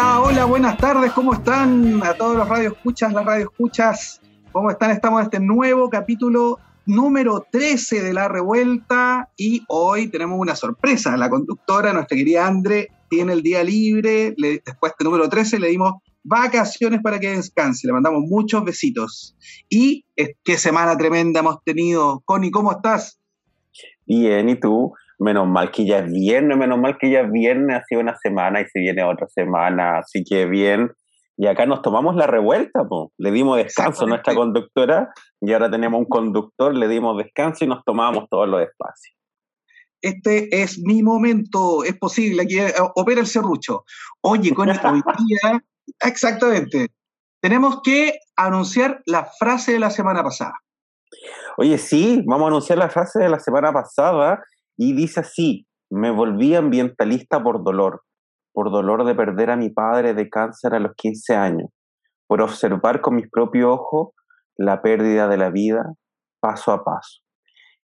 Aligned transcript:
Hola, 0.00 0.20
hola, 0.20 0.44
buenas 0.44 0.76
tardes, 0.76 1.10
¿cómo 1.10 1.34
están? 1.34 2.00
A 2.04 2.14
todos 2.14 2.36
los 2.36 2.48
radioescuchas, 2.48 3.12
las 3.12 3.24
radioescuchas, 3.24 4.20
¿cómo 4.52 4.70
están? 4.70 4.92
Estamos 4.92 5.18
en 5.18 5.24
este 5.24 5.40
nuevo 5.40 5.90
capítulo 5.90 6.60
número 6.86 7.44
13 7.50 8.04
de 8.04 8.12
La 8.12 8.28
Revuelta 8.28 9.28
y 9.36 9.64
hoy 9.66 10.06
tenemos 10.06 10.38
una 10.38 10.54
sorpresa. 10.54 11.16
La 11.16 11.28
conductora, 11.28 11.92
nuestra 11.92 12.16
querida 12.16 12.46
Andre, 12.46 12.92
tiene 13.08 13.32
el 13.32 13.42
día 13.42 13.64
libre, 13.64 14.36
después 14.38 14.92
de 14.96 15.04
número 15.04 15.28
13 15.28 15.58
le 15.58 15.66
dimos 15.66 15.94
vacaciones 16.22 17.00
para 17.02 17.18
que 17.18 17.30
descanse, 17.30 17.88
le 17.88 17.92
mandamos 17.92 18.22
muchos 18.22 18.64
besitos. 18.64 19.36
Y 19.68 20.04
qué 20.44 20.58
semana 20.58 20.96
tremenda 20.96 21.40
hemos 21.40 21.64
tenido. 21.64 22.22
Connie, 22.24 22.52
¿cómo 22.52 22.70
estás? 22.70 23.18
Bien, 24.06 24.48
¿y 24.48 24.54
tú? 24.54 24.92
Menos 25.18 25.48
mal 25.48 25.70
que 25.70 25.86
ya 25.86 25.98
es 25.98 26.12
viernes, 26.12 26.56
menos 26.56 26.78
mal 26.78 26.96
que 26.98 27.10
ya 27.10 27.20
es 27.20 27.32
viernes, 27.32 27.76
ha 27.76 27.84
sido 27.84 28.00
una 28.00 28.16
semana 28.16 28.60
y 28.60 28.66
se 28.66 28.80
viene 28.80 29.02
otra 29.02 29.26
semana, 29.28 29.98
así 29.98 30.24
que 30.24 30.46
bien. 30.46 30.92
Y 31.36 31.46
acá 31.46 31.66
nos 31.66 31.82
tomamos 31.82 32.16
la 32.16 32.26
revuelta, 32.26 32.84
pues. 32.88 33.10
le 33.18 33.30
dimos 33.30 33.56
descanso 33.58 34.04
a 34.04 34.08
nuestra 34.08 34.34
conductora 34.34 35.12
y 35.40 35.52
ahora 35.52 35.70
tenemos 35.70 36.00
un 36.00 36.06
conductor, 36.06 36.74
le 36.74 36.88
dimos 36.88 37.16
descanso 37.16 37.64
y 37.64 37.68
nos 37.68 37.84
tomamos 37.84 38.28
todos 38.28 38.48
los 38.48 38.60
espacios. 38.60 39.16
Este 40.00 40.62
es 40.62 40.78
mi 40.78 41.02
momento, 41.02 41.84
es 41.84 41.96
posible, 41.96 42.42
aquí 42.42 42.56
opera 42.94 43.20
el 43.20 43.26
serrucho. 43.26 43.84
Oye, 44.20 44.52
con 44.54 44.68
esta 44.68 44.92
hoy 44.92 45.02
día, 45.26 45.62
exactamente, 46.00 46.88
tenemos 47.40 47.82
que 47.82 48.18
anunciar 48.36 49.00
la 49.06 49.24
frase 49.38 49.72
de 49.72 49.80
la 49.80 49.90
semana 49.90 50.22
pasada. 50.22 50.54
Oye, 51.56 51.78
sí, 51.78 52.22
vamos 52.26 52.46
a 52.46 52.48
anunciar 52.48 52.78
la 52.78 52.88
frase 52.88 53.20
de 53.20 53.28
la 53.28 53.38
semana 53.38 53.72
pasada 53.72 54.42
y 54.78 54.94
dice 54.94 55.20
así, 55.20 55.66
me 55.90 56.10
volví 56.10 56.54
ambientalista 56.54 57.42
por 57.42 57.64
dolor, 57.64 58.02
por 58.52 58.70
dolor 58.70 59.04
de 59.04 59.14
perder 59.14 59.50
a 59.50 59.56
mi 59.56 59.70
padre 59.70 60.14
de 60.14 60.30
cáncer 60.30 60.72
a 60.72 60.78
los 60.78 60.92
15 60.96 61.34
años, 61.34 61.70
por 62.28 62.40
observar 62.40 63.00
con 63.00 63.16
mis 63.16 63.28
propios 63.28 63.68
ojos 63.70 64.10
la 64.56 64.80
pérdida 64.80 65.28
de 65.28 65.36
la 65.36 65.50
vida 65.50 65.94
paso 66.40 66.70
a 66.70 66.84
paso. 66.84 67.20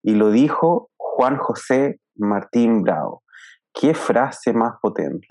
Y 0.03 0.15
lo 0.15 0.31
dijo 0.31 0.91
Juan 0.97 1.37
José 1.37 1.99
Martín 2.15 2.83
Bravo. 2.83 3.25
¿Qué 3.73 3.95
frase 3.95 4.53
más 4.53 4.75
potente? 4.81 5.27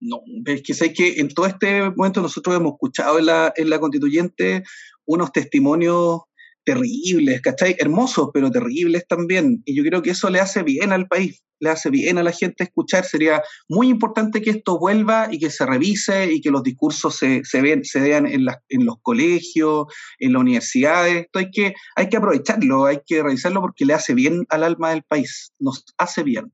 No, 0.00 0.20
es 0.46 0.62
que 0.62 0.74
sé 0.74 0.92
que 0.92 1.20
en 1.20 1.28
todo 1.28 1.46
este 1.46 1.90
momento 1.90 2.20
nosotros 2.20 2.56
hemos 2.56 2.72
escuchado 2.72 3.18
en 3.18 3.26
la, 3.26 3.52
en 3.54 3.70
la 3.70 3.78
constituyente 3.78 4.64
unos 5.06 5.30
testimonios 5.32 6.22
terribles, 6.68 7.40
¿cachai? 7.40 7.76
Hermosos, 7.78 8.28
pero 8.34 8.50
terribles 8.50 9.06
también. 9.08 9.62
Y 9.64 9.74
yo 9.74 9.82
creo 9.84 10.02
que 10.02 10.10
eso 10.10 10.28
le 10.28 10.38
hace 10.38 10.62
bien 10.62 10.92
al 10.92 11.08
país, 11.08 11.42
le 11.60 11.70
hace 11.70 11.88
bien 11.88 12.18
a 12.18 12.22
la 12.22 12.30
gente 12.30 12.64
escuchar. 12.64 13.06
Sería 13.06 13.42
muy 13.70 13.88
importante 13.88 14.42
que 14.42 14.50
esto 14.50 14.78
vuelva 14.78 15.28
y 15.30 15.38
que 15.38 15.48
se 15.48 15.64
revise 15.64 16.30
y 16.30 16.42
que 16.42 16.50
los 16.50 16.62
discursos 16.62 17.16
se, 17.16 17.42
se, 17.42 17.62
vean, 17.62 17.84
se 17.84 18.00
vean 18.00 18.26
en, 18.26 18.46
en 18.68 18.84
los 18.84 18.96
colegios, 19.00 19.86
en 20.18 20.34
las 20.34 20.40
universidades. 20.40 21.24
Esto 21.24 21.38
hay 21.38 21.50
que, 21.50 21.74
hay 21.96 22.10
que 22.10 22.18
aprovecharlo, 22.18 22.84
hay 22.84 22.98
que 23.06 23.22
revisarlo 23.22 23.62
porque 23.62 23.86
le 23.86 23.94
hace 23.94 24.12
bien 24.12 24.44
al 24.50 24.62
alma 24.62 24.90
del 24.90 25.04
país, 25.04 25.54
nos 25.58 25.86
hace 25.96 26.22
bien. 26.22 26.52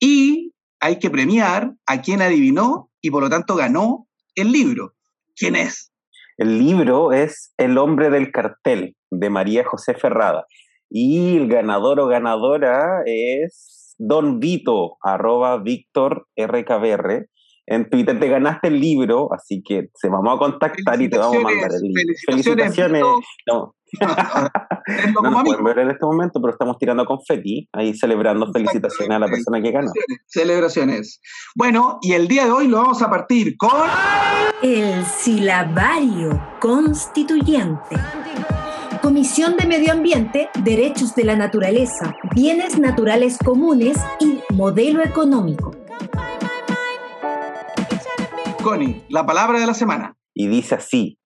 Y 0.00 0.54
hay 0.80 0.98
que 0.98 1.10
premiar 1.10 1.74
a 1.84 2.00
quien 2.00 2.22
adivinó 2.22 2.90
y 3.02 3.10
por 3.10 3.22
lo 3.22 3.28
tanto 3.28 3.56
ganó 3.56 4.08
el 4.34 4.52
libro. 4.52 4.94
¿Quién 5.34 5.54
es? 5.54 5.92
El 6.38 6.58
libro 6.58 7.12
es 7.12 7.54
El 7.56 7.78
hombre 7.78 8.10
del 8.10 8.30
cartel 8.30 8.94
de 9.10 9.30
María 9.30 9.64
José 9.64 9.94
Ferrada. 9.94 10.46
Y 10.90 11.38
el 11.38 11.48
ganador 11.48 11.98
o 11.98 12.08
ganadora 12.08 13.02
es 13.06 13.94
Don 13.96 14.38
Vito, 14.38 14.98
arroba 15.00 15.56
Víctor 15.56 16.26
RKBR. 16.36 17.28
En 17.66 17.90
Twitter 17.90 18.18
te 18.18 18.28
ganaste 18.28 18.68
el 18.68 18.80
libro, 18.80 19.28
así 19.32 19.62
que 19.62 19.88
se 19.94 20.08
vamos 20.08 20.36
a 20.36 20.38
contactar 20.38 21.00
y 21.02 21.10
te 21.10 21.18
vamos 21.18 21.38
a 21.38 21.40
mandar 21.40 21.70
el 21.74 21.82
libro. 21.82 22.14
Felicitaciones. 22.26 23.02
No. 23.46 23.74
no 25.22 25.30
nos 25.30 25.42
pueden 25.44 25.64
ver 25.64 25.78
en 25.78 25.90
este 25.90 26.04
momento, 26.04 26.40
pero 26.40 26.52
estamos 26.52 26.78
tirando 26.78 27.04
confeti, 27.04 27.68
ahí 27.72 27.94
celebrando 27.94 28.50
felicitaciones 28.52 29.16
a 29.16 29.18
la 29.18 29.26
persona 29.26 29.60
que 29.60 29.70
ganó. 29.70 29.90
Celebraciones. 30.26 31.20
Bueno, 31.54 31.98
y 32.02 32.12
el 32.12 32.28
día 32.28 32.44
de 32.44 32.52
hoy 32.52 32.68
lo 32.68 32.78
vamos 32.78 33.02
a 33.02 33.10
partir 33.10 33.56
con... 33.56 33.70
El 34.62 35.04
silabario 35.04 36.40
constituyente. 36.60 37.96
Comisión 39.02 39.56
de 39.56 39.66
Medio 39.66 39.92
Ambiente, 39.92 40.48
Derechos 40.64 41.14
de 41.14 41.24
la 41.24 41.36
Naturaleza, 41.36 42.14
Bienes 42.34 42.78
Naturales 42.78 43.38
Comunes 43.38 43.98
y 44.18 44.40
Modelo 44.52 45.04
Económico. 45.04 45.72
La 49.10 49.24
palabra 49.24 49.60
de 49.60 49.66
la 49.66 49.74
semana. 49.74 50.16
Y 50.34 50.48
dice 50.48 50.74
así, 50.74 51.20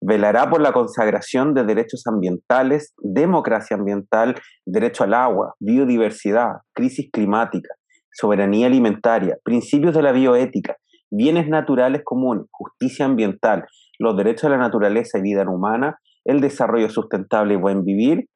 velará 0.00 0.48
por 0.48 0.60
la 0.60 0.72
consagración 0.72 1.52
de 1.52 1.64
derechos 1.64 2.06
ambientales, 2.06 2.94
democracia 2.98 3.76
ambiental, 3.76 4.36
derecho 4.64 5.02
al 5.02 5.14
agua, 5.14 5.54
biodiversidad, 5.58 6.58
crisis 6.72 7.10
climática, 7.12 7.74
soberanía 8.12 8.68
alimentaria, 8.68 9.36
principios 9.42 9.96
de 9.96 10.02
la 10.02 10.12
bioética, 10.12 10.76
bienes 11.10 11.48
naturales 11.48 12.02
comunes, 12.04 12.44
justicia 12.52 13.04
ambiental, 13.04 13.64
los 13.98 14.16
derechos 14.16 14.42
de 14.42 14.50
la 14.50 14.62
naturaleza 14.62 15.18
y 15.18 15.22
vida 15.22 15.44
humana, 15.50 15.98
el 16.24 16.40
desarrollo 16.40 16.88
sustentable 16.88 17.54
y 17.54 17.56
buen 17.56 17.84
vivir, 17.84 18.28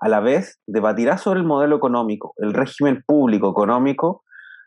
a 0.00 0.08
la 0.08 0.20
vez 0.20 0.60
debatirá 0.68 1.18
sobre 1.18 1.40
el 1.40 1.46
modelo 1.46 1.74
económico, 1.74 2.34
el 2.36 2.54
régimen 2.54 3.02
público 3.04 3.50
económico, 3.50 4.22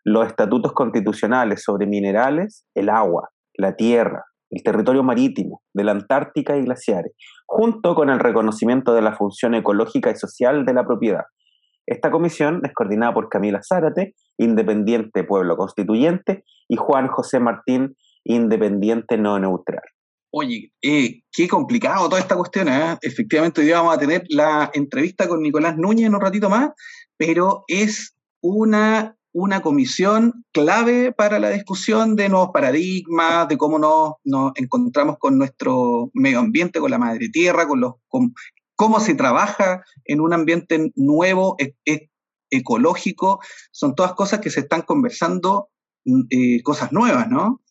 los 0.09 0.25
estatutos 0.25 0.73
constitucionales 0.73 1.63
sobre 1.63 1.85
minerales, 1.85 2.65
el 2.73 2.89
agua, 2.89 3.29
la 3.55 3.75
tierra, 3.75 4.25
el 4.49 4.63
territorio 4.63 5.03
marítimo, 5.03 5.61
de 5.73 5.83
la 5.83 5.91
Antártica 5.91 6.57
y 6.57 6.63
glaciares, 6.63 7.13
junto 7.45 7.93
con 7.93 8.09
el 8.09 8.19
reconocimiento 8.19 8.93
de 8.93 9.03
la 9.03 9.15
función 9.15 9.53
ecológica 9.53 10.09
y 10.09 10.15
social 10.15 10.65
de 10.65 10.73
la 10.73 10.85
propiedad. 10.85 11.25
Esta 11.85 12.09
comisión 12.09 12.61
es 12.63 12.73
coordinada 12.73 13.13
por 13.13 13.29
Camila 13.29 13.61
Zárate, 13.61 14.15
independiente 14.37 15.23
pueblo 15.23 15.55
constituyente, 15.57 16.43
y 16.67 16.75
Juan 16.75 17.07
José 17.07 17.39
Martín, 17.39 17.95
independiente 18.23 19.17
no 19.17 19.37
neutral. 19.39 19.83
Oye, 20.31 20.71
eh, 20.81 21.21
qué 21.31 21.47
complicado 21.47 22.09
toda 22.09 22.21
esta 22.21 22.35
cuestión. 22.35 22.67
¿eh? 22.67 22.97
Efectivamente, 23.01 23.61
hoy 23.61 23.71
vamos 23.71 23.95
a 23.95 23.99
tener 23.99 24.23
la 24.29 24.71
entrevista 24.73 25.27
con 25.27 25.41
Nicolás 25.41 25.77
Núñez 25.77 26.07
en 26.07 26.15
un 26.15 26.21
ratito 26.21 26.49
más, 26.49 26.71
pero 27.17 27.63
es 27.67 28.15
una 28.41 29.15
una 29.31 29.61
comisión 29.61 30.45
clave 30.51 31.11
para 31.11 31.39
la 31.39 31.49
discusión 31.49 32.15
de 32.15 32.29
nuevos 32.29 32.49
paradigmas, 32.51 33.47
de 33.47 33.57
cómo 33.57 33.77
nos, 33.77 34.51
encontramos 34.55 35.17
con 35.19 35.37
nuestro 35.37 36.09
medio 36.13 36.39
ambiente, 36.39 36.79
con 36.79 36.91
la 36.91 36.97
madre 36.97 37.29
tierra, 37.29 37.67
con, 37.67 37.81
los, 37.81 37.93
cómo 38.75 38.99
se 38.99 39.15
trabaja 39.15 39.83
en 40.05 40.21
un 40.21 40.33
ambiente 40.33 40.91
nuevo, 40.95 41.55
e, 41.59 41.75
e, 41.85 42.09
ecológico. 42.49 43.39
Son 43.71 43.93
todas 43.93 44.13
cosas 44.13 44.39
que 44.39 44.49
se 44.49 44.61
están 44.61 44.81
conversando, 44.81 45.69
mm, 46.05 46.21
eh, 46.29 46.63
cosas 46.63 46.91
nuevas, 46.91 47.29
¿no? 47.29 47.61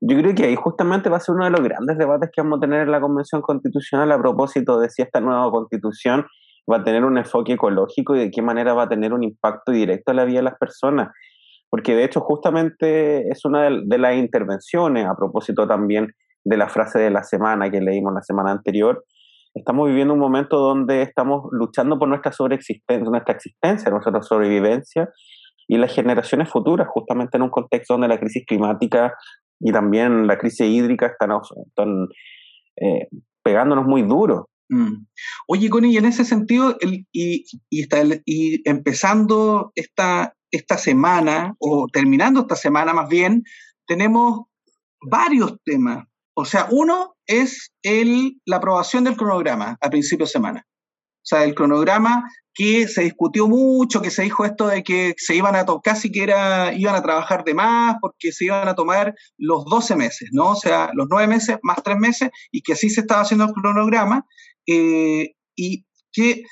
Yo 0.00 0.18
creo 0.18 0.34
que 0.34 0.44
ahí 0.44 0.56
justamente 0.56 1.08
va 1.08 1.18
a 1.18 1.20
ser 1.20 1.36
uno 1.36 1.44
de 1.44 1.52
los 1.52 1.62
grandes 1.62 1.96
debates 1.96 2.30
que 2.32 2.42
vamos 2.42 2.58
a 2.58 2.60
tener 2.60 2.82
en 2.82 2.90
la 2.90 3.00
Convención 3.00 3.40
Constitucional 3.40 4.10
a 4.10 4.18
propósito 4.18 4.80
de 4.80 4.90
si 4.90 5.00
esta 5.00 5.20
nueva 5.20 5.48
constitución 5.50 6.26
va 6.70 6.78
a 6.78 6.84
tener 6.84 7.04
un 7.04 7.18
enfoque 7.18 7.54
ecológico 7.54 8.14
y 8.14 8.20
de 8.20 8.30
qué 8.30 8.42
manera 8.42 8.74
va 8.74 8.84
a 8.84 8.88
tener 8.88 9.12
un 9.12 9.22
impacto 9.22 9.72
directo 9.72 10.12
a 10.12 10.14
la 10.14 10.24
vida 10.24 10.38
de 10.38 10.44
las 10.44 10.58
personas. 10.58 11.08
Porque 11.70 11.94
de 11.94 12.04
hecho 12.04 12.20
justamente 12.20 13.28
es 13.28 13.44
una 13.44 13.70
de, 13.70 13.98
las 13.98 14.16
intervenciones, 14.16 15.06
a 15.06 15.16
propósito 15.16 15.66
también 15.66 16.12
de 16.44 16.56
la 16.56 16.68
frase 16.68 16.98
de 16.98 17.10
la 17.10 17.22
semana 17.22 17.70
que 17.70 17.80
leímos 17.80 18.12
la 18.12 18.22
semana 18.22 18.50
anterior, 18.50 19.04
estamos 19.54 19.88
viviendo 19.88 20.14
un 20.14 20.20
momento 20.20 20.58
donde 20.58 21.02
estamos 21.02 21.48
luchando 21.50 21.98
por 21.98 22.08
nuestra 22.08 22.32
sobreexistencia, 22.32 23.08
nuestra 23.08 23.34
existencia, 23.34 23.90
nuestra 23.90 24.22
sobrevivencia 24.22 25.08
y 25.68 25.78
las 25.78 25.94
generaciones 25.94 26.50
futuras, 26.50 26.88
justamente 26.88 27.36
en 27.36 27.44
un 27.44 27.50
contexto 27.50 27.94
donde 27.94 28.08
la 28.08 28.18
crisis 28.18 28.44
climática 28.46 29.14
y 29.60 29.72
también 29.72 30.26
la 30.26 30.38
crisis 30.38 30.66
hídrica 30.66 31.06
están, 31.06 32.08
eh, 32.76 33.08
pegándonos 33.42 33.86
muy 33.86 34.02
duro. 34.02 34.48
Mm. 34.72 35.06
Oye, 35.48 35.68
Connie, 35.68 35.92
y 35.92 35.98
en 35.98 36.06
ese 36.06 36.24
sentido, 36.24 36.78
y, 36.80 37.44
y, 37.68 38.68
empezando 38.68 39.70
esta, 39.74 40.34
esta 40.50 40.78
semana, 40.78 41.54
o 41.58 41.88
terminando 41.92 42.40
esta 42.40 42.56
semana 42.56 42.94
más 42.94 43.06
bien, 43.06 43.44
tenemos 43.86 44.46
varios 45.02 45.58
temas. 45.62 46.06
O 46.34 46.46
sea, 46.46 46.68
uno 46.70 47.16
es 47.26 47.70
el, 47.82 48.40
la 48.46 48.56
aprobación 48.56 49.04
del 49.04 49.16
cronograma 49.16 49.76
a 49.78 49.90
principio 49.90 50.24
de 50.24 50.32
semana. 50.32 50.66
O 50.66 51.24
sea, 51.24 51.44
el 51.44 51.54
cronograma 51.54 52.24
que 52.54 52.88
se 52.88 53.02
discutió 53.02 53.48
mucho, 53.48 54.02
que 54.02 54.10
se 54.10 54.22
dijo 54.22 54.44
esto 54.44 54.66
de 54.66 54.82
que 54.82 55.14
se 55.16 55.34
iban 55.34 55.56
a 55.56 55.64
casi 55.82 56.10
que 56.10 56.24
era, 56.24 56.74
iban 56.74 56.94
a 56.94 57.02
trabajar 57.02 57.44
de 57.44 57.54
más 57.54 57.96
porque 58.00 58.32
se 58.32 58.46
iban 58.46 58.68
a 58.68 58.74
tomar 58.74 59.14
los 59.38 59.64
12 59.64 59.96
meses, 59.96 60.30
¿no? 60.32 60.50
O 60.50 60.56
sea, 60.56 60.90
los 60.94 61.06
9 61.08 61.28
meses 61.28 61.58
más 61.62 61.82
3 61.82 61.96
meses 61.96 62.30
y 62.50 62.62
que 62.62 62.72
así 62.72 62.90
se 62.90 63.02
estaba 63.02 63.22
haciendo 63.22 63.44
el 63.44 63.52
cronograma. 63.52 64.26
Eh, 64.66 65.34
y 65.56 65.84
que, 66.12 66.42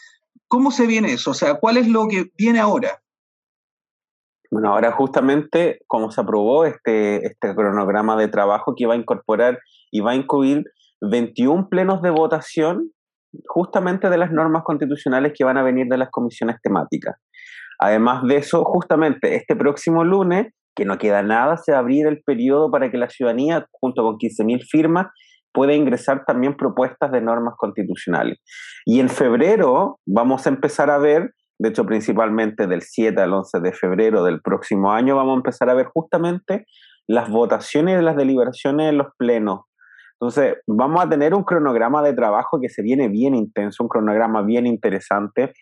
¿cómo 0.49 0.71
se 0.71 0.87
viene 0.87 1.13
eso? 1.13 1.33
O 1.33 1.35
sea, 1.35 1.55
¿cuál 1.55 1.77
es 1.77 1.89
lo 1.89 2.07
que 2.09 2.27
viene 2.37 2.61
ahora? 2.61 3.01
Bueno, 4.51 4.73
ahora 4.73 4.93
justamente 4.93 5.79
como 5.87 6.11
se 6.11 6.21
aprobó 6.21 6.65
este, 6.65 7.25
este 7.25 7.55
cronograma 7.55 8.17
de 8.17 8.29
trabajo 8.29 8.75
que 8.77 8.87
va 8.87 8.95
a 8.95 8.99
incorporar 8.99 9.61
y 9.93 10.01
va 10.01 10.13
a 10.13 10.17
incluir 10.17 10.65
21 11.01 11.69
plenos 11.69 12.03
de 12.03 12.11
votación 12.11 12.91
justamente 13.47 14.11
de 14.11 14.19
las 14.19 14.33
normas 14.33 14.65
constitucionales 14.65 15.33
que 15.37 15.45
van 15.45 15.57
a 15.57 15.63
venir 15.63 15.87
de 15.87 15.99
las 15.99 16.11
comisiones 16.11 16.57
temáticas. 16.63 17.17
Además 17.79 18.25
de 18.25 18.37
eso, 18.37 18.65
justamente 18.65 19.37
este 19.37 19.57
próximo 19.57 20.05
lunes, 20.05 20.53
que 20.75 20.85
no 20.85 20.99
queda 20.99 21.23
nada, 21.23 21.57
se 21.57 21.73
va 21.73 21.79
a 21.79 21.81
abrir 21.81 22.07
el 22.07 22.23
periodo 22.23 22.71
para 22.71 22.91
que 22.91 22.99
la 22.99 23.09
ciudadanía, 23.09 23.67
junto 23.71 24.03
con 24.03 24.17
15.000 24.17 24.67
firmas, 24.69 25.07
pueda 25.53 25.75
ingresar 25.75 26.25
también 26.27 26.57
propuestas 26.57 27.11
de 27.13 27.21
normas 27.21 27.55
constitucionales. 27.57 28.39
Y 28.85 29.01
en 29.01 29.09
febrero 29.09 29.99
vamos 30.07 30.47
a 30.47 30.51
empezar 30.51 30.91
a 30.91 30.99
ver, 30.99 31.35
de 31.59 31.69
hecho 31.69 31.85
principalmente 31.87 32.67
del 32.67 32.83
7 32.83 33.21
al 33.21 33.33
11 33.33 33.61
de 33.61 33.73
febrero 33.73 34.25
del 34.25 34.41
próximo 34.41 34.93
año, 34.93 35.17
vamos 35.17 35.35
a 35.35 35.37
empezar 35.37 35.71
a 35.71 35.75
ver 35.75 35.87
justamente 35.87 36.67
las 37.07 37.29
votaciones 37.29 37.97
de 37.97 38.03
las 38.03 38.17
deliberaciones 38.17 38.91
en 38.91 38.99
los 38.99 39.09
plenos 39.17 39.61
entonces, 40.21 40.59
vamos 40.67 41.03
a 41.03 41.09
tener 41.09 41.35
un 41.35 41.45
cronograma 41.45 42.03
de 42.03 42.13
trabajo 42.13 42.61
que 42.61 42.69
se 42.69 42.83
viene 42.83 43.09
bien 43.09 43.35
intenso, 43.35 43.83
un 43.83 43.89
cronograma 43.89 44.43
bien 44.43 44.67
interesante 44.67 45.55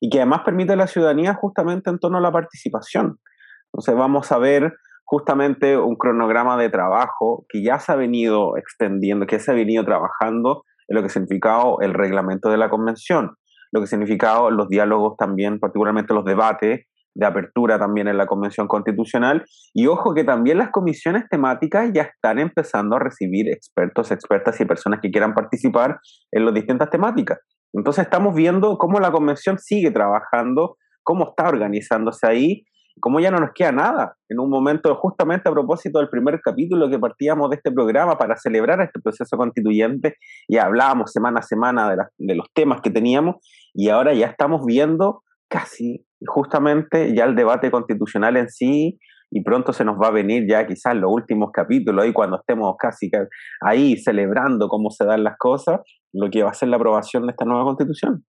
y 0.00 0.10
que 0.10 0.18
además 0.18 0.40
permite 0.44 0.72
a 0.72 0.76
la 0.76 0.88
ciudadanía 0.88 1.34
justamente 1.34 1.90
en 1.90 2.00
torno 2.00 2.18
a 2.18 2.20
la 2.20 2.32
participación. 2.32 3.20
Entonces, 3.66 3.94
vamos 3.94 4.32
a 4.32 4.38
ver 4.38 4.74
justamente 5.10 5.76
un 5.76 5.96
cronograma 5.96 6.56
de 6.56 6.70
trabajo 6.70 7.44
que 7.48 7.64
ya 7.64 7.80
se 7.80 7.90
ha 7.90 7.96
venido 7.96 8.56
extendiendo, 8.56 9.26
que 9.26 9.40
se 9.40 9.50
ha 9.50 9.54
venido 9.54 9.84
trabajando 9.84 10.62
en 10.86 10.94
lo 10.94 11.02
que 11.02 11.06
ha 11.06 11.10
significado 11.10 11.78
el 11.80 11.94
reglamento 11.94 12.48
de 12.48 12.56
la 12.56 12.70
convención, 12.70 13.34
lo 13.72 13.80
que 13.80 13.84
ha 13.84 13.88
significado 13.88 14.52
los 14.52 14.68
diálogos 14.68 15.16
también, 15.16 15.58
particularmente 15.58 16.14
los 16.14 16.24
debates 16.24 16.86
de 17.12 17.26
apertura 17.26 17.76
también 17.76 18.06
en 18.06 18.18
la 18.18 18.26
Convención 18.26 18.68
Constitucional. 18.68 19.44
Y 19.74 19.88
ojo 19.88 20.14
que 20.14 20.22
también 20.22 20.58
las 20.58 20.70
comisiones 20.70 21.24
temáticas 21.28 21.90
ya 21.92 22.02
están 22.02 22.38
empezando 22.38 22.94
a 22.94 23.00
recibir 23.00 23.48
expertos, 23.48 24.12
expertas 24.12 24.60
y 24.60 24.64
personas 24.64 25.00
que 25.02 25.10
quieran 25.10 25.34
participar 25.34 25.98
en 26.30 26.44
las 26.44 26.54
distintas 26.54 26.88
temáticas. 26.88 27.40
Entonces 27.72 28.04
estamos 28.04 28.32
viendo 28.36 28.78
cómo 28.78 29.00
la 29.00 29.10
Convención 29.10 29.58
sigue 29.58 29.90
trabajando, 29.90 30.76
cómo 31.02 31.30
está 31.30 31.48
organizándose 31.48 32.28
ahí, 32.28 32.64
cómo 33.00 33.20
ya 33.20 33.30
no 33.30 33.38
nos 33.38 33.50
queda 33.54 33.72
nada. 33.72 34.16
En 34.28 34.38
un 34.38 34.50
momento, 34.50 34.94
justamente 34.96 35.48
a 35.48 35.52
propósito 35.52 35.98
del 35.98 36.08
primer 36.08 36.40
capítulo 36.40 36.88
que 36.90 36.98
partíamos 36.98 37.50
de 37.50 37.56
este 37.56 37.72
programa 37.72 38.16
para 38.18 38.36
celebrar 38.36 38.80
este 38.80 39.00
proceso 39.00 39.36
constituyente, 39.36 40.16
y 40.48 40.58
hablábamos 40.58 41.12
semana 41.12 41.40
a 41.40 41.42
semana 41.42 41.90
de, 41.90 41.96
de 42.18 42.34
los 42.34 42.46
temas 42.54 42.80
que 42.80 42.90
teníamos 42.90 43.36
y 43.74 43.88
ahora 43.88 44.14
ya 44.14 44.26
estamos 44.26 44.64
viendo 44.66 45.22
casi 45.48 46.06
justamente 46.26 47.14
ya 47.14 47.24
el 47.24 47.34
debate 47.34 47.70
constitucional 47.70 48.36
en 48.36 48.48
sí 48.48 48.98
y 49.30 49.42
pronto 49.42 49.72
se 49.72 49.84
nos 49.84 49.96
va 49.96 50.08
a 50.08 50.12
venir 50.12 50.46
ya 50.48 50.66
quizás 50.66 50.94
los 50.96 51.10
últimos 51.12 51.50
capítulos 51.52 52.06
y 52.06 52.12
cuando 52.12 52.38
estemos 52.38 52.74
casi 52.78 53.10
ahí 53.60 53.96
celebrando 53.96 54.68
cómo 54.68 54.90
se 54.90 55.04
dan 55.04 55.22
las 55.22 55.36
cosas, 55.38 55.80
lo 56.12 56.30
que 56.30 56.42
va 56.42 56.50
a 56.50 56.54
ser 56.54 56.68
la 56.68 56.76
aprobación 56.76 57.26
de 57.26 57.30
esta 57.32 57.44
nueva 57.44 57.64
constitución. 57.64 58.24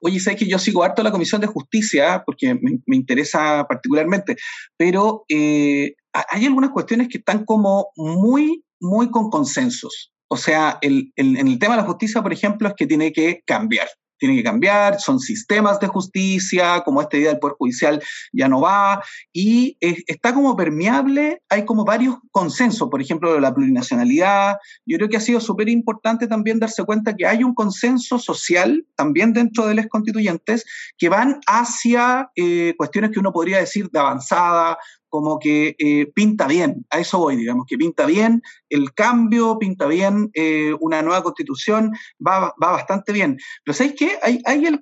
Oye, 0.00 0.20
sabes 0.20 0.38
que 0.38 0.48
yo 0.48 0.58
sigo 0.58 0.82
harto 0.82 1.02
la 1.02 1.12
Comisión 1.12 1.40
de 1.40 1.46
Justicia 1.46 2.22
porque 2.24 2.54
me, 2.54 2.96
interesa 2.96 3.66
particularmente, 3.68 4.36
pero 4.76 5.24
eh, 5.28 5.94
hay 6.12 6.46
algunas 6.46 6.70
cuestiones 6.70 7.08
que 7.08 7.18
están 7.18 7.44
como 7.44 7.88
muy, 7.96 8.64
muy 8.80 9.10
con 9.10 9.30
consensos. 9.30 10.12
O 10.28 10.36
sea, 10.36 10.78
el, 10.80 11.12
en 11.16 11.36
el 11.36 11.58
tema 11.58 11.76
de 11.76 11.82
la 11.82 11.86
justicia, 11.86 12.22
por 12.22 12.32
ejemplo, 12.32 12.68
es 12.68 12.74
que 12.76 12.86
tiene 12.86 13.12
que 13.12 13.42
cambiar 13.46 13.88
tiene 14.18 14.36
que 14.36 14.42
cambiar, 14.42 15.00
son 15.00 15.18
sistemas 15.18 15.80
de 15.80 15.88
justicia, 15.88 16.82
como 16.84 17.00
esta 17.00 17.16
idea 17.16 17.30
del 17.30 17.38
Poder 17.38 17.56
Judicial 17.58 18.02
ya 18.32 18.48
no 18.48 18.60
va, 18.60 19.02
y 19.32 19.76
está 19.80 20.32
como 20.34 20.56
permeable, 20.56 21.42
hay 21.48 21.64
como 21.64 21.84
varios 21.84 22.16
consensos, 22.30 22.88
por 22.88 23.00
ejemplo, 23.00 23.32
de 23.34 23.40
la 23.40 23.54
plurinacionalidad. 23.54 24.56
Yo 24.86 24.96
creo 24.98 25.08
que 25.08 25.16
ha 25.16 25.20
sido 25.20 25.40
súper 25.40 25.68
importante 25.68 26.26
también 26.26 26.58
darse 26.58 26.84
cuenta 26.84 27.14
que 27.14 27.26
hay 27.26 27.44
un 27.44 27.54
consenso 27.54 28.18
social 28.18 28.86
también 28.94 29.32
dentro 29.32 29.66
de 29.66 29.74
los 29.74 29.86
constituyentes 29.86 30.64
que 30.98 31.08
van 31.08 31.40
hacia 31.46 32.30
eh, 32.36 32.74
cuestiones 32.76 33.10
que 33.10 33.20
uno 33.20 33.32
podría 33.32 33.58
decir 33.58 33.88
de 33.90 33.98
avanzada, 33.98 34.78
como 35.14 35.38
que 35.38 35.76
eh, 35.78 36.10
pinta 36.12 36.48
bien, 36.48 36.84
a 36.90 36.98
eso 36.98 37.20
voy, 37.20 37.36
digamos, 37.36 37.66
que 37.68 37.76
pinta 37.78 38.04
bien 38.04 38.42
el 38.68 38.92
cambio, 38.94 39.60
pinta 39.60 39.86
bien 39.86 40.30
eh, 40.34 40.74
una 40.80 41.02
nueva 41.02 41.22
constitución, 41.22 41.92
va, 42.18 42.52
bastante 42.58 43.12
bien. 43.12 43.36
Pero 43.64 43.76
¿sabéis 43.76 43.94
qué? 43.96 44.18
Hay, 44.22 44.40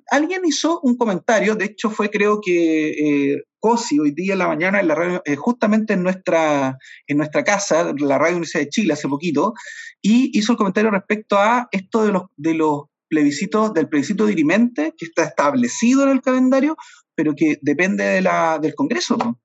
alguien 0.09 0.41
hizo 0.43 0.79
un 0.81 0.97
comentario, 0.97 1.53
de 1.53 1.65
hecho 1.65 1.91
fue 1.91 2.09
creo 2.09 2.41
que 2.43 3.33
eh, 3.33 3.43
Cosi 3.59 3.99
hoy 3.99 4.09
día 4.09 4.33
en 4.33 4.39
la 4.39 4.47
mañana, 4.47 4.79
en 4.79 4.87
la 4.87 4.95
radio, 4.95 5.21
justamente 5.37 5.93
en 5.93 6.01
nuestra, 6.01 6.79
en 7.05 7.17
nuestra 7.17 7.43
casa, 7.43 7.93
la 7.95 8.17
Radio 8.17 8.37
Universidad 8.37 8.63
de 8.63 8.69
Chile 8.69 8.93
hace 8.93 9.07
poquito, 9.07 9.53
y 10.01 10.35
hizo 10.35 10.53
el 10.53 10.57
comentario 10.57 10.89
respecto 10.89 11.37
a 11.37 11.67
esto 11.71 12.05
de 12.05 12.11
los, 12.11 12.23
de 12.37 12.55
los 12.55 12.85
plebiscitos, 13.07 13.71
del 13.75 13.87
plebiscito 13.87 14.25
dirimente, 14.25 14.95
que 14.97 15.05
está 15.05 15.25
establecido 15.25 16.01
en 16.01 16.09
el 16.09 16.21
calendario, 16.23 16.75
pero 17.13 17.35
que 17.35 17.59
depende 17.61 18.03
de 18.03 18.21
la, 18.21 18.57
del 18.57 18.73
Congreso. 18.73 19.15
¿no? 19.15 19.39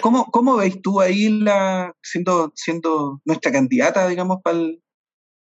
¿Cómo, 0.00 0.26
¿Cómo 0.26 0.56
veis 0.56 0.80
tú 0.82 1.00
ahí 1.00 1.28
la, 1.40 1.94
siendo, 2.02 2.52
siendo 2.54 3.20
nuestra 3.24 3.50
candidata, 3.50 4.06
digamos, 4.08 4.38
para 4.42 4.58
el, 4.58 4.82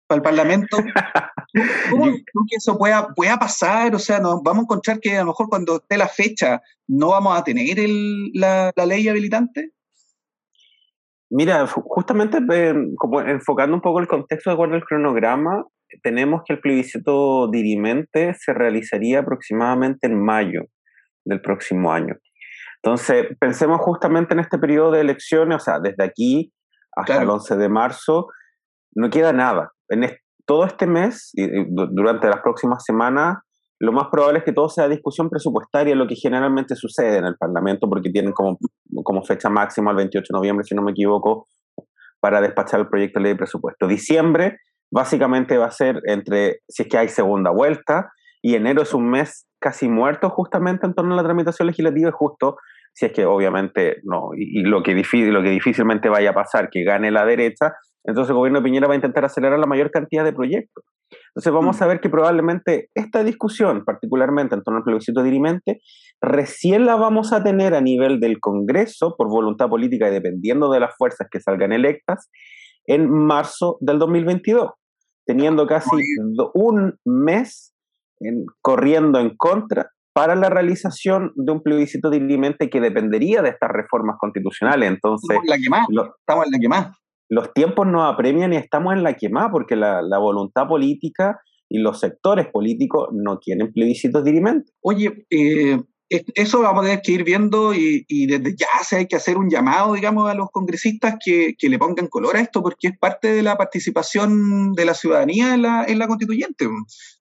Parlamento? 0.08 0.78
¿Cómo 1.90 2.06
que 2.06 2.58
eso 2.58 2.78
pueda, 2.78 3.08
pueda 3.16 3.38
pasar? 3.38 3.96
O 3.96 4.00
sea, 4.00 4.20
nos 4.20 4.44
vamos 4.44 4.60
a 4.60 4.64
encontrar 4.64 5.00
que 5.00 5.16
a 5.16 5.22
lo 5.22 5.28
mejor 5.28 5.48
cuando 5.48 5.78
esté 5.78 5.98
la 5.98 6.10
fecha 6.10 6.62
no 6.88 7.10
vamos 7.10 7.38
a 7.38 7.44
tener 7.46 7.78
la, 8.34 8.74
ley 8.86 9.08
habilitante. 9.08 9.72
Mira, 11.30 11.66
justamente 11.66 12.40
eh, 12.52 12.74
como 12.98 13.22
enfocando 13.22 13.74
un 13.74 13.82
poco 13.82 14.02
el 14.02 14.08
contexto 14.08 14.50
de 14.50 14.56
acuerdo 14.56 14.76
al 14.76 14.84
cronograma, 14.84 15.66
tenemos 16.04 16.42
que 16.46 16.54
el 16.54 16.60
plebiscito 16.60 17.50
dirimente 17.50 18.34
se 18.34 18.54
realizaría 18.54 19.20
aproximadamente 19.20 20.08
en 20.08 20.22
mayo 20.22 20.66
del 21.24 21.40
próximo 21.40 21.92
año. 21.94 22.18
Entonces, 22.84 23.28
pensemos 23.40 23.80
justamente 23.82 24.34
en 24.34 24.40
este 24.40 24.58
periodo 24.58 24.92
de 24.92 25.02
elecciones, 25.02 25.58
o 25.58 25.60
sea, 25.60 25.80
desde 25.80 26.04
aquí 26.04 26.52
hasta 26.96 27.22
el 27.22 27.30
11 27.30 27.58
de 27.58 27.70
marzo, 27.70 28.28
no 28.96 29.10
queda 29.10 29.34
nada. 29.34 29.72
En 29.90 30.10
todo 30.46 30.66
este 30.66 30.88
mes 30.88 31.30
y, 31.34 31.48
durante 31.70 32.28
las 32.28 32.42
próximas 32.42 32.84
semanas, 32.84 33.38
lo 33.80 33.92
más 33.92 34.08
probable 34.12 34.40
es 34.40 34.46
que 34.46 34.54
todo 34.54 34.70
sea 34.70 34.88
discusión 34.88 35.30
presupuestaria, 35.30 35.96
lo 35.96 36.08
que 36.08 36.16
generalmente 36.16 36.76
sucede 36.76 37.18
en 37.18 37.26
el 37.26 37.36
Parlamento, 37.38 37.90
porque 37.90 38.10
tienen 38.10 38.32
como, 38.32 38.58
como 39.04 39.24
fecha 39.24 39.50
máxima 39.50 39.92
el 39.92 39.98
28 39.98 40.26
de 40.30 40.38
noviembre, 40.38 40.66
si 40.66 40.76
no 40.76 40.82
me 40.82 40.92
equivoco, 40.92 41.48
para 42.20 42.42
despachar 42.42 42.80
el 42.80 42.90
proyecto 42.90 43.20
de 43.20 43.24
ley 43.24 43.34
de 43.34 43.38
presupuesto. 43.38 43.88
Diciembre 43.88 44.58
básicamente 44.92 45.58
va 45.58 45.68
a 45.68 45.72
ser 45.72 46.02
entre, 46.06 46.60
si 46.68 46.84
es 46.84 46.90
que 46.90 46.98
hay 46.98 47.08
segunda 47.08 47.50
vuelta, 47.52 48.12
y 48.44 48.56
enero 48.56 48.82
es 48.82 48.94
un 48.94 49.10
mes 49.10 49.48
casi 49.60 49.88
muerto 49.88 50.30
justamente 50.30 50.86
en 50.86 50.94
torno 50.94 51.14
a 51.14 51.18
la 51.18 51.24
tramitación 51.24 51.68
legislativa, 51.68 52.10
es 52.10 52.16
justo 52.16 52.58
si 52.94 53.06
es 53.06 53.14
que 53.14 53.26
obviamente 53.26 53.98
no, 54.04 54.32
y, 54.36 54.64
lo, 54.64 54.84
que 54.84 54.94
difícil, 54.94 55.34
lo 55.34 55.42
que 55.42 55.50
difícilmente 55.50 56.10
vaya 56.10 56.32
a 56.32 56.34
pasar, 56.34 56.70
que 56.70 56.84
gane 56.84 57.12
la 57.12 57.26
derecha, 57.26 57.74
entonces 58.04 58.30
el 58.30 58.36
gobierno 58.36 58.60
de 58.60 58.64
Piñera 58.64 58.88
va 58.88 58.94
a 58.94 58.98
intentar 58.98 59.26
acelerar 59.26 59.60
la 59.60 59.68
mayor 59.68 59.92
cantidad 59.92 60.24
de 60.24 60.34
proyectos. 60.34 60.84
Entonces 61.30 61.54
vamos 61.54 61.80
mm. 61.80 61.84
a 61.84 61.88
ver 61.88 62.00
que 62.00 62.10
probablemente 62.10 62.90
esta 62.96 63.24
discusión, 63.24 63.86
particularmente 63.86 64.56
en 64.56 64.64
torno 64.64 64.80
al 64.80 64.84
plebiscito 64.84 65.24
dirimente, 65.24 65.82
recién 66.22 66.86
la 66.86 66.96
vamos 66.96 67.34
a 67.34 67.44
tener 67.44 67.74
a 67.74 67.82
nivel 67.82 68.20
del 68.20 68.40
Congreso 68.40 69.16
por 69.18 69.30
voluntad 69.30 69.70
política 69.70 70.10
y 70.10 70.12
dependiendo 70.12 70.72
de 70.72 70.80
las 70.80 70.96
fuerzas 70.98 71.28
que 71.30 71.40
salgan 71.40 71.72
electas 71.72 72.30
en 72.86 73.10
marzo 73.10 73.78
del 73.82 74.00
2022, 74.00 74.72
teniendo 75.26 75.68
casi 75.68 75.90
un 76.54 76.98
mes 77.06 77.74
corriendo 78.62 79.20
en 79.20 79.36
contra 79.36 79.92
para 80.14 80.36
la 80.36 80.50
realización 80.50 81.32
de 81.36 81.52
un 81.52 81.62
plebiscito 81.62 82.10
dirimente 82.10 82.70
que 82.70 82.82
dependería 82.82 83.42
de 83.42 83.50
estas 83.50 83.70
reformas 83.70 84.18
constitucionales. 84.20 84.90
Entonces, 84.90 85.30
estamos 85.30 85.44
en 85.44 85.50
la 85.50 85.58
que 85.58 86.10
estamos 86.20 86.46
en 86.46 86.52
la 86.52 86.60
que 86.60 86.92
Los 87.30 87.54
tiempos 87.54 87.88
nos 87.88 88.14
apremian 88.14 88.54
y 88.54 88.58
estamos 88.58 88.94
en 88.94 89.04
la 89.04 89.14
que 89.14 89.30
porque 89.52 89.76
la, 89.76 90.18
voluntad 90.18 90.68
política 90.68 91.40
y 91.70 91.80
los 91.80 92.00
sectores 92.00 92.48
políticos 92.48 93.10
no 93.14 93.40
quieren 93.40 93.72
plebiscitos 93.72 94.26
dirimentes. 94.26 94.74
Oye, 94.82 95.26
eh, 95.30 95.80
eso 96.12 96.62
vamos 96.62 96.84
a 96.84 96.88
tener 96.88 97.02
que 97.02 97.14
ir 97.14 97.24
viendo 97.24 97.74
y, 97.74 98.04
desde 98.26 98.54
ya 98.58 98.68
se 98.84 98.98
hay 98.98 99.08
que 99.08 99.16
hacer 99.16 99.38
un 99.38 99.50
llamado, 99.50 99.94
digamos, 99.94 100.30
a 100.30 100.34
los 100.34 100.50
congresistas 100.52 101.16
que, 101.24 101.56
le 101.62 101.80
pongan 101.80 102.08
color 102.08 102.36
a 102.36 102.42
esto, 102.42 102.62
porque 102.62 102.90
es 102.90 102.98
parte 102.98 103.32
de 103.32 103.42
la 103.42 103.56
participación 103.56 104.74
de 104.74 104.86
la 104.86 104.94
ciudadanía 104.94 105.54
en 105.54 105.62
la, 105.62 105.86
en 105.86 106.00
la 106.00 106.08
constituyente. 106.08 106.68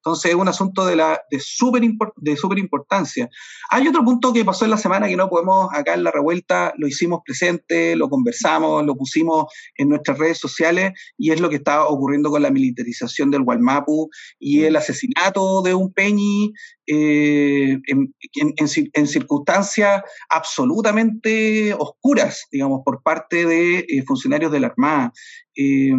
Entonces 0.01 0.31
es 0.31 0.35
un 0.35 0.49
asunto 0.49 0.87
de, 0.87 0.97
la, 0.97 1.21
de 1.31 1.41
súper 1.41 2.59
importancia. 2.59 3.29
Hay 3.71 3.87
otro 3.87 4.03
punto 4.03 4.33
que 4.33 4.45
pasó 4.45 4.65
en 4.65 4.71
la 4.71 4.79
semana 4.79 5.09
que 5.09 5.17
no 5.17 5.29
podemos, 5.29 5.69
acá 5.73 5.95
en 5.95 6.05
la 6.05 6.11
revuelta, 6.11 6.73
lo 6.79 6.87
hicimos 6.87 7.21
presente, 7.25 7.95
lo 7.97 8.09
conversamos, 8.09 8.85
lo 8.85 8.97
pusimos 8.97 9.53
en 9.77 9.91
nuestras 9.91 10.19
redes 10.19 10.39
sociales, 10.39 10.93
y 11.19 11.33
es 11.33 11.41
lo 11.41 11.51
que 11.51 11.57
está 11.57 11.87
ocurriendo 11.87 12.31
con 12.31 12.43
la 12.43 12.51
militarización 12.51 13.31
del 13.31 13.45
Gualmapu 13.45 14.09
y 14.39 14.65
el 14.65 14.77
asesinato 14.77 15.61
de 15.63 15.75
un 15.75 15.93
Peñi 15.93 16.53
eh, 16.87 17.79
en, 17.87 19.07
circunstancias 19.07 20.03
absolutamente 20.29 21.73
oscuras, 21.79 22.47
digamos, 22.51 22.81
por 22.85 23.03
parte 23.03 23.47
de 23.47 23.81
eh, 23.81 24.03
funcionarios 24.05 24.51
de 24.51 24.61
la 24.61 24.69
Armada. 24.69 25.13
Eh, 25.57 25.93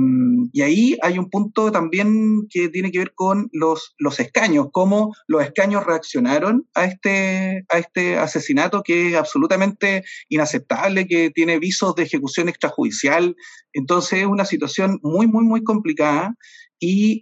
y 0.54 0.62
ahí 0.62 0.98
hay 1.02 1.18
un 1.18 1.30
punto 1.30 1.72
también 1.72 2.48
que 2.50 2.70
tiene 2.70 2.92
que 2.92 3.00
ver 3.00 3.14
con 3.14 3.50
los, 3.52 3.94
los 3.98 4.20
escaños, 4.20 4.68
cómo 4.72 5.14
los 5.28 5.44
escaños 5.44 5.86
reaccionaron 5.86 6.68
a 6.74 6.86
este, 6.86 7.66
a 7.70 7.80
este 7.80 8.18
asesinato 8.18 8.82
que 8.84 9.10
es 9.10 9.16
absolutamente 9.16 10.04
inaceptable, 10.30 11.08
que 11.08 11.30
tiene 11.32 11.60
visos 11.60 11.96
de 11.96 12.04
ejecución 12.04 12.50
extrajudicial. 12.50 13.36
Entonces 13.74 14.20
es 14.20 14.26
una 14.26 14.46
situación 14.46 15.00
muy, 15.04 15.28
muy, 15.28 15.44
muy 15.44 15.64
complicada. 15.64 16.36
Y 16.80 17.22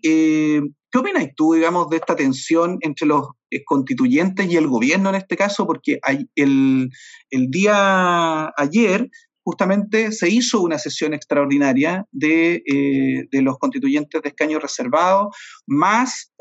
¿Qué 0.92 0.98
opinas 0.98 1.28
tú, 1.36 1.54
digamos, 1.54 1.88
de 1.90 1.98
esta 1.98 2.16
tensión 2.16 2.80
entre 2.82 3.06
los 3.06 3.28
eh, 3.52 3.64
constituyentes 3.64 4.52
y 4.52 4.58
el 4.58 4.68
gobierno 4.68 5.10
en 5.10 5.16
este 5.16 5.38
caso? 5.38 5.68
Porque 5.68 6.00
el, 6.36 6.90
el 7.30 7.52
día 7.52 8.52
ayer 8.58 9.08
justamente 9.44 10.12
se 10.12 10.30
hizo 10.30 10.62
una 10.62 10.78
sesión 10.78 11.14
extraordinaria 11.14 12.06
de, 12.12 12.62
eh, 12.66 13.28
de 13.32 13.42
los 13.42 13.58
constituyentes 13.58 14.22
de 14.22 14.30
escaño 14.30 14.60
reservado, 14.60 15.32
más 15.68 16.32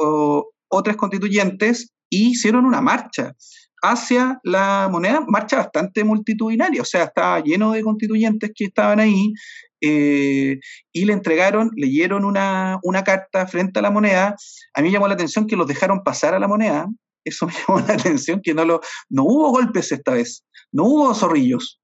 otras 0.70 0.96
constituyentes, 0.96 1.92
y 2.10 2.30
hicieron 2.30 2.64
una 2.64 2.80
marcha 2.80 3.34
hacia 3.82 4.40
la 4.42 4.88
moneda, 4.90 5.24
marcha 5.28 5.56
bastante 5.56 6.04
multitudinaria, 6.04 6.82
o 6.82 6.84
sea, 6.84 7.04
estaba 7.04 7.40
lleno 7.40 7.72
de 7.72 7.82
constituyentes 7.82 8.50
que 8.54 8.64
estaban 8.64 8.98
ahí 8.98 9.32
eh, 9.80 10.58
y 10.92 11.04
le 11.04 11.12
entregaron, 11.12 11.70
leyeron 11.76 12.24
una, 12.24 12.78
una, 12.82 13.04
carta 13.04 13.46
frente 13.46 13.78
a 13.78 13.82
la 13.82 13.90
moneda. 13.90 14.34
A 14.74 14.82
mí 14.82 14.90
llamó 14.90 15.06
la 15.06 15.14
atención 15.14 15.46
que 15.46 15.56
los 15.56 15.68
dejaron 15.68 16.02
pasar 16.02 16.34
a 16.34 16.40
la 16.40 16.48
moneda. 16.48 16.88
Eso 17.24 17.46
me 17.46 17.52
llamó 17.68 17.80
la 17.86 17.94
atención 17.94 18.40
que 18.42 18.54
no, 18.54 18.64
lo, 18.64 18.80
no 19.08 19.24
hubo 19.24 19.50
golpes 19.50 19.92
esta 19.92 20.12
vez, 20.12 20.44
no 20.72 20.84
hubo 20.84 21.14
zorrillos, 21.14 21.77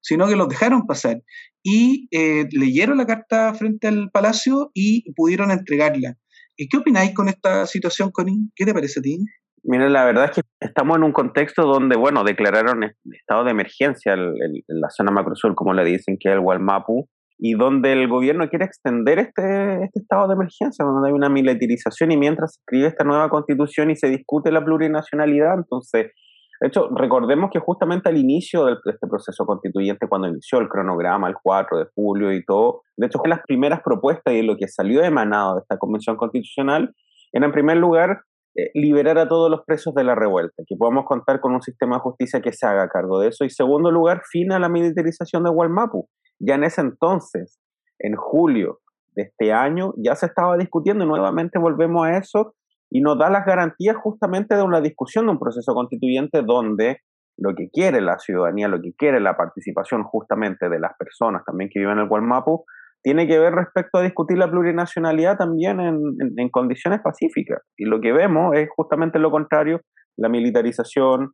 sino 0.00 0.26
que 0.28 0.36
los 0.36 0.48
dejaron 0.48 0.86
pasar. 0.86 1.22
Y 1.62 2.08
eh, 2.10 2.46
leyeron 2.52 2.98
la 2.98 3.06
carta 3.06 3.52
frente 3.54 3.88
al 3.88 4.10
palacio 4.10 4.70
y 4.74 5.12
pudieron 5.12 5.50
entregarla. 5.50 6.16
¿Y 6.56 6.68
¿Qué 6.68 6.76
opináis 6.76 7.14
con 7.14 7.28
esta 7.28 7.66
situación, 7.66 8.10
Connie? 8.10 8.50
¿Qué 8.54 8.64
te 8.64 8.74
parece 8.74 9.00
a 9.00 9.02
ti? 9.02 9.18
Mira, 9.62 9.88
la 9.88 10.04
verdad 10.04 10.26
es 10.26 10.30
que 10.36 10.42
estamos 10.60 10.96
en 10.96 11.04
un 11.04 11.12
contexto 11.12 11.64
donde, 11.64 11.96
bueno, 11.96 12.24
declararon 12.24 12.82
estado 13.12 13.44
de 13.44 13.50
emergencia 13.50 14.14
en 14.14 14.34
la 14.68 14.88
zona 14.90 15.10
macrosur, 15.10 15.54
como 15.54 15.74
le 15.74 15.84
dicen, 15.84 16.16
que 16.18 16.30
es 16.30 16.34
el 16.34 16.40
Gualmapu, 16.40 17.08
y 17.38 17.54
donde 17.54 17.92
el 17.92 18.08
gobierno 18.08 18.48
quiere 18.48 18.66
extender 18.66 19.18
este, 19.18 19.84
este 19.84 20.00
estado 20.00 20.28
de 20.28 20.34
emergencia, 20.34 20.84
donde 20.84 21.08
hay 21.08 21.14
una 21.14 21.28
militarización 21.28 22.12
y 22.12 22.16
mientras 22.16 22.54
se 22.54 22.60
escribe 22.60 22.88
esta 22.88 23.04
nueva 23.04 23.30
constitución 23.30 23.90
y 23.90 23.96
se 23.96 24.08
discute 24.08 24.52
la 24.52 24.64
plurinacionalidad, 24.64 25.54
entonces, 25.54 26.12
de 26.60 26.68
hecho, 26.68 26.90
recordemos 26.94 27.50
que 27.50 27.58
justamente 27.58 28.10
al 28.10 28.18
inicio 28.18 28.66
de 28.66 28.74
este 28.84 29.06
proceso 29.06 29.46
constituyente, 29.46 30.06
cuando 30.06 30.28
inició 30.28 30.58
el 30.58 30.68
cronograma, 30.68 31.26
el 31.26 31.36
4 31.42 31.78
de 31.78 31.86
julio 31.94 32.32
y 32.34 32.44
todo, 32.44 32.82
de 32.98 33.06
hecho, 33.06 33.18
las 33.24 33.40
primeras 33.46 33.80
propuestas 33.82 34.34
y 34.34 34.42
lo 34.42 34.58
que 34.58 34.68
salió 34.68 35.02
emanado 35.02 35.54
de 35.54 35.62
esta 35.62 35.78
convención 35.78 36.18
constitucional 36.18 36.94
era, 37.32 37.46
en 37.46 37.52
primer 37.52 37.78
lugar, 37.78 38.24
eh, 38.54 38.70
liberar 38.74 39.16
a 39.16 39.26
todos 39.26 39.50
los 39.50 39.62
presos 39.64 39.94
de 39.94 40.04
la 40.04 40.14
revuelta, 40.14 40.62
que 40.66 40.76
podamos 40.76 41.06
contar 41.06 41.40
con 41.40 41.54
un 41.54 41.62
sistema 41.62 41.96
de 41.96 42.02
justicia 42.02 42.42
que 42.42 42.52
se 42.52 42.66
haga 42.66 42.88
cargo 42.88 43.18
de 43.20 43.28
eso. 43.28 43.44
Y 43.44 43.50
segundo 43.50 43.90
lugar, 43.90 44.20
fin 44.30 44.52
a 44.52 44.58
la 44.58 44.68
militarización 44.68 45.44
de 45.44 45.50
Gualmapu. 45.50 46.10
Ya 46.38 46.56
en 46.56 46.64
ese 46.64 46.82
entonces, 46.82 47.58
en 47.98 48.16
julio 48.16 48.80
de 49.14 49.22
este 49.22 49.54
año, 49.54 49.94
ya 49.96 50.14
se 50.14 50.26
estaba 50.26 50.58
discutiendo 50.58 51.04
y 51.04 51.08
nuevamente 51.08 51.58
volvemos 51.58 52.04
a 52.06 52.18
eso 52.18 52.54
y 52.90 53.00
nos 53.00 53.18
da 53.18 53.30
las 53.30 53.46
garantías 53.46 53.96
justamente 53.96 54.56
de 54.56 54.62
una 54.62 54.80
discusión 54.80 55.26
de 55.26 55.32
un 55.32 55.38
proceso 55.38 55.72
constituyente 55.74 56.42
donde 56.42 56.98
lo 57.38 57.54
que 57.54 57.70
quiere 57.70 58.00
la 58.00 58.18
ciudadanía, 58.18 58.68
lo 58.68 58.80
que 58.82 58.92
quiere 58.98 59.20
la 59.20 59.36
participación 59.36 60.02
justamente 60.02 60.68
de 60.68 60.78
las 60.78 60.92
personas 60.98 61.42
también 61.46 61.70
que 61.72 61.78
viven 61.78 61.94
en 61.94 62.00
el 62.00 62.08
Gualmapu, 62.08 62.64
tiene 63.02 63.26
que 63.26 63.38
ver 63.38 63.54
respecto 63.54 63.98
a 63.98 64.02
discutir 64.02 64.36
la 64.36 64.50
plurinacionalidad 64.50 65.38
también 65.38 65.80
en, 65.80 66.48
condiciones 66.50 67.00
pacíficas. 67.00 67.62
Y 67.78 67.86
lo 67.86 68.00
que 68.00 68.12
vemos 68.12 68.54
es 68.56 68.68
justamente 68.76 69.18
lo 69.18 69.30
contrario, 69.30 69.80
la 70.18 70.28
militarización, 70.28 71.32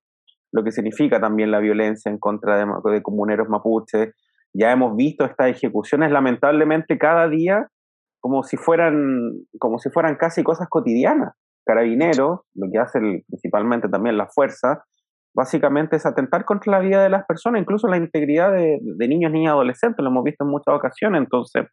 lo 0.53 0.63
que 0.63 0.71
significa 0.71 1.21
también 1.21 1.51
la 1.51 1.59
violencia 1.59 2.11
en 2.11 2.19
contra 2.19 2.57
de, 2.59 2.67
de 2.93 3.03
comuneros 3.03 3.49
mapuches, 3.49 4.15
ya 4.53 4.71
hemos 4.71 4.95
visto 4.95 5.25
estas 5.25 5.49
ejecuciones 5.49 6.13
lamentablemente 6.13 6.99
cada 6.99 7.29
día 7.29 7.67
como 8.21 8.43
si 8.43 8.57
fueran, 8.57 9.33
como 9.59 9.79
si 9.79 9.91
fueran 9.91 10.17
casi 10.17 10.43
cosas 10.43 10.69
cotidianas. 10.69 11.33
Carabineros, 11.67 12.41
lo 12.55 12.71
que 12.73 12.79
hace 12.79 12.99
principalmente 13.29 13.89
también 13.89 14.17
la 14.17 14.29
fuerza, 14.29 14.85
básicamente 15.35 15.97
es 15.97 16.07
atentar 16.07 16.45
contra 16.45 16.73
la 16.73 16.79
vida 16.79 17.03
de 17.03 17.11
las 17.11 17.27
personas, 17.27 17.61
incluso 17.61 17.89
la 17.89 17.99
integridad 17.99 18.53
de, 18.53 18.79
niños, 19.07 19.33
niñas, 19.33 19.53
adolescentes, 19.53 20.03
lo 20.03 20.11
hemos 20.11 20.25
visto 20.25 20.45
en 20.45 20.51
muchas 20.51 20.75
ocasiones. 20.75 21.21
Entonces, 21.21 21.67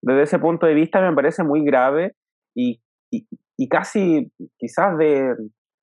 desde 0.00 0.22
ese 0.22 0.38
punto 0.38 0.66
de 0.66 0.74
vista 0.74 1.00
me 1.00 1.14
parece 1.14 1.44
muy 1.44 1.62
grave 1.64 2.12
y, 2.54 2.80
y, 3.10 3.68
casi 3.68 4.32
quizás 4.58 4.96
de, 4.96 5.34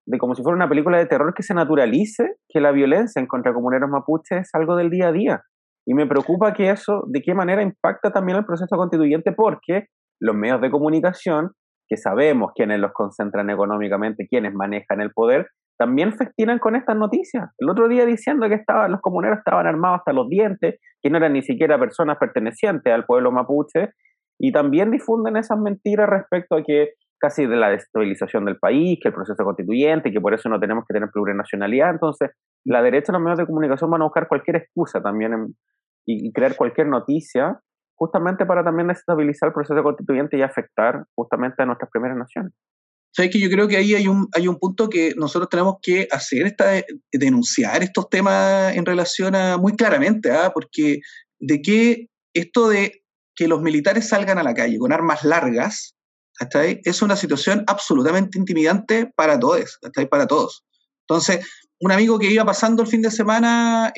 de, 0.07 0.17
como 0.17 0.33
si 0.33 0.41
fuera 0.41 0.55
una 0.55 0.69
película 0.69 0.97
de 0.97 1.05
terror 1.05 1.33
que 1.35 1.43
se 1.43 1.53
naturalice 1.53 2.38
que 2.50 2.62
la 2.62 2.71
violencia 2.71 3.19
en 3.19 3.27
contra 3.27 3.53
comuneros 3.53 3.89
mapuches 3.89 4.39
es 4.39 4.50
algo 4.53 4.75
del 4.75 4.89
día 4.89 5.09
a 5.09 5.12
día. 5.12 5.41
Y 5.85 5.93
me 5.93 6.07
preocupa 6.07 6.53
que 6.53 6.69
eso, 6.69 7.03
de 7.07 7.21
qué 7.21 7.35
manera 7.35 7.62
impacta 7.62 8.12
también 8.12 8.38
el 8.38 8.45
proceso 8.45 8.75
constituyente, 8.75 9.33
porque 9.33 9.88
los 10.19 10.35
medios 10.35 10.62
de 10.62 10.71
comunicación, 10.71 11.51
que 11.93 11.97
sabemos 11.97 12.51
quiénes 12.55 12.79
los 12.79 12.91
concentran 12.91 13.51
económicamente, 13.51 14.27
quiénes 14.27 14.51
manejan 14.53 15.00
el 15.00 15.12
poder, 15.12 15.47
también 15.77 16.13
festinan 16.13 16.57
con 16.57 16.75
estas 16.75 16.95
noticias. 16.95 17.51
El 17.59 17.69
otro 17.69 17.88
día 17.88 18.05
diciendo 18.05 18.50
que 18.50 18.55
estaban, 18.55 18.91
los 18.91 19.01
comuneros 19.01 19.38
estaban 19.38 19.67
armados 19.67 20.00
hasta 20.00 20.13
los 20.13 20.27
dientes, 20.27 20.79
que 21.01 21.09
no 21.12 21.17
eran 21.17 21.33
ni 21.33 21.43
siquiera 21.43 21.77
personas 21.77 22.17
pertenecientes 22.17 22.91
al 22.91 23.05
pueblo 23.05 23.31
mapuche, 23.31 23.89
y 24.39 24.51
también 24.51 24.89
difunden 24.89 25.38
esas 25.38 25.59
mentiras 25.59 26.09
respecto 26.09 26.55
a 26.55 26.63
que 26.63 26.93
casi 27.19 27.45
de 27.45 27.55
la 27.55 27.69
destabilización 27.69 28.45
del 28.45 28.57
país, 28.57 29.00
que 29.01 29.09
el 29.09 29.13
proceso 29.13 29.43
constituyente, 29.43 30.12
que 30.12 30.19
por 30.19 30.33
eso 30.33 30.50
no 30.50 30.59
tenemos 30.59 30.83
que 30.88 30.93
tener 30.93 31.09
plurinacionalidad. 31.09 31.91
Entonces, 31.91 32.31
la 32.65 32.81
derecha 32.81 33.13
los 33.13 33.21
medios 33.21 33.38
de 33.38 33.45
comunicación 33.45 33.91
van 33.91 34.01
a 34.01 34.05
buscar 34.05 34.27
cualquier 34.27 34.57
excusa 34.57 35.01
también 35.01 35.55
y, 36.05 36.33
crear 36.33 36.55
cualquier 36.55 36.88
noticia, 36.88 37.59
justamente 37.95 38.45
para 38.45 38.63
también 38.63 38.88
desestabilizar 38.88 39.47
el 39.47 39.53
proceso 39.53 39.81
constituyente 39.83 40.38
y 40.38 40.41
afectar 40.41 41.05
justamente 41.15 41.63
a 41.63 41.65
nuestras 41.65 41.89
primeras 41.91 42.17
naciones. 42.17 42.53
Sabes 43.15 43.31
que 43.31 43.39
yo 43.39 43.50
creo 43.50 43.67
que 43.67 43.77
ahí 43.77 43.93
hay 43.93 44.07
un, 44.07 44.27
hay 44.33 44.47
un 44.47 44.57
punto 44.57 44.89
que 44.89 45.13
nosotros 45.15 45.47
tenemos 45.47 45.75
que 45.81 46.07
hacer, 46.12 46.47
esta, 46.47 46.81
denunciar 47.12 47.83
estos 47.83 48.09
temas 48.09 48.75
en 48.75 48.85
relación 48.85 49.35
a, 49.35 49.57
muy 49.57 49.75
claramente, 49.75 50.31
¿ah? 50.31 50.51
porque 50.51 51.00
de 51.39 51.62
que 51.62 52.07
esto 52.33 52.69
de 52.69 53.03
que 53.35 53.47
los 53.47 53.62
militares 53.62 54.09
salgan 54.09 54.39
a 54.39 54.43
la 54.43 54.53
calle 54.53 54.79
con 54.79 54.91
armas 54.91 55.23
largas, 55.23 55.95
es 56.83 57.01
una 57.01 57.15
situación 57.15 57.63
absolutamente 57.67 58.38
intimidante 58.38 59.12
para 59.15 59.39
todos, 59.39 59.79
para 60.09 60.27
todos. 60.27 60.65
Entonces, 61.07 61.47
un 61.83 61.91
amigo 61.91 62.17
que 62.17 62.31
iba 62.31 62.45
pasando 62.45 62.81
el 62.81 62.87
fin 62.87 63.01
de 63.01 63.11
semana 63.11 63.91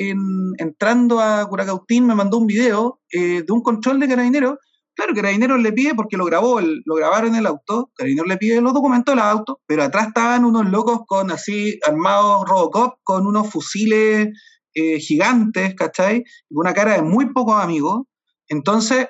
entrando 0.58 1.20
a 1.20 1.48
Curacautín 1.48 2.08
me 2.08 2.16
mandó 2.16 2.40
un 2.40 2.48
video 2.48 3.00
eh, 3.12 3.44
de 3.46 3.54
un 3.54 3.62
control 3.62 4.00
de 4.00 4.08
carabineros. 4.08 4.58
Claro, 4.96 5.14
Carabineros 5.14 5.62
le 5.62 5.74
pide, 5.74 5.94
porque 5.94 6.16
lo 6.16 6.24
grabó, 6.24 6.62
lo 6.62 6.96
grabaron 6.96 7.32
en 7.32 7.42
el 7.42 7.46
auto, 7.46 7.92
Carabineros 7.96 8.30
le 8.30 8.38
pide 8.38 8.62
los 8.62 8.74
documentos 8.74 9.14
del 9.14 9.24
auto, 9.24 9.60
pero 9.68 9.84
atrás 9.84 10.08
estaban 10.08 10.46
unos 10.46 10.66
locos 10.68 11.02
con 11.06 11.30
así, 11.32 11.78
armados 11.86 12.46
Robocop, 12.48 12.96
con 13.04 13.28
unos 13.28 13.52
fusiles 13.52 14.30
eh, 14.74 15.00
gigantes, 15.00 15.76
¿cachai? 15.76 16.24
Una 16.50 16.74
cara 16.74 16.94
de 16.94 17.02
muy 17.04 17.34
pocos 17.34 17.62
amigos. 17.62 18.04
Entonces, 18.48 19.08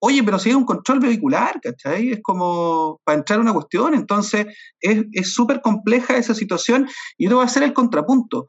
Oye, 0.00 0.22
pero 0.22 0.38
si 0.38 0.50
hay 0.50 0.54
un 0.54 0.64
control 0.64 1.00
vehicular, 1.00 1.60
¿cachai? 1.60 2.12
Es 2.12 2.20
como 2.22 3.00
para 3.04 3.18
entrar 3.18 3.40
una 3.40 3.52
cuestión, 3.52 3.94
entonces 3.94 4.46
es 4.80 5.32
súper 5.32 5.60
compleja 5.60 6.16
esa 6.16 6.34
situación 6.34 6.88
y 7.16 7.24
yo 7.24 7.30
te 7.30 7.34
voy 7.34 7.42
a 7.42 7.46
hacer 7.46 7.64
el 7.64 7.72
contrapunto. 7.72 8.46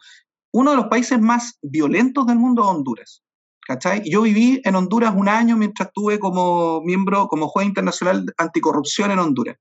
Uno 0.52 0.72
de 0.72 0.78
los 0.78 0.88
países 0.88 1.20
más 1.20 1.58
violentos 1.62 2.28
del 2.28 2.38
mundo 2.38 2.62
es 2.62 2.68
Honduras, 2.70 3.24
¿cachai? 3.66 4.02
Yo 4.10 4.22
viví 4.22 4.62
en 4.64 4.76
Honduras 4.76 5.14
un 5.16 5.28
año 5.28 5.58
mientras 5.58 5.88
estuve 5.88 6.20
como 6.20 6.82
miembro, 6.82 7.28
como 7.28 7.48
juez 7.48 7.68
internacional 7.68 8.26
anticorrupción 8.38 9.12
en 9.12 9.20
Honduras. 9.20 9.58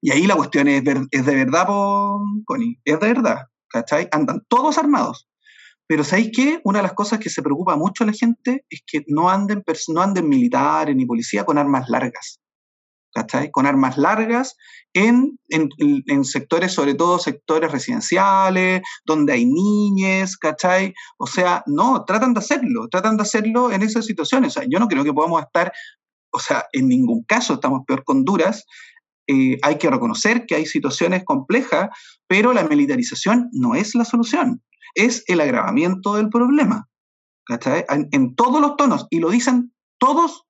Y 0.00 0.12
ahí 0.12 0.26
la 0.26 0.36
cuestión 0.36 0.68
es, 0.68 0.82
es 1.10 1.26
de 1.26 1.34
verdad, 1.34 1.66
Connie, 2.44 2.78
es 2.84 3.00
de 3.00 3.06
verdad, 3.06 3.46
¿cachai? 3.68 4.08
Andan 4.12 4.42
todos 4.48 4.78
armados. 4.78 5.28
Pero 5.86 6.02
¿sabéis 6.02 6.30
qué? 6.34 6.60
Una 6.64 6.78
de 6.78 6.84
las 6.84 6.94
cosas 6.94 7.18
que 7.18 7.28
se 7.28 7.42
preocupa 7.42 7.76
mucho 7.76 8.04
a 8.04 8.06
la 8.06 8.12
gente 8.12 8.64
es 8.70 8.82
que 8.86 9.04
no 9.06 9.28
anden, 9.28 9.62
no 9.88 10.00
anden 10.00 10.28
militares 10.28 10.96
ni 10.96 11.04
policía 11.04 11.44
con 11.44 11.58
armas 11.58 11.88
largas. 11.88 12.40
¿Cachai? 13.12 13.52
Con 13.52 13.64
armas 13.66 13.96
largas 13.96 14.56
en, 14.92 15.38
en, 15.48 16.24
sectores, 16.24 16.72
sobre 16.72 16.94
todo 16.94 17.20
sectores 17.20 17.70
residenciales, 17.70 18.82
donde 19.04 19.34
hay 19.34 19.46
niñes, 19.46 20.36
¿cachai? 20.36 20.94
O 21.16 21.28
sea, 21.28 21.62
no, 21.66 22.04
tratan 22.04 22.34
de 22.34 22.40
hacerlo, 22.40 22.88
tratan 22.90 23.16
de 23.16 23.22
hacerlo 23.22 23.70
en 23.70 23.82
esas 23.82 24.06
situaciones. 24.06 24.56
O 24.56 24.60
sea, 24.60 24.68
yo 24.68 24.80
no 24.80 24.88
creo 24.88 25.04
que 25.04 25.12
podamos 25.12 25.40
estar, 25.42 25.72
o 26.32 26.40
sea, 26.40 26.64
en 26.72 26.88
ningún 26.88 27.22
caso 27.22 27.54
estamos 27.54 27.82
peor 27.86 28.02
con 28.02 28.18
Honduras, 28.18 28.64
eh, 29.28 29.58
hay 29.62 29.78
que 29.78 29.90
reconocer 29.90 30.44
que 30.44 30.56
hay 30.56 30.66
situaciones 30.66 31.22
complejas, 31.24 31.90
pero 32.26 32.52
la 32.52 32.64
militarización 32.64 33.48
no 33.52 33.76
es 33.76 33.94
la 33.94 34.04
solución 34.04 34.60
es 34.94 35.24
el 35.26 35.40
agravamiento 35.40 36.14
del 36.14 36.28
problema. 36.28 36.88
En, 37.88 38.34
todos 38.34 38.60
los 38.60 38.76
tonos, 38.76 39.06
y 39.10 39.20
lo 39.20 39.30
dicen 39.30 39.72
todos, 39.98 40.46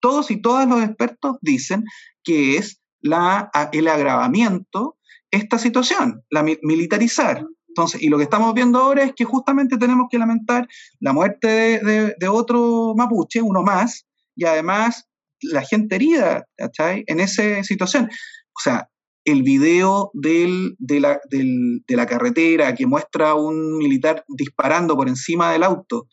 todos 0.00 0.30
y 0.30 0.42
todas 0.42 0.68
los 0.68 0.82
expertos 0.82 1.38
dicen 1.40 1.84
que 2.24 2.56
es 2.56 2.80
la, 3.00 3.50
el 3.72 3.88
agravamiento 3.88 4.96
esta 5.30 5.58
situación, 5.58 6.22
la 6.30 6.42
militarizar. 6.42 7.44
Entonces, 7.68 8.02
y 8.02 8.08
lo 8.08 8.18
que 8.18 8.24
estamos 8.24 8.54
viendo 8.54 8.78
ahora 8.78 9.02
es 9.02 9.14
que 9.14 9.24
justamente 9.24 9.76
tenemos 9.76 10.06
que 10.08 10.18
lamentar 10.18 10.68
la 11.00 11.12
muerte 11.12 11.80
de, 11.82 12.14
de 12.18 12.28
otro 12.28 12.94
mapuche, 12.96 13.42
uno 13.42 13.62
más, 13.62 14.06
y 14.36 14.44
además 14.44 15.08
la 15.40 15.62
gente 15.62 15.96
herida, 15.96 16.46
¿cachai? 16.56 17.04
En 17.06 17.20
esa 17.20 17.62
situación. 17.64 18.08
O 18.56 18.60
sea, 18.62 18.88
el 19.24 19.42
video 19.42 20.10
de, 20.12 20.74
la, 21.00 22.06
carretera 22.06 22.74
que 22.74 22.86
muestra 22.86 23.30
a 23.30 23.34
un 23.34 23.78
militar 23.78 24.24
disparando 24.28 24.96
por 24.96 25.08
encima 25.08 25.52
del 25.52 25.62
auto, 25.62 26.08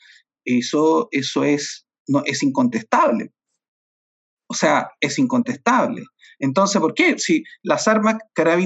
eso, 0.46 1.10
eso 1.12 1.44
es, 1.44 1.86
es 2.26 2.44
incontestable. 2.44 3.32
O 4.48 4.54
sea, 4.54 4.90
es 5.00 5.20
incontestable. 5.20 6.04
Entonces, 6.40 6.82
¿por 6.82 6.94
qué? 6.94 7.18
Si 7.20 7.44
las 7.64 7.88
armas 7.88 8.18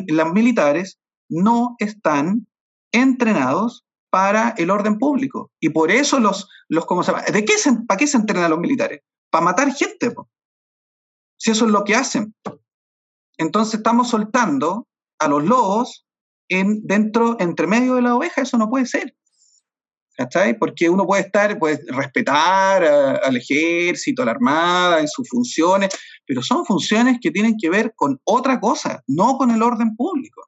las 0.07 0.33
militares 0.33 0.99
no 1.29 1.75
están 1.79 2.47
entrenados 2.91 3.83
para 4.09 4.53
el 4.57 4.69
orden 4.69 4.97
público. 4.97 5.51
Y 5.59 5.69
por 5.69 5.91
eso 5.91 6.19
los, 6.19 6.47
los 6.69 6.85
¿cómo 6.85 7.03
se 7.03 7.11
llama? 7.11 7.25
¿De 7.25 7.43
qué 7.43 7.57
se, 7.57 7.73
¿Para 7.85 7.97
qué 7.97 8.07
se 8.07 8.17
entrenan 8.17 8.49
los 8.49 8.59
militares? 8.59 9.01
Para 9.29 9.43
matar 9.43 9.73
gente. 9.73 10.13
Si 11.37 11.51
eso 11.51 11.65
es 11.65 11.71
lo 11.71 11.83
que 11.83 11.95
hacen. 11.95 12.33
Entonces 13.37 13.75
estamos 13.75 14.09
soltando 14.09 14.87
a 15.19 15.27
los 15.27 15.43
lobos 15.43 16.05
en, 16.49 16.85
dentro, 16.85 17.37
entre 17.39 17.67
medio 17.67 17.95
de 17.95 18.01
la 18.01 18.15
oveja, 18.15 18.41
eso 18.41 18.57
no 18.57 18.69
puede 18.69 18.85
ser. 18.85 19.15
¿Cachai? 20.17 20.57
Porque 20.57 20.89
uno 20.89 21.05
puede 21.05 21.23
estar, 21.23 21.59
puede 21.59 21.81
respetar 21.89 22.83
al 22.85 23.35
ejército, 23.35 24.21
a 24.21 24.25
la 24.25 24.31
armada, 24.31 25.01
en 25.01 25.09
sus 25.09 25.27
funciones, 25.27 25.89
pero 26.25 26.41
son 26.41 26.65
funciones 26.65 27.17
que 27.21 27.31
tienen 27.31 27.57
que 27.59 27.69
ver 27.69 27.93
con 27.95 28.21
otra 28.23 28.61
cosa, 28.61 29.03
no 29.07 29.37
con 29.37 29.51
el 29.51 29.61
orden 29.61 29.95
público. 29.97 30.41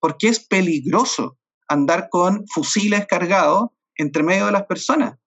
Porque 0.00 0.28
es 0.28 0.40
peligroso 0.46 1.36
andar 1.68 2.08
con 2.10 2.46
fusiles 2.48 3.06
cargados 3.06 3.68
entre 3.96 4.22
medio 4.22 4.46
de 4.46 4.52
las 4.52 4.64
personas. 4.64 5.18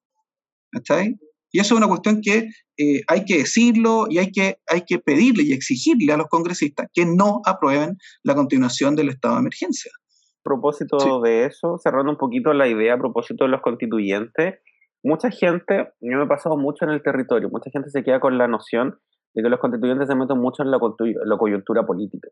¿Cachai? 0.71 1.19
Y 1.51 1.59
eso 1.59 1.73
es 1.73 1.77
una 1.77 1.87
cuestión 1.87 2.19
que 2.21 2.49
eh, 2.77 3.01
hay 3.07 3.25
que 3.25 3.37
decirlo 3.39 4.07
y 4.09 4.17
hay 4.17 4.31
que, 4.31 4.57
hay 4.67 4.81
que 4.85 4.99
pedirle 4.99 5.43
y 5.43 5.53
exigirle 5.53 6.13
a 6.13 6.17
los 6.17 6.27
congresistas 6.27 6.87
que 6.93 7.05
no 7.05 7.41
aprueben 7.45 7.97
la 8.23 8.35
continuación 8.35 8.95
del 8.95 9.09
estado 9.09 9.35
de 9.35 9.41
emergencia. 9.41 9.91
A 9.95 10.43
propósito 10.43 11.21
de 11.21 11.45
eso, 11.45 11.77
cerrando 11.81 12.11
un 12.11 12.17
poquito 12.17 12.53
la 12.53 12.67
idea 12.67 12.95
a 12.95 12.97
propósito 12.97 13.45
de 13.45 13.49
los 13.49 13.61
constituyentes, 13.61 14.55
mucha 15.03 15.29
gente, 15.31 15.89
yo 16.01 16.17
me 16.17 16.23
he 16.23 16.27
pasado 16.27 16.57
mucho 16.57 16.85
en 16.85 16.91
el 16.91 17.01
territorio, 17.01 17.49
mucha 17.49 17.69
gente 17.71 17.89
se 17.89 18.03
queda 18.03 18.19
con 18.19 18.37
la 18.37 18.47
noción 18.47 18.99
de 19.33 19.43
que 19.43 19.49
los 19.49 19.59
constituyentes 19.59 20.07
se 20.07 20.15
meten 20.15 20.37
mucho 20.37 20.63
en 20.63 20.71
la, 20.71 20.79
la 21.25 21.37
coyuntura 21.37 21.85
política. 21.85 22.29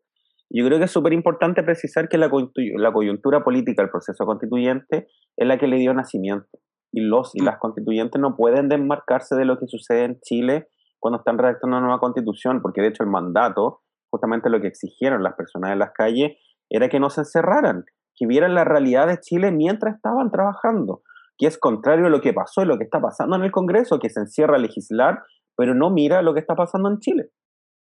Yo 0.49 0.65
creo 0.65 0.77
que 0.77 0.85
es 0.85 0.91
súper 0.91 1.13
importante 1.13 1.63
precisar 1.63 2.07
que 2.07 2.17
la, 2.17 2.29
la 2.77 2.93
coyuntura 2.93 3.43
política, 3.43 3.83
el 3.83 3.89
proceso 3.89 4.25
constituyente, 4.25 5.07
es 5.35 5.47
la 5.47 5.57
que 5.57 5.67
le 5.67 5.77
dio 5.77 5.93
nacimiento 5.93 6.59
y 6.95 7.01
los 7.01 7.35
y 7.35 7.41
mm. 7.41 7.45
las 7.45 7.57
constituyentes 7.59 8.21
no 8.21 8.37
pueden 8.37 8.69
desmarcarse 8.69 9.35
de 9.35 9.43
lo 9.43 9.59
que 9.59 9.67
sucede 9.67 10.05
en 10.05 10.19
Chile 10.21 10.69
cuando 10.97 11.19
están 11.19 11.37
redactando 11.37 11.75
una 11.75 11.85
nueva 11.85 11.99
constitución, 11.99 12.61
porque 12.61 12.81
de 12.81 12.87
hecho 12.87 13.03
el 13.03 13.09
mandato, 13.09 13.81
justamente 14.09 14.49
lo 14.49 14.61
que 14.61 14.67
exigieron 14.67 15.21
las 15.21 15.35
personas 15.35 15.73
en 15.73 15.79
las 15.79 15.91
calles, 15.91 16.37
era 16.69 16.87
que 16.87 17.01
no 17.01 17.09
se 17.09 17.21
encerraran, 17.21 17.83
que 18.15 18.25
vieran 18.25 18.55
la 18.55 18.63
realidad 18.63 19.07
de 19.07 19.19
Chile 19.19 19.51
mientras 19.51 19.95
estaban 19.95 20.31
trabajando, 20.31 21.01
que 21.37 21.47
es 21.47 21.57
contrario 21.57 22.05
a 22.05 22.09
lo 22.09 22.21
que 22.21 22.31
pasó 22.31 22.61
y 22.61 22.65
lo 22.65 22.77
que 22.77 22.85
está 22.85 23.01
pasando 23.01 23.35
en 23.35 23.43
el 23.43 23.51
Congreso, 23.51 23.99
que 23.99 24.09
se 24.09 24.21
encierra 24.21 24.55
a 24.55 24.59
legislar, 24.59 25.21
pero 25.57 25.75
no 25.75 25.89
mira 25.89 26.21
lo 26.21 26.33
que 26.33 26.39
está 26.39 26.55
pasando 26.55 26.89
en 26.89 26.99
Chile. 26.99 27.29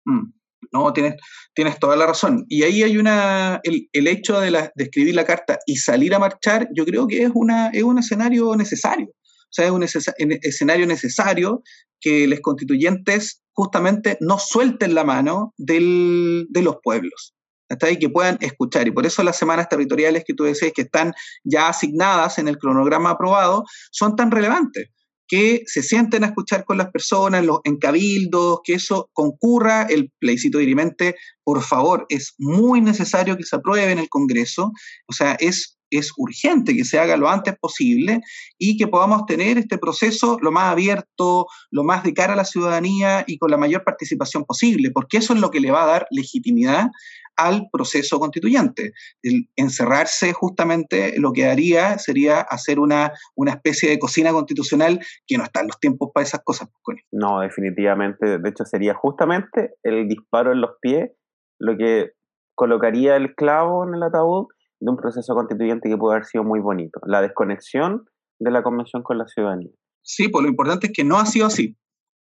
Mm. 0.06 0.32
No, 0.70 0.92
tienes, 0.92 1.14
tienes 1.54 1.78
toda 1.78 1.96
la 1.96 2.06
razón. 2.06 2.44
Y 2.48 2.62
ahí 2.62 2.82
hay 2.82 2.96
una, 2.96 3.60
el, 3.64 3.88
el 3.92 4.06
hecho 4.06 4.40
de, 4.40 4.50
la, 4.50 4.72
de, 4.74 4.84
escribir 4.84 5.14
la 5.14 5.24
carta 5.24 5.58
y 5.66 5.76
salir 5.76 6.14
a 6.14 6.18
marchar, 6.18 6.68
yo 6.74 6.84
creo 6.84 7.06
que 7.06 7.24
es, 7.24 7.30
una, 7.34 7.68
es 7.68 7.82
un 7.82 7.98
escenario 7.98 8.54
necesario. 8.56 9.08
O 9.08 9.54
sea, 9.54 9.66
es 9.66 9.70
un 9.70 9.82
escenario 9.82 10.86
necesario 10.86 11.62
que 12.00 12.26
los 12.26 12.40
constituyentes 12.40 13.42
justamente 13.52 14.16
no 14.20 14.38
suelten 14.38 14.94
la 14.94 15.04
mano 15.04 15.52
del, 15.58 16.46
de 16.48 16.62
los 16.62 16.76
pueblos. 16.82 17.34
Hasta 17.68 17.86
ahí 17.86 17.98
que 17.98 18.08
puedan 18.08 18.38
escuchar. 18.40 18.86
Y 18.86 18.92
por 18.92 19.04
eso 19.06 19.22
las 19.22 19.36
semanas 19.36 19.68
territoriales 19.68 20.24
que 20.26 20.34
tú 20.34 20.44
decías 20.44 20.72
que 20.74 20.82
están 20.82 21.12
ya 21.44 21.68
asignadas 21.68 22.38
en 22.38 22.48
el 22.48 22.58
cronograma 22.58 23.10
aprobado 23.10 23.64
son 23.90 24.16
tan 24.16 24.30
relevantes 24.30 24.90
que 25.32 25.62
se 25.64 25.82
sienten 25.82 26.24
a 26.24 26.26
escuchar 26.26 26.66
con 26.66 26.76
las 26.76 26.90
personas, 26.90 27.42
los, 27.42 27.60
en 27.64 27.78
cabildos, 27.78 28.60
que 28.62 28.74
eso 28.74 29.08
concurra, 29.14 29.84
el 29.84 30.12
plebiscito 30.18 30.58
dirimente, 30.58 31.16
por 31.42 31.62
favor, 31.62 32.04
es 32.10 32.34
muy 32.36 32.82
necesario 32.82 33.38
que 33.38 33.44
se 33.44 33.56
apruebe 33.56 33.92
en 33.92 33.98
el 33.98 34.10
Congreso, 34.10 34.72
o 35.06 35.12
sea, 35.14 35.32
es, 35.40 35.78
es 35.88 36.12
urgente 36.18 36.76
que 36.76 36.84
se 36.84 36.98
haga 36.98 37.16
lo 37.16 37.30
antes 37.30 37.54
posible 37.58 38.20
y 38.58 38.76
que 38.76 38.88
podamos 38.88 39.24
tener 39.24 39.56
este 39.56 39.78
proceso 39.78 40.36
lo 40.42 40.52
más 40.52 40.70
abierto, 40.70 41.46
lo 41.70 41.82
más 41.82 42.04
de 42.04 42.12
cara 42.12 42.34
a 42.34 42.36
la 42.36 42.44
ciudadanía 42.44 43.24
y 43.26 43.38
con 43.38 43.50
la 43.50 43.56
mayor 43.56 43.84
participación 43.84 44.44
posible, 44.44 44.90
porque 44.90 45.16
eso 45.16 45.32
es 45.32 45.40
lo 45.40 45.50
que 45.50 45.60
le 45.60 45.70
va 45.70 45.84
a 45.84 45.86
dar 45.86 46.06
legitimidad 46.10 46.88
al 47.36 47.68
proceso 47.72 48.18
constituyente. 48.18 48.92
El 49.22 49.48
encerrarse 49.56 50.32
justamente 50.32 51.14
lo 51.18 51.32
que 51.32 51.46
haría 51.46 51.98
sería 51.98 52.40
hacer 52.40 52.78
una, 52.78 53.12
una 53.34 53.52
especie 53.52 53.90
de 53.90 53.98
cocina 53.98 54.32
constitucional 54.32 55.00
que 55.26 55.38
no 55.38 55.44
están 55.44 55.66
los 55.66 55.78
tiempos 55.80 56.10
para 56.12 56.24
esas 56.24 56.40
cosas. 56.44 56.68
Pues, 56.84 56.98
no, 57.10 57.40
definitivamente. 57.40 58.38
De 58.38 58.48
hecho, 58.48 58.64
sería 58.64 58.94
justamente 58.94 59.74
el 59.82 60.08
disparo 60.08 60.52
en 60.52 60.60
los 60.60 60.72
pies 60.80 61.10
lo 61.58 61.76
que 61.76 62.12
colocaría 62.54 63.16
el 63.16 63.34
clavo 63.34 63.86
en 63.86 63.94
el 63.94 64.02
ataúd 64.02 64.46
de 64.80 64.90
un 64.90 64.96
proceso 64.96 65.34
constituyente 65.34 65.88
que 65.88 65.96
puede 65.96 66.16
haber 66.16 66.26
sido 66.26 66.44
muy 66.44 66.60
bonito. 66.60 67.00
La 67.06 67.22
desconexión 67.22 68.04
de 68.40 68.50
la 68.50 68.62
convención 68.62 69.02
con 69.02 69.18
la 69.18 69.26
ciudadanía. 69.26 69.70
Sí, 70.02 70.28
pues 70.28 70.42
lo 70.42 70.50
importante 70.50 70.88
es 70.88 70.92
que 70.92 71.04
no 71.04 71.18
ha 71.18 71.26
sido 71.26 71.46
así. 71.46 71.76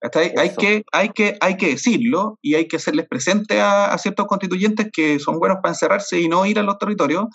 Hay 0.01 0.51
que, 0.55 0.83
hay, 0.91 1.09
que, 1.09 1.37
hay 1.41 1.57
que 1.57 1.69
decirlo 1.69 2.37
y 2.41 2.53
hay 2.53 2.67
que 2.67 2.75
hacerles 2.75 3.07
presente 3.07 3.59
a, 3.61 3.97
ciertos 3.97 4.27
constituyentes 4.27 4.89
que 4.93 5.19
son 5.19 5.39
buenos 5.39 5.57
para 5.61 5.73
encerrarse 5.73 6.19
y 6.19 6.27
no 6.27 6.45
ir 6.45 6.59
a 6.59 6.63
los 6.63 6.77
territorios, 6.77 7.25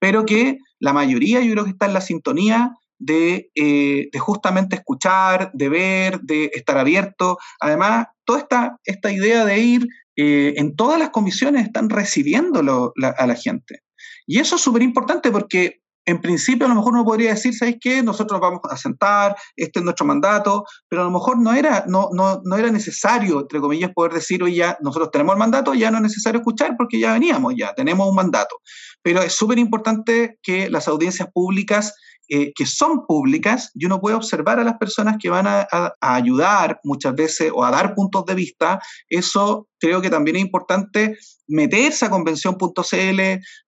pero 0.00 0.26
que 0.26 0.58
la 0.80 0.92
mayoría 0.92 1.40
yo 1.40 1.52
creo 1.52 1.64
que 1.64 1.70
está 1.70 1.86
en 1.86 1.94
la 1.94 2.00
sintonía 2.00 2.72
de, 2.98 3.50
eh, 3.54 4.10
justamente 4.18 4.76
escuchar, 4.76 5.52
de 5.54 5.68
ver, 5.68 6.20
de 6.22 6.50
estar 6.52 6.76
abierto. 6.78 7.38
Además, 7.60 8.08
toda 8.24 8.40
esta, 8.40 8.76
esta 8.84 9.12
idea 9.12 9.44
de 9.44 9.58
ir 9.60 9.86
eh, 10.16 10.54
en 10.56 10.74
todas 10.74 10.98
las 10.98 11.10
comisiones 11.10 11.64
están 11.64 11.88
recibiendo 11.88 12.92
a 12.96 13.26
la 13.26 13.34
gente. 13.36 13.82
Y 14.26 14.40
eso 14.40 14.56
es 14.56 14.62
súper 14.62 14.82
importante 14.82 15.30
porque 15.30 15.80
en 16.08 16.22
principio 16.22 16.64
a 16.64 16.70
lo 16.70 16.74
mejor 16.74 16.94
uno 16.94 17.04
podría 17.04 17.34
decir, 17.34 17.54
¿sabéis 17.54 17.76
qué? 17.82 18.02
Nosotros 18.02 18.40
vamos 18.40 18.60
a 18.70 18.78
sentar, 18.78 19.36
este 19.54 19.80
es 19.80 19.84
nuestro 19.84 20.06
mandato, 20.06 20.64
pero 20.88 21.02
a 21.02 21.04
lo 21.04 21.10
mejor 21.10 21.38
no 21.38 21.52
era, 21.52 21.84
no, 21.86 22.08
no, 22.14 22.40
no 22.44 22.56
era 22.56 22.70
necesario, 22.70 23.40
entre 23.40 23.60
comillas, 23.60 23.90
poder 23.94 24.14
decir, 24.14 24.42
oye, 24.42 24.56
ya 24.56 24.78
nosotros 24.80 25.10
tenemos 25.10 25.34
el 25.34 25.38
mandato, 25.38 25.74
ya 25.74 25.90
no 25.90 25.98
es 25.98 26.04
necesario 26.04 26.40
escuchar 26.40 26.76
porque 26.78 26.98
ya 26.98 27.12
veníamos, 27.12 27.52
ya 27.58 27.74
tenemos 27.74 28.08
un 28.08 28.14
mandato. 28.14 28.56
Pero 29.02 29.20
es 29.20 29.34
súper 29.34 29.58
importante 29.58 30.38
que 30.42 30.70
las 30.70 30.88
audiencias 30.88 31.28
públicas 31.30 31.94
eh, 32.30 32.52
que 32.54 32.66
son 32.66 33.06
públicas 33.06 33.70
y 33.74 33.86
uno 33.86 34.02
puede 34.02 34.14
observar 34.14 34.60
a 34.60 34.64
las 34.64 34.76
personas 34.76 35.16
que 35.18 35.30
van 35.30 35.46
a, 35.46 35.66
ayudar 35.98 36.78
muchas 36.84 37.14
veces 37.14 37.50
o 37.54 37.64
a 37.64 37.70
dar 37.70 37.94
puntos 37.94 38.26
de 38.26 38.34
vista. 38.34 38.80
Eso 39.08 39.66
creo 39.78 40.02
que 40.02 40.10
también 40.10 40.36
es 40.36 40.42
importante 40.42 41.16
meterse 41.46 42.04
a 42.04 42.10
convención.cl, 42.10 43.20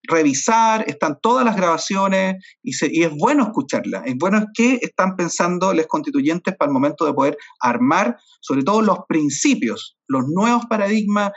revisar, 0.03 0.85
están 0.87 1.19
todas 1.23 1.47
las 1.47 1.57
grabaciones 1.57 2.37
y, 2.63 3.03
es 3.03 3.11
bueno 3.17 3.45
escucharlas. 3.45 4.03
Es 4.05 4.17
bueno 4.19 4.45
qué 4.53 4.79
están 4.83 5.17
pensando 5.17 5.73
los 5.73 5.87
constituyentes 5.87 6.55
para 6.55 6.69
el 6.69 6.75
momento 6.75 7.07
de 7.07 7.15
poder 7.15 7.39
armar, 7.61 8.19
sobre 8.41 8.63
todo 8.63 8.83
los 8.83 8.99
principios, 9.09 9.97
los 10.07 10.29
nuevos 10.29 10.67
paradigmas 10.67 11.33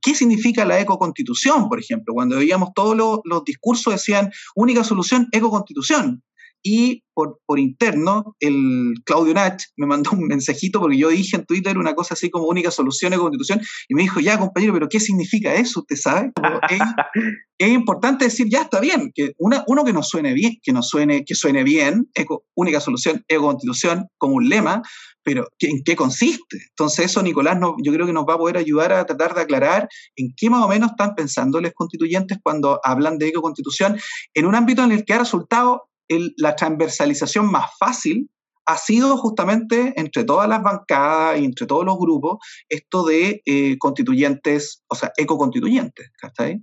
¿Qué 0.00 0.14
significa 0.14 0.64
la 0.64 0.80
ecoconstitución, 0.80 1.68
por 1.68 1.78
ejemplo? 1.78 2.14
Cuando 2.14 2.38
veíamos 2.38 2.70
todos 2.74 3.20
los 3.22 3.44
discursos 3.44 3.92
decían 3.92 4.30
única 4.54 4.82
solución, 4.82 5.28
ecoconstitución 5.30 6.22
y 6.66 7.02
por, 7.12 7.38
por, 7.46 7.60
interno, 7.60 8.34
el 8.40 8.94
Claudio 9.04 9.34
Nach 9.34 9.62
me 9.76 9.86
mandó 9.86 10.12
un 10.12 10.26
mensajito 10.26 10.80
porque 10.80 10.96
yo 10.96 11.10
dije 11.10 11.36
en 11.36 11.44
Twitter 11.44 11.76
una 11.76 11.94
cosa 11.94 12.14
así 12.14 12.30
como 12.30 12.46
única 12.46 12.70
solución 12.70 13.12
de 13.12 13.18
constitución 13.18 13.60
y 13.86 13.94
me 13.94 14.02
dijo, 14.02 14.18
ya 14.18 14.38
compañero, 14.38 14.72
pero 14.72 14.88
¿qué 14.88 14.98
significa 14.98 15.54
eso? 15.54 15.80
¿Usted 15.80 15.96
sabe? 15.96 16.32
es, 16.70 16.80
es, 17.58 17.68
importante 17.68 18.24
decir, 18.24 18.48
ya 18.48 18.62
está 18.62 18.80
bien, 18.80 19.12
que 19.14 19.34
una, 19.36 19.62
uno 19.66 19.84
que 19.84 19.92
nos 19.92 20.08
suene 20.08 20.32
bien, 20.32 20.58
que 20.62 20.72
nos 20.72 20.88
suene, 20.88 21.24
que 21.24 21.34
suene 21.34 21.64
bien, 21.64 22.08
eco, 22.14 22.44
única 22.54 22.80
solución, 22.80 23.22
eco-constitución, 23.28 24.08
como 24.16 24.36
un 24.36 24.48
lema, 24.48 24.82
pero 25.22 25.46
¿en 25.58 25.82
qué 25.84 25.94
consiste? 25.94 26.58
Entonces 26.70 27.06
eso, 27.06 27.22
Nicolás, 27.22 27.58
no, 27.58 27.76
yo 27.82 27.92
creo 27.92 28.06
que 28.06 28.12
nos 28.12 28.24
va 28.24 28.34
a 28.34 28.38
poder 28.38 28.56
ayudar 28.56 28.92
a 28.92 29.04
tratar 29.04 29.34
de 29.34 29.42
aclarar 29.42 29.88
en 30.16 30.32
qué 30.34 30.48
más 30.48 30.64
o 30.64 30.68
menos 30.68 30.92
están 30.92 31.14
pensando 31.14 31.60
los 31.60 31.72
constituyentes 31.72 32.38
cuando 32.42 32.80
hablan 32.82 33.18
de 33.18 33.28
eco-constitución 33.28 33.98
en 34.32 34.46
un 34.46 34.54
ámbito 34.54 34.82
en 34.82 34.92
el 34.92 35.04
que 35.04 35.12
ha 35.12 35.18
resultado 35.18 35.90
la 36.08 36.56
transversalización 36.56 37.50
más 37.50 37.70
fácil 37.78 38.28
ha 38.66 38.78
sido 38.78 39.16
justamente 39.16 39.92
entre 39.96 40.24
todas 40.24 40.48
las 40.48 40.62
bancadas 40.62 41.38
y 41.38 41.44
entre 41.44 41.66
todos 41.66 41.84
los 41.84 41.98
grupos 41.98 42.38
esto 42.68 43.04
de 43.04 43.42
eh, 43.44 43.76
constituyentes, 43.78 44.82
o 44.88 44.94
sea, 44.94 45.12
ecoconstituyentes, 45.16 46.10
¿cachai? 46.18 46.62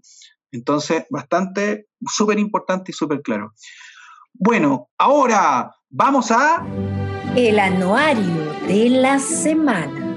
Entonces, 0.51 1.05
bastante, 1.09 1.87
súper 2.05 2.39
importante 2.39 2.91
y 2.91 2.93
súper 2.93 3.21
claro. 3.21 3.53
Bueno, 4.33 4.89
ahora 4.97 5.71
vamos 5.89 6.31
a... 6.31 6.65
El 7.35 7.59
anuario 7.59 8.53
de 8.67 8.89
la 8.89 9.19
semana. 9.19 10.07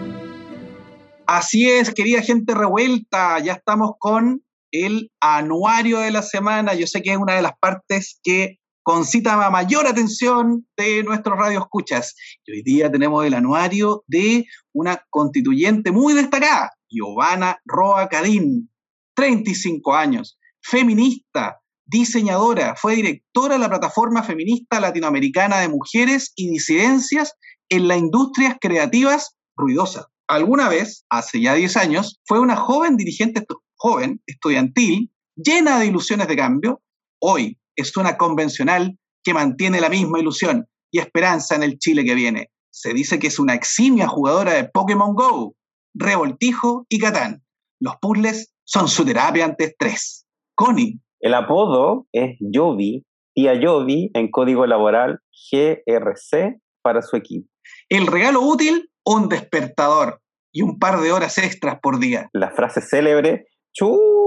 Así 1.27 1.71
es, 1.71 1.93
querida 1.95 2.23
gente 2.23 2.55
revuelta, 2.55 3.39
ya 3.39 3.53
estamos 3.53 3.93
con 3.99 4.43
el 4.73 5.11
anuario 5.21 6.01
de 6.01 6.11
la 6.11 6.23
semana. 6.23 6.75
Yo 6.75 6.87
sé 6.87 7.03
que 7.03 7.13
es 7.13 7.17
una 7.17 7.35
de 7.35 7.43
las 7.43 7.57
partes 7.59 8.19
que 8.23 8.59
concita 8.85 9.51
mayor 9.51 9.87
atención 9.87 10.65
de 10.77 11.03
nuestros 11.03 11.37
radioescuchas. 11.37 12.15
Y 12.47 12.53
hoy 12.53 12.63
día 12.63 12.93
tenemos 12.93 13.25
el 13.25 13.35
anuario 13.35 14.05
de 14.07 14.47
una 14.73 15.05
constituyente 15.11 15.91
muy 15.91 16.13
destacada, 16.13 16.71
Giovanna 16.89 17.59
Roa 17.65 18.09
Cadín, 18.09 18.71
35 19.17 19.95
años, 19.95 20.39
feminista, 20.63 21.61
diseñadora, 21.87 22.77
fue 22.77 22.97
directora 22.97 23.55
de 23.55 23.61
la 23.61 23.69
plataforma 23.69 24.23
feminista 24.23 24.81
latinoamericana 24.81 25.59
de 25.59 25.69
mujeres 25.69 26.33
y 26.37 26.51
disidencias 26.51 27.35
en 27.69 27.89
las 27.89 27.99
industrias 27.99 28.57
creativas 28.61 29.37
ruidosas. 29.57 30.07
Alguna 30.29 30.69
vez, 30.69 31.05
hace 31.11 31.41
ya 31.41 31.55
10 31.55 31.77
años, 31.77 32.21
fue 32.27 32.41
una 32.41 32.57
joven 32.57 32.97
dirigente 32.97 33.45
joven, 33.77 34.23
estudiantil, 34.27 35.11
llena 35.37 35.79
de 35.79 35.87
ilusiones 35.87 36.29
de 36.29 36.37
cambio. 36.37 36.81
Hoy, 37.21 37.59
es 37.77 37.97
una 37.97 38.17
convencional 38.17 38.99
que 39.23 39.35
mantiene 39.35 39.81
la 39.81 39.89
misma 39.89 40.21
ilusión 40.21 40.67
y 40.91 40.99
esperanza 40.99 41.55
en 41.55 41.63
el 41.63 41.79
Chile 41.79 42.05
que 42.05 42.15
viene. 42.15 42.51
Se 42.71 42.93
dice 42.93 43.19
que 43.19 43.29
es 43.29 43.39
una 43.39 43.55
eximia 43.55 44.07
jugadora 44.07 44.53
de 44.53 44.65
Pokémon 44.65 45.15
Go, 45.15 45.55
Revoltijo 45.95 46.87
y 46.89 46.99
Catán. 46.99 47.43
Los 47.81 47.97
puzzles 48.01 48.53
son 48.65 48.89
su 48.89 49.05
terapia 49.05 49.45
ante 49.45 49.65
estrés. 49.65 50.27
Connie. 50.55 51.01
El 51.21 51.35
apodo 51.35 52.07
es 52.13 52.37
Yovi, 52.41 53.05
tía 53.35 53.55
Yovi 53.55 54.11
en 54.15 54.31
código 54.31 54.67
laboral 54.67 55.21
GRC 55.51 56.61
para 56.83 57.01
su 57.01 57.17
equipo. 57.17 57.49
El 57.89 58.07
regalo 58.07 58.43
útil, 58.43 58.91
un 59.05 59.29
despertador 59.29 60.21
y 60.53 60.63
un 60.63 60.79
par 60.79 61.01
de 61.01 61.13
horas 61.13 61.39
extras 61.39 61.79
por 61.83 61.99
día. 61.99 62.29
La 62.33 62.51
frase 62.51 62.81
célebre, 62.83 63.47
¡Chu! 63.73 64.24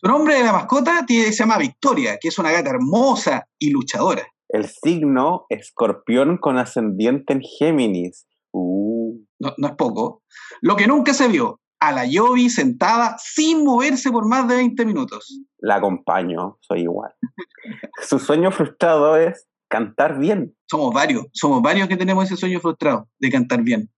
Su 0.00 0.08
nombre 0.08 0.34
de 0.34 0.44
la 0.44 0.52
mascota 0.52 1.04
se 1.06 1.32
llama 1.32 1.58
Victoria, 1.58 2.18
que 2.20 2.28
es 2.28 2.38
una 2.38 2.50
gata 2.50 2.70
hermosa 2.70 3.46
y 3.58 3.70
luchadora. 3.70 4.26
El 4.48 4.68
signo 4.68 5.46
escorpión 5.48 6.38
con 6.38 6.58
ascendiente 6.58 7.32
en 7.32 7.40
Géminis. 7.40 8.26
Uh. 8.52 9.18
No, 9.38 9.54
no, 9.56 9.68
es 9.68 9.74
poco. 9.74 10.22
Lo 10.60 10.76
que 10.76 10.86
nunca 10.86 11.14
se 11.14 11.28
vio, 11.28 11.60
a 11.80 11.90
la 11.90 12.06
Yovi 12.06 12.48
sentada 12.48 13.16
sin 13.18 13.64
moverse 13.64 14.12
por 14.12 14.28
más 14.28 14.46
de 14.46 14.56
20 14.56 14.84
minutos. 14.86 15.40
La 15.58 15.76
acompaño, 15.76 16.58
soy 16.60 16.82
igual. 16.82 17.12
Su 18.02 18.18
sueño 18.18 18.52
frustrado 18.52 19.16
es 19.16 19.48
cantar 19.68 20.18
bien. 20.18 20.54
Somos 20.66 20.94
varios, 20.94 21.26
somos 21.32 21.60
varios 21.60 21.88
que 21.88 21.96
tenemos 21.96 22.26
ese 22.26 22.36
sueño 22.36 22.60
frustrado 22.60 23.08
de 23.18 23.30
cantar 23.30 23.62
bien. 23.62 23.90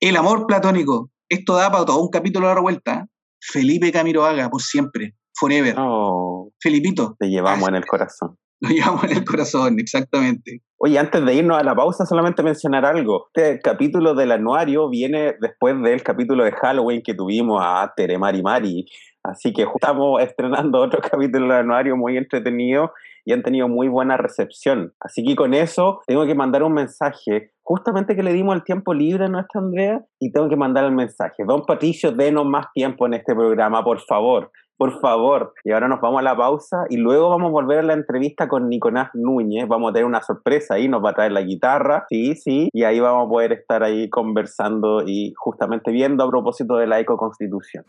El 0.00 0.16
amor 0.16 0.46
platónico. 0.46 1.10
Esto 1.28 1.54
da 1.54 1.70
para 1.70 1.84
todo 1.84 2.02
un 2.02 2.10
capítulo 2.10 2.46
de 2.46 2.50
la 2.50 2.54
revuelta. 2.56 3.08
Felipe 3.40 3.92
Camiroaga, 3.92 4.48
por 4.48 4.62
siempre, 4.62 5.14
forever. 5.34 5.74
Oh, 5.78 6.52
Felipito. 6.60 7.16
Te 7.18 7.28
llevamos 7.28 7.68
en 7.68 7.76
el 7.76 7.86
corazón. 7.86 8.36
Lo 8.60 8.70
llevamos 8.70 9.04
en 9.04 9.18
el 9.18 9.24
corazón, 9.24 9.78
exactamente. 9.78 10.62
Oye, 10.78 10.98
antes 10.98 11.24
de 11.24 11.34
irnos 11.34 11.58
a 11.58 11.62
la 11.62 11.74
pausa, 11.74 12.06
solamente 12.06 12.42
mencionar 12.42 12.86
algo. 12.86 13.28
Este 13.34 13.60
capítulo 13.60 14.14
del 14.14 14.32
anuario 14.32 14.88
viene 14.88 15.34
después 15.40 15.80
del 15.82 16.02
capítulo 16.02 16.44
de 16.44 16.52
Halloween 16.52 17.02
que 17.02 17.14
tuvimos 17.14 17.62
a 17.62 17.92
Tere 17.94 18.18
Mari 18.18 18.42
Mari. 18.42 18.86
Así 19.22 19.52
que 19.52 19.62
estamos 19.62 20.22
estrenando 20.22 20.80
otro 20.80 21.00
capítulo 21.10 21.48
del 21.48 21.64
anuario 21.64 21.96
muy 21.96 22.16
entretenido 22.16 22.92
y 23.26 23.32
han 23.32 23.42
tenido 23.42 23.68
muy 23.68 23.88
buena 23.88 24.16
recepción. 24.16 24.94
Así 25.00 25.24
que 25.24 25.34
con 25.34 25.52
eso 25.52 26.00
tengo 26.06 26.24
que 26.24 26.34
mandar 26.34 26.62
un 26.62 26.72
mensaje, 26.72 27.50
justamente 27.62 28.14
que 28.14 28.22
le 28.22 28.32
dimos 28.32 28.54
el 28.54 28.62
tiempo 28.62 28.94
libre 28.94 29.24
a 29.26 29.28
nuestra 29.28 29.60
Andrea, 29.60 30.00
y 30.20 30.32
tengo 30.32 30.48
que 30.48 30.56
mandar 30.56 30.84
el 30.84 30.92
mensaje. 30.92 31.44
Don 31.46 31.66
Patricio, 31.66 32.12
denos 32.12 32.46
más 32.46 32.66
tiempo 32.72 33.04
en 33.06 33.14
este 33.14 33.34
programa, 33.34 33.82
por 33.84 34.00
favor. 34.00 34.50
Por 34.78 35.00
favor. 35.00 35.54
Y 35.64 35.72
ahora 35.72 35.88
nos 35.88 36.02
vamos 36.02 36.20
a 36.20 36.22
la 36.22 36.36
pausa 36.36 36.84
y 36.90 36.98
luego 36.98 37.30
vamos 37.30 37.48
a 37.48 37.52
volver 37.52 37.78
a 37.78 37.82
la 37.82 37.94
entrevista 37.94 38.46
con 38.46 38.68
Nicolás 38.68 39.08
Núñez. 39.14 39.66
Vamos 39.66 39.90
a 39.90 39.94
tener 39.94 40.04
una 40.04 40.20
sorpresa 40.20 40.74
ahí, 40.74 40.86
nos 40.86 41.02
va 41.02 41.10
a 41.10 41.14
traer 41.14 41.32
la 41.32 41.40
guitarra, 41.40 42.04
sí, 42.10 42.36
sí, 42.36 42.68
y 42.72 42.84
ahí 42.84 43.00
vamos 43.00 43.26
a 43.26 43.28
poder 43.28 43.52
estar 43.52 43.82
ahí 43.82 44.10
conversando 44.10 45.02
y 45.04 45.32
justamente 45.34 45.90
viendo 45.90 46.22
a 46.22 46.30
propósito 46.30 46.76
de 46.76 46.86
la 46.86 47.00
ecoconstitución. 47.00 47.84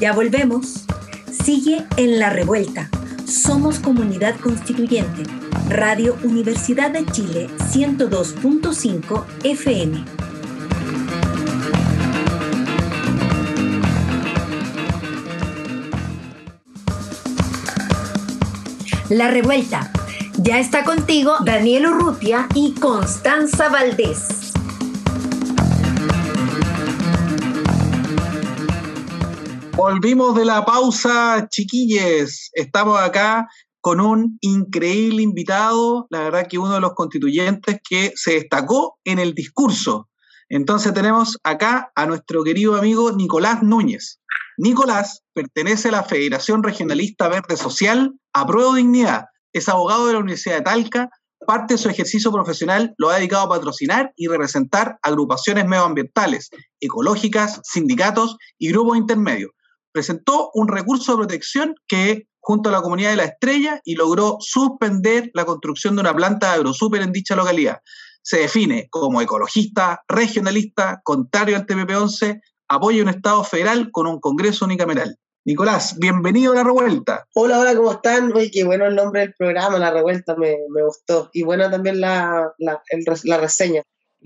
Ya 0.00 0.14
volvemos. 0.14 0.86
Sigue 1.30 1.84
en 1.98 2.18
la 2.18 2.30
revuelta. 2.30 2.88
Somos 3.26 3.78
Comunidad 3.78 4.38
Constituyente. 4.38 5.22
Radio 5.68 6.16
Universidad 6.22 6.90
de 6.90 7.06
Chile 7.06 7.48
102.5 7.72 9.24
FM. 9.44 10.04
La 19.08 19.30
Revuelta. 19.30 19.90
Ya 20.36 20.58
está 20.58 20.84
contigo 20.84 21.36
Daniel 21.44 21.86
Urrutia 21.86 22.48
y 22.54 22.72
Constanza 22.72 23.68
Valdés. 23.68 24.33
Volvimos 29.84 30.34
de 30.34 30.46
la 30.46 30.64
pausa, 30.64 31.46
chiquilles. 31.50 32.48
Estamos 32.54 32.98
acá 32.98 33.46
con 33.82 34.00
un 34.00 34.38
increíble 34.40 35.20
invitado, 35.20 36.06
la 36.08 36.20
verdad 36.20 36.46
que 36.48 36.56
uno 36.56 36.72
de 36.72 36.80
los 36.80 36.94
constituyentes 36.94 37.80
que 37.86 38.10
se 38.16 38.32
destacó 38.32 38.98
en 39.04 39.18
el 39.18 39.34
discurso. 39.34 40.08
Entonces 40.48 40.94
tenemos 40.94 41.36
acá 41.44 41.92
a 41.94 42.06
nuestro 42.06 42.42
querido 42.44 42.76
amigo 42.76 43.12
Nicolás 43.12 43.62
Núñez. 43.62 44.20
Nicolás 44.56 45.22
pertenece 45.34 45.90
a 45.90 45.92
la 45.92 46.02
Federación 46.02 46.62
Regionalista 46.62 47.28
Verde 47.28 47.58
Social, 47.58 48.14
Apruebo 48.32 48.76
Dignidad, 48.76 49.26
es 49.52 49.68
abogado 49.68 50.06
de 50.06 50.14
la 50.14 50.20
Universidad 50.20 50.56
de 50.56 50.62
Talca, 50.62 51.10
parte 51.46 51.74
de 51.74 51.78
su 51.78 51.90
ejercicio 51.90 52.32
profesional 52.32 52.94
lo 52.96 53.10
ha 53.10 53.16
dedicado 53.16 53.42
a 53.42 53.48
patrocinar 53.50 54.14
y 54.16 54.28
representar 54.28 54.98
agrupaciones 55.02 55.66
medioambientales, 55.66 56.48
ecológicas, 56.80 57.60
sindicatos 57.64 58.38
y 58.58 58.70
grupos 58.70 58.96
intermedios 58.96 59.50
presentó 59.94 60.50
un 60.54 60.66
recurso 60.66 61.12
de 61.12 61.18
protección 61.18 61.76
que 61.86 62.26
junto 62.40 62.68
a 62.68 62.72
la 62.72 62.82
comunidad 62.82 63.10
de 63.10 63.16
la 63.16 63.24
Estrella 63.24 63.80
y 63.84 63.94
logró 63.94 64.36
suspender 64.40 65.30
la 65.32 65.46
construcción 65.46 65.94
de 65.94 66.00
una 66.02 66.14
planta 66.14 66.48
de 66.48 66.54
agrosuper 66.56 67.00
en 67.00 67.12
dicha 67.12 67.36
localidad. 67.36 67.78
Se 68.20 68.38
define 68.38 68.88
como 68.90 69.22
ecologista, 69.22 70.02
regionalista, 70.08 71.00
contrario 71.04 71.56
al 71.56 71.66
TPP-11, 71.66 72.40
apoya 72.68 73.02
un 73.02 73.08
Estado 73.08 73.44
federal 73.44 73.90
con 73.92 74.06
un 74.06 74.18
Congreso 74.18 74.64
unicameral. 74.64 75.16
Nicolás, 75.46 75.96
bienvenido 75.98 76.52
a 76.52 76.56
La 76.56 76.64
Revuelta. 76.64 77.26
Hola, 77.34 77.60
hola, 77.60 77.76
¿cómo 77.76 77.92
están? 77.92 78.32
Oye, 78.34 78.50
qué 78.50 78.64
bueno 78.64 78.86
el 78.86 78.96
nombre 78.96 79.20
del 79.20 79.34
programa, 79.34 79.78
La 79.78 79.90
Revuelta, 79.90 80.34
me, 80.36 80.56
me 80.70 80.82
gustó. 80.82 81.30
Y 81.32 81.44
bueno 81.44 81.70
también 81.70 82.00
la, 82.00 82.52
la, 82.58 82.82
la 83.24 83.38
reseña. 83.38 83.82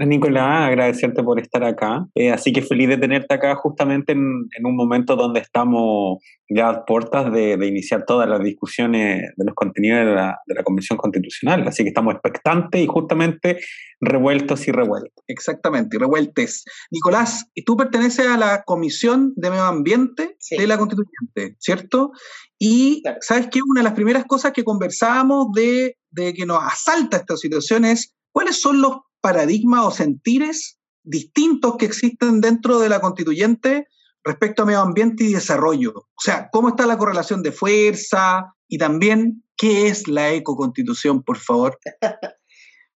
Nicolás, 0.07 0.69
agradecerte 0.69 1.23
por 1.23 1.41
estar 1.41 1.65
acá. 1.65 2.07
Eh, 2.15 2.31
así 2.31 2.53
que 2.53 2.63
feliz 2.63 2.89
de 2.89 2.97
tenerte 2.97 3.35
acá 3.35 3.55
justamente 3.57 4.13
en, 4.13 4.49
un 4.65 4.77
momento 4.77 5.17
donde 5.17 5.41
estamos 5.41 6.19
ya 6.49 6.69
a 6.69 6.85
puertas 6.85 7.33
de, 7.33 7.55
iniciar 7.67 8.05
todas 8.07 8.29
las 8.29 8.41
discusiones 8.41 9.33
de 9.37 9.45
los 9.45 9.55
contenidos 9.55 10.07
de 10.07 10.15
la, 10.15 10.39
de 10.47 10.55
la 10.55 10.63
Convención 10.63 10.97
Constitucional. 10.97 11.67
Así 11.67 11.83
que 11.83 11.89
estamos 11.89 12.15
expectantes 12.15 12.81
y 12.81 12.87
justamente 12.87 13.59
revueltos 14.01 14.69
y 14.69 14.73
revueltos. 14.73 15.25
Exactamente, 15.27 15.97
y 15.97 16.01
revueltes. 16.01 16.65
Nicolás, 16.91 17.47
tú 17.67 17.77
perteneces 17.77 18.27
a 18.27 18.37
la 18.37 18.63
Comisión 18.65 19.33
de 19.37 19.51
Medio 19.51 19.65
Ambiente 19.65 20.37
de 20.51 20.67
la 20.67 20.79
Constituyente, 20.79 21.57
¿cierto? 21.59 22.13
Y 22.59 23.03
sabes 23.21 23.49
que 23.49 23.61
una 23.67 23.81
de 23.81 23.85
las 23.85 23.95
primeras 23.95 24.25
cosas 24.25 24.53
que 24.53 24.65
conversábamos 24.65 25.53
de, 25.53 25.97
de 26.11 26.35
que 26.35 26.47
nos 26.47 26.63
asalta 26.63 27.19
esta 27.19 27.37
situación 27.37 27.85
es 27.85 28.15
cuáles 28.33 28.61
son 28.61 28.81
los 28.81 28.99
paradigmas 29.21 29.85
o 29.85 29.91
sentires 29.91 30.79
distintos 31.03 31.77
que 31.79 31.87
existen 31.87 32.41
dentro 32.41 32.79
de 32.79 32.89
la 32.89 33.01
constituyente 33.01 33.87
respecto 34.25 34.63
a 34.63 34.67
medio 34.67 34.81
ambiente 34.81 35.25
y 35.25 35.33
desarrollo. 35.33 35.93
O 35.95 36.21
sea, 36.21 36.49
cómo 36.53 36.69
está 36.69 36.87
la 36.87 36.99
correlación 36.99 37.43
de 37.43 37.53
fuerza 37.53 38.53
y 38.69 38.79
también 38.79 39.43
qué 39.57 39.89
es 39.89 40.07
la 40.07 40.33
ecoconstitución, 40.33 41.23
por 41.23 41.39
favor. 41.39 41.79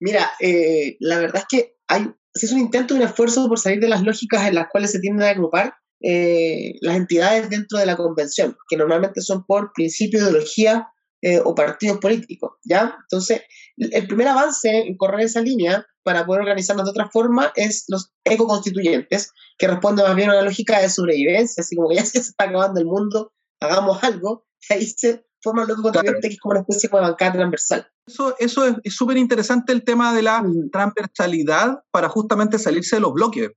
Mira, 0.00 0.30
eh, 0.40 0.96
la 1.00 1.18
verdad 1.18 1.42
es 1.42 1.46
que 1.48 1.76
hay, 1.88 2.11
es 2.35 2.52
un 2.52 2.58
intento 2.58 2.94
y 2.94 2.98
un 2.98 3.04
esfuerzo 3.04 3.48
por 3.48 3.58
salir 3.58 3.80
de 3.80 3.88
las 3.88 4.02
lógicas 4.02 4.46
en 4.46 4.56
las 4.56 4.68
cuales 4.70 4.92
se 4.92 5.00
tienden 5.00 5.26
a 5.26 5.30
agrupar 5.30 5.74
eh, 6.00 6.74
las 6.80 6.96
entidades 6.96 7.48
dentro 7.48 7.78
de 7.78 7.87
la 7.87 7.96
convención, 7.96 8.56
que 8.68 8.76
normalmente 8.76 9.20
son 9.20 9.44
por 9.46 9.72
principio, 9.72 10.20
ideología 10.20 10.88
eh, 11.24 11.40
o 11.44 11.54
partidos 11.54 11.98
políticos, 11.98 12.54
¿ya? 12.64 12.96
Entonces, 13.02 13.42
el 13.76 14.08
primer 14.08 14.26
avance 14.26 14.68
en 14.68 14.96
correr 14.96 15.20
esa 15.20 15.40
línea 15.40 15.87
para 16.02 16.26
poder 16.26 16.42
organizarnos 16.42 16.85
de 16.85 16.90
otra 16.90 17.11
forma 17.11 17.52
es 17.54 17.85
los 17.87 18.11
ecoconstituyentes, 18.24 19.30
que 19.56 19.68
responden 19.68 20.04
más 20.04 20.16
bien 20.16 20.30
a 20.30 20.32
una 20.32 20.42
lógica 20.42 20.80
de 20.80 20.88
sobrevivencia, 20.88 21.61
así 21.61 21.76
como 21.76 21.88
que 21.88 21.94
ya 21.94 22.04
se 22.06 22.18
está 22.18 22.44
acabando 22.44 22.80
el 22.80 22.87
mundo, 22.87 23.32
hagamos 23.61 24.02
algo, 24.02 24.46
y 24.68 24.74
ahí 24.74 24.87
se 24.87 25.24
forma 25.40 25.64
lo 25.64 25.74
ecoconstituyente 25.74 26.28
que 26.28 26.35
es 26.35 26.40
como 26.40 26.52
una 26.54 26.61
especie 26.62 26.88
de 26.88 27.00
bancada 27.00 27.32
transversal. 27.35 27.88
Eso, 28.04 28.35
eso 28.40 28.80
es 28.82 28.94
súper 28.96 29.16
interesante 29.16 29.72
el 29.72 29.85
tema 29.85 30.12
de 30.12 30.22
la 30.22 30.44
transversalidad 30.72 31.85
para 31.92 32.08
justamente 32.08 32.58
salirse 32.58 32.96
de 32.96 33.00
los 33.00 33.12
bloques. 33.12 33.48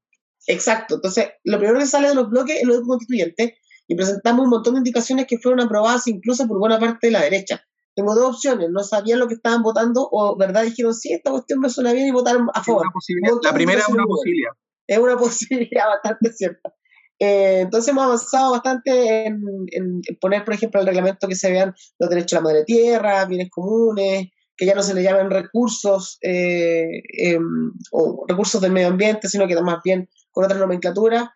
Exacto, 0.46 0.96
entonces 0.96 1.30
lo 1.44 1.58
primero 1.58 1.80
que 1.80 1.88
sale 1.88 2.10
de 2.10 2.16
los 2.16 2.30
bloques 2.30 2.58
es 2.62 2.68
lo 2.68 2.76
ecoconstituyente 2.76 3.58
y 3.88 3.96
presentamos 3.96 4.46
un 4.46 4.50
montón 4.50 4.74
de 4.76 4.80
indicaciones 4.80 5.28
que 5.28 5.38
fueron 5.38 5.62
aprobadas 5.62 6.08
incluso 6.08 6.48
por 6.48 6.60
buena 6.60 6.80
parte 6.80 7.08
de 7.08 7.12
la 7.12 7.22
derecha 7.22 7.66
tengo 7.96 8.14
dos 8.14 8.36
opciones, 8.36 8.70
no 8.70 8.84
sabían 8.84 9.20
lo 9.20 9.28
que 9.28 9.36
estaban 9.36 9.64
votando 9.64 10.08
o 10.12 10.36
verdad 10.36 10.64
dijeron, 10.64 10.94
sí, 10.94 11.14
esta 11.14 11.32
cuestión 11.32 11.60
me 11.60 11.70
suena 11.70 11.94
bien 11.94 12.08
y 12.08 12.12
votaron 12.12 12.50
a 12.54 12.62
favor. 12.62 12.86
La 13.42 13.54
primera 13.54 13.80
es 13.80 13.88
una 13.88 14.04
posibilidad. 14.04 14.52
Es 14.86 15.00
una 15.00 15.18
posibilidad 15.18 15.88
bastante 15.88 16.34
cierta. 16.34 16.74
Eh, 17.18 17.62
entonces 17.62 17.90
hemos 17.90 18.04
avanzado 18.04 18.52
bastante 18.52 19.26
en, 19.26 20.02
poner, 20.20 20.44
por 20.44 20.54
ejemplo, 20.54 20.82
el 20.82 20.88
reglamento 20.88 21.30
que 21.30 21.36
se 21.36 21.50
vean 21.50 21.74
los 21.98 22.10
derechos 22.10 22.34
a 22.34 22.42
la 22.42 22.50
madre 22.50 22.66
tierra, 22.66 23.26
bienes 23.26 23.50
comunes, 23.50 24.28
que 24.58 24.66
ya 24.66 24.76
no 24.76 24.84
se 24.84 24.94
le 24.94 25.02
llamen 25.02 25.30
recursos 25.30 26.18
eh, 26.22 27.02
em, 27.18 27.72
o 27.92 28.26
recursos 28.28 28.62
del 28.62 28.74
medio 28.74 28.90
ambiente, 28.90 29.30
sino 29.30 29.48
que 29.48 29.56
más 29.62 29.80
bien 29.84 30.10
con 30.32 30.44
otra 30.44 30.58
nomenclatura, 30.58 31.34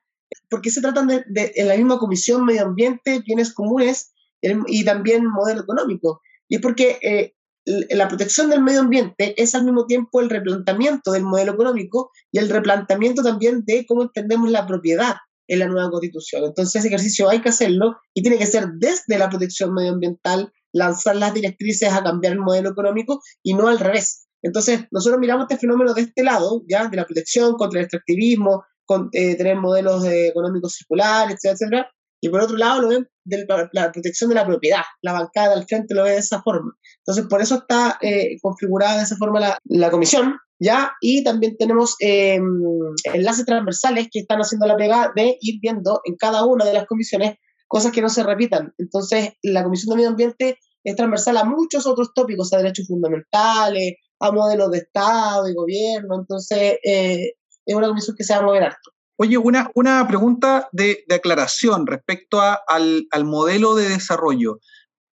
porque 0.49 0.71
se 0.71 0.81
tratan 0.81 1.07
de, 1.07 1.23
en 1.55 1.67
la 1.67 1.75
misma 1.75 1.99
comisión 1.99 2.45
medio 2.45 2.63
ambiente, 2.63 3.21
bienes 3.25 3.53
comunes 3.53 4.13
y 4.41 4.85
también 4.85 5.25
modelo 5.25 5.61
económico. 5.61 6.21
Y 6.47 6.55
es 6.55 6.61
porque 6.61 6.97
eh, 7.01 7.33
la 7.89 8.07
protección 8.07 8.49
del 8.49 8.61
medio 8.61 8.81
ambiente 8.81 9.39
es 9.41 9.53
al 9.53 9.63
mismo 9.63 9.85
tiempo 9.85 10.21
el 10.21 10.29
replanteamiento 10.29 11.11
del 11.11 11.23
modelo 11.23 11.53
económico 11.53 12.11
y 12.31 12.39
el 12.39 12.49
replanteamiento 12.49 13.21
también 13.21 13.63
de 13.65 13.85
cómo 13.85 14.03
entendemos 14.03 14.49
la 14.49 14.65
propiedad 14.65 15.15
en 15.47 15.59
la 15.59 15.67
nueva 15.67 15.89
constitución. 15.89 16.43
Entonces 16.45 16.75
ese 16.75 16.87
ejercicio 16.87 17.29
hay 17.29 17.41
que 17.41 17.49
hacerlo 17.49 17.97
y 18.13 18.21
tiene 18.21 18.37
que 18.37 18.45
ser 18.45 18.67
desde 18.77 19.17
la 19.17 19.29
protección 19.29 19.73
medioambiental, 19.73 20.51
lanzar 20.71 21.15
las 21.15 21.33
directrices 21.33 21.91
a 21.91 22.03
cambiar 22.03 22.33
el 22.33 22.39
modelo 22.39 22.69
económico 22.69 23.21
y 23.43 23.53
no 23.53 23.67
al 23.67 23.79
revés. 23.79 24.27
Entonces 24.41 24.85
nosotros 24.91 25.19
miramos 25.19 25.47
este 25.49 25.57
fenómeno 25.57 25.93
de 25.93 26.01
este 26.01 26.23
lado, 26.23 26.63
ya 26.67 26.87
de 26.87 26.97
la 26.97 27.05
protección 27.05 27.55
contra 27.55 27.79
el 27.79 27.85
extractivismo, 27.85 28.63
con, 28.89 29.09
eh, 29.11 29.35
tener 29.35 29.55
modelos 29.55 30.03
económicos 30.03 30.73
circulares, 30.73 31.35
etcétera, 31.35 31.53
etcétera, 31.53 31.91
y 32.21 32.29
por 32.29 32.41
otro 32.41 32.57
lado 32.57 32.81
lo 32.81 32.87
ven 32.87 33.07
de 33.23 33.45
la, 33.71 33.91
protección 33.91 34.29
de 34.29 34.35
la 34.35 34.47
propiedad. 34.47 34.81
La 35.03 35.13
bancada 35.13 35.53
al 35.53 35.67
frente 35.67 35.93
lo 35.93 36.03
ve 36.03 36.13
de 36.13 36.17
esa 36.17 36.41
forma. 36.41 36.73
Entonces, 37.05 37.27
por 37.29 37.39
eso 37.39 37.57
está 37.57 37.99
eh, 38.01 38.37
configurada 38.41 38.97
de 38.97 39.03
esa 39.03 39.15
forma 39.15 39.39
la, 39.39 39.59
la, 39.65 39.91
comisión, 39.91 40.37
¿ya? 40.59 40.93
Y 41.01 41.23
también 41.23 41.55
tenemos 41.57 41.97
em, 41.99 42.43
enlaces 43.13 43.45
transversales 43.45 44.07
que 44.11 44.21
están 44.21 44.39
haciendo 44.39 44.65
la 44.65 44.75
pega 44.75 45.13
de 45.15 45.37
ir 45.39 45.59
viendo 45.61 46.01
en 46.03 46.15
cada 46.15 46.43
una 46.43 46.65
de 46.65 46.73
las 46.73 46.87
comisiones 46.87 47.35
cosas 47.67 47.91
que 47.91 48.01
no 48.01 48.09
se 48.09 48.23
repitan. 48.23 48.73
Entonces, 48.79 49.33
la 49.43 49.63
Comisión 49.63 49.91
de 49.91 49.95
Medio 49.97 50.09
Ambiente 50.09 50.57
es 50.83 50.95
transversal 50.95 51.37
a 51.37 51.43
muchos 51.43 51.85
otros 51.85 52.09
tópicos, 52.15 52.51
a 52.51 52.57
derechos 52.57 52.87
fundamentales, 52.87 53.97
a 54.19 54.31
modelos 54.31 54.71
de 54.71 54.79
Estado 54.79 55.47
y 55.47 55.53
gobierno. 55.53 56.15
Entonces, 56.19 56.79
eh, 56.83 57.33
es 57.69 57.75
una 57.75 57.87
comisión 57.87 58.15
que 58.17 58.23
se 58.23 58.33
va 58.33 58.39
a 58.39 58.43
mover 58.43 58.63
harto. 58.63 58.91
Oye, 59.17 59.37
una, 59.37 59.69
una 59.75 60.07
pregunta 60.07 60.69
de, 60.71 61.03
aclaración 61.09 61.85
respecto 61.85 62.41
al, 62.41 63.25
modelo 63.25 63.75
de 63.75 63.89
desarrollo. 63.89 64.59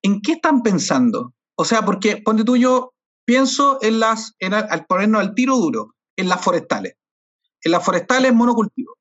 ¿En 0.04 0.22
qué 0.22 0.34
están 0.34 0.62
pensando? 0.62 1.34
O 1.56 1.66
sea, 1.66 1.84
porque 1.84 2.18
ponte 2.18 2.44
tú, 2.44 2.58
yo 2.58 2.94
pienso 3.26 3.80
en 3.82 4.00
las, 4.00 4.34
en, 4.40 4.54
al 4.54 4.86
ponernos 4.86 5.22
al 5.22 5.34
tiro 5.34 5.56
duro, 5.56 5.96
en 6.16 6.30
las 6.30 6.42
forestales. 6.42 6.96
En 7.64 7.72
las 7.72 7.84
forestales 7.84 8.34
monocultivo. 8.34 8.98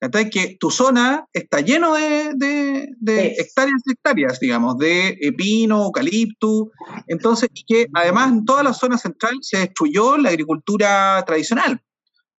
Entonces, 0.00 0.30
que 0.30 0.56
tu 0.58 0.70
zona 0.70 1.26
está 1.32 1.60
lleno 1.60 1.94
de, 1.94 2.88
hectáreas 3.06 3.82
y 3.86 3.92
hectáreas, 3.92 4.40
digamos, 4.40 4.76
de 4.78 5.32
pino, 5.38 5.84
eucalipto. 5.84 6.70
Entonces, 7.06 7.48
que 7.66 7.86
además 7.94 8.32
en 8.32 8.44
toda 8.44 8.62
la 8.62 8.74
zona 8.74 8.98
central 8.98 9.38
se 9.42 9.58
destruyó 9.58 10.18
la 10.18 10.30
agricultura 10.30 11.22
tradicional 11.24 11.80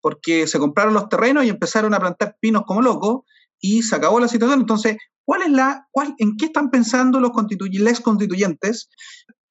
porque 0.02 0.48
se 0.48 0.60
compraron 0.60 0.94
los 0.94 1.10
terrenos 1.10 1.46
y 1.46 1.50
empezaron 1.50 1.94
a 1.94 2.00
plantar 2.00 2.36
pinos 2.40 2.64
como 2.66 2.82
locos 2.82 3.22
y 3.60 3.84
se 3.84 3.96
acabó 3.96 4.20
la 4.20 4.28
situación. 4.28 4.62
Entonces, 4.62 4.98
¿cuál 5.24 5.44
es 5.44 5.52
la, 5.52 5.88
cuál, 5.92 6.16
¿en 6.18 6.36
qué 6.38 6.46
están 6.46 6.70
pensando 6.72 7.20
los 7.20 7.32
constituyentes, 7.32 8.02
constituyentes? 8.02 8.90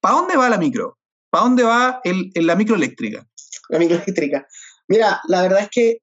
¿Para 0.01 0.17
dónde 0.17 0.37
va 0.37 0.49
la 0.49 0.59
micro? 0.59 0.99
¿Para 1.31 1.45
dónde 1.45 1.63
va 1.63 2.01
el, 2.05 2.31
la 2.35 2.57
microeléctrica? 2.57 3.27
La 3.69 3.79
microeléctrica. 3.79 4.47
Mira, 4.89 5.21
la 5.29 5.43
verdad 5.43 5.61
es 5.61 5.69
que 5.71 5.99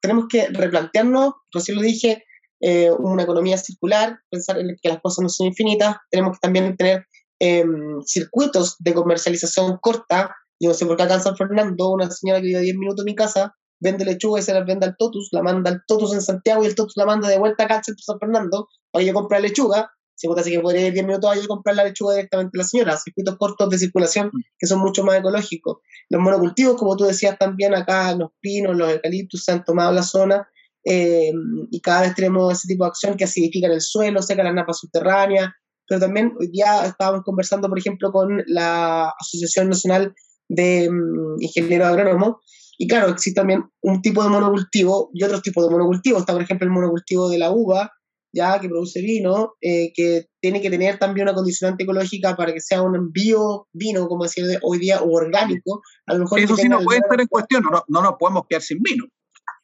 tenemos 0.00 0.26
que 0.28 0.48
replantearnos, 0.48 1.34
recién 1.52 1.76
lo 1.76 1.82
dije, 1.82 2.24
eh, 2.60 2.90
una 2.90 3.22
economía 3.22 3.58
circular, 3.58 4.18
pensar 4.30 4.58
en 4.58 4.76
que 4.80 4.88
las 4.88 5.00
cosas 5.00 5.22
no 5.22 5.28
son 5.28 5.48
infinitas, 5.48 5.96
tenemos 6.10 6.32
que 6.32 6.40
también 6.40 6.76
tener 6.76 7.06
em, 7.38 8.00
circuitos 8.04 8.76
de 8.78 8.94
comercialización 8.94 9.78
corta. 9.80 10.34
Yo 10.58 10.70
no 10.70 10.74
sé 10.74 10.86
por 10.86 10.96
qué 10.96 11.08
San 11.08 11.36
Fernando, 11.36 11.90
una 11.90 12.10
señora 12.10 12.40
que 12.40 12.48
vive 12.48 12.60
10 12.60 12.76
minutos 12.76 13.02
en 13.02 13.10
mi 13.10 13.14
casa, 13.14 13.54
vende 13.80 14.04
lechuga 14.04 14.40
y 14.40 14.42
se 14.42 14.54
la 14.54 14.62
vende 14.62 14.86
al 14.86 14.96
Totus, 14.96 15.30
la 15.32 15.42
manda 15.42 15.70
al 15.70 15.82
Totus 15.86 16.12
en 16.12 16.22
Santiago 16.22 16.62
y 16.62 16.66
el 16.66 16.74
Totus 16.74 16.96
la 16.96 17.06
manda 17.06 17.28
de 17.28 17.38
vuelta 17.38 17.64
acá 17.64 17.78
al 17.78 17.84
centro 17.84 18.02
San 18.04 18.18
Fernando 18.18 18.68
para 18.90 19.04
que 19.04 19.12
comprar 19.12 19.40
lechuga. 19.40 19.90
Si 20.14 20.28
así 20.28 20.50
que 20.50 20.60
podría 20.60 20.88
ir 20.88 20.92
10 20.92 21.06
minutos 21.06 21.34
a 21.34 21.46
comprar 21.46 21.76
la 21.76 21.84
lechuga 21.84 22.12
directamente 22.12 22.50
a 22.54 22.58
la 22.58 22.64
señora. 22.64 22.96
Circuitos 22.98 23.38
cortos 23.38 23.70
de 23.70 23.78
circulación 23.78 24.30
que 24.58 24.66
son 24.66 24.80
mucho 24.80 25.02
más 25.02 25.18
ecológicos. 25.18 25.78
Los 26.10 26.20
monocultivos, 26.20 26.76
como 26.76 26.94
tú 26.94 27.04
decías 27.04 27.38
también, 27.38 27.74
acá 27.74 28.14
los 28.14 28.28
pinos, 28.38 28.76
los 28.76 28.92
eucaliptus 28.92 29.44
se 29.44 29.52
han 29.52 29.64
tomado 29.64 29.92
la 29.92 30.02
zona 30.02 30.46
eh, 30.84 31.32
y 31.70 31.80
cada 31.80 32.02
vez 32.02 32.14
tenemos 32.14 32.52
ese 32.52 32.68
tipo 32.68 32.84
de 32.84 32.88
acción 32.88 33.16
que 33.16 33.24
acidifican 33.24 33.72
el 33.72 33.80
suelo, 33.80 34.20
seca 34.20 34.42
las 34.42 34.52
napas 34.52 34.80
subterráneas. 34.80 35.52
Pero 35.88 36.00
también 36.00 36.34
hoy 36.38 36.48
día 36.48 36.84
estábamos 36.84 37.24
conversando, 37.24 37.70
por 37.70 37.78
ejemplo, 37.78 38.12
con 38.12 38.44
la 38.46 39.14
Asociación 39.18 39.70
Nacional 39.70 40.14
de 40.48 40.90
mm, 40.90 41.40
Ingenieros 41.40 41.88
Agrónomos 41.88 42.36
y 42.82 42.88
claro, 42.88 43.10
existe 43.10 43.38
también 43.38 43.62
un 43.82 44.00
tipo 44.00 44.22
de 44.22 44.30
monocultivo 44.30 45.10
y 45.12 45.22
otros 45.22 45.42
tipos 45.42 45.62
de 45.66 45.70
monocultivo. 45.70 46.16
Está, 46.16 46.32
por 46.32 46.40
ejemplo, 46.40 46.66
el 46.66 46.72
monocultivo 46.72 47.28
de 47.28 47.36
la 47.36 47.50
uva, 47.50 47.92
ya 48.34 48.58
que 48.58 48.70
produce 48.70 49.02
vino, 49.02 49.52
eh, 49.60 49.92
que 49.94 50.28
tiene 50.40 50.62
que 50.62 50.70
tener 50.70 50.98
también 50.98 51.26
una 51.26 51.34
condicionante 51.34 51.84
ecológica 51.84 52.34
para 52.36 52.54
que 52.54 52.60
sea 52.60 52.80
un 52.80 53.12
bio 53.12 53.68
vino, 53.74 54.08
como 54.08 54.22
decir 54.22 54.44
hoy 54.62 54.78
día, 54.78 55.02
o 55.02 55.10
orgánico. 55.10 55.82
A 56.06 56.14
lo 56.14 56.20
mejor 56.20 56.40
Eso 56.40 56.56
sí 56.56 56.70
no 56.70 56.80
puede 56.80 57.00
estar 57.00 57.20
en 57.20 57.26
cuestión, 57.26 57.64
no, 57.70 57.84
no 57.86 58.00
nos 58.00 58.14
podemos 58.18 58.44
quedar 58.48 58.62
sin 58.62 58.78
vino. 58.80 59.04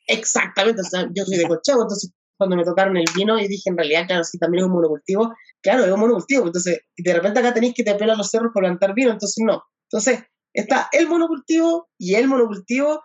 Exactamente, 0.09 0.83
yo 1.14 1.24
soy 1.24 1.38
de 1.38 1.48
Cochego, 1.48 1.83
entonces 1.85 2.12
cuando 2.37 2.55
me 2.55 2.64
tocaron 2.64 2.98
el 2.98 3.07
vino 3.16 3.38
y 3.38 3.48
dije, 3.48 3.70
en 3.70 3.79
realidad, 3.79 4.07
claro, 4.07 4.24
sí, 4.24 4.38
también 4.38 4.64
es 4.64 4.66
un 4.66 4.74
monocultivo, 4.74 5.33
claro, 5.62 5.87
es 5.87 5.90
un 5.90 6.00
monocultivo, 6.00 6.44
entonces 6.44 6.81
de 6.94 7.14
repente 7.14 7.40
acá 7.40 7.55
tenéis 7.55 7.72
que 7.74 7.83
te 7.83 7.92
apelar 7.92 8.18
los 8.18 8.29
cerros 8.29 8.50
para 8.52 8.68
plantar 8.68 8.94
vino, 8.94 9.11
entonces 9.11 9.42
no. 9.42 9.62
Entonces, 9.90 10.20
está 10.56 10.88
el 10.92 11.08
monocultivo 11.08 11.88
y 11.98 12.14
el 12.14 12.28
monocultivo 12.28 13.02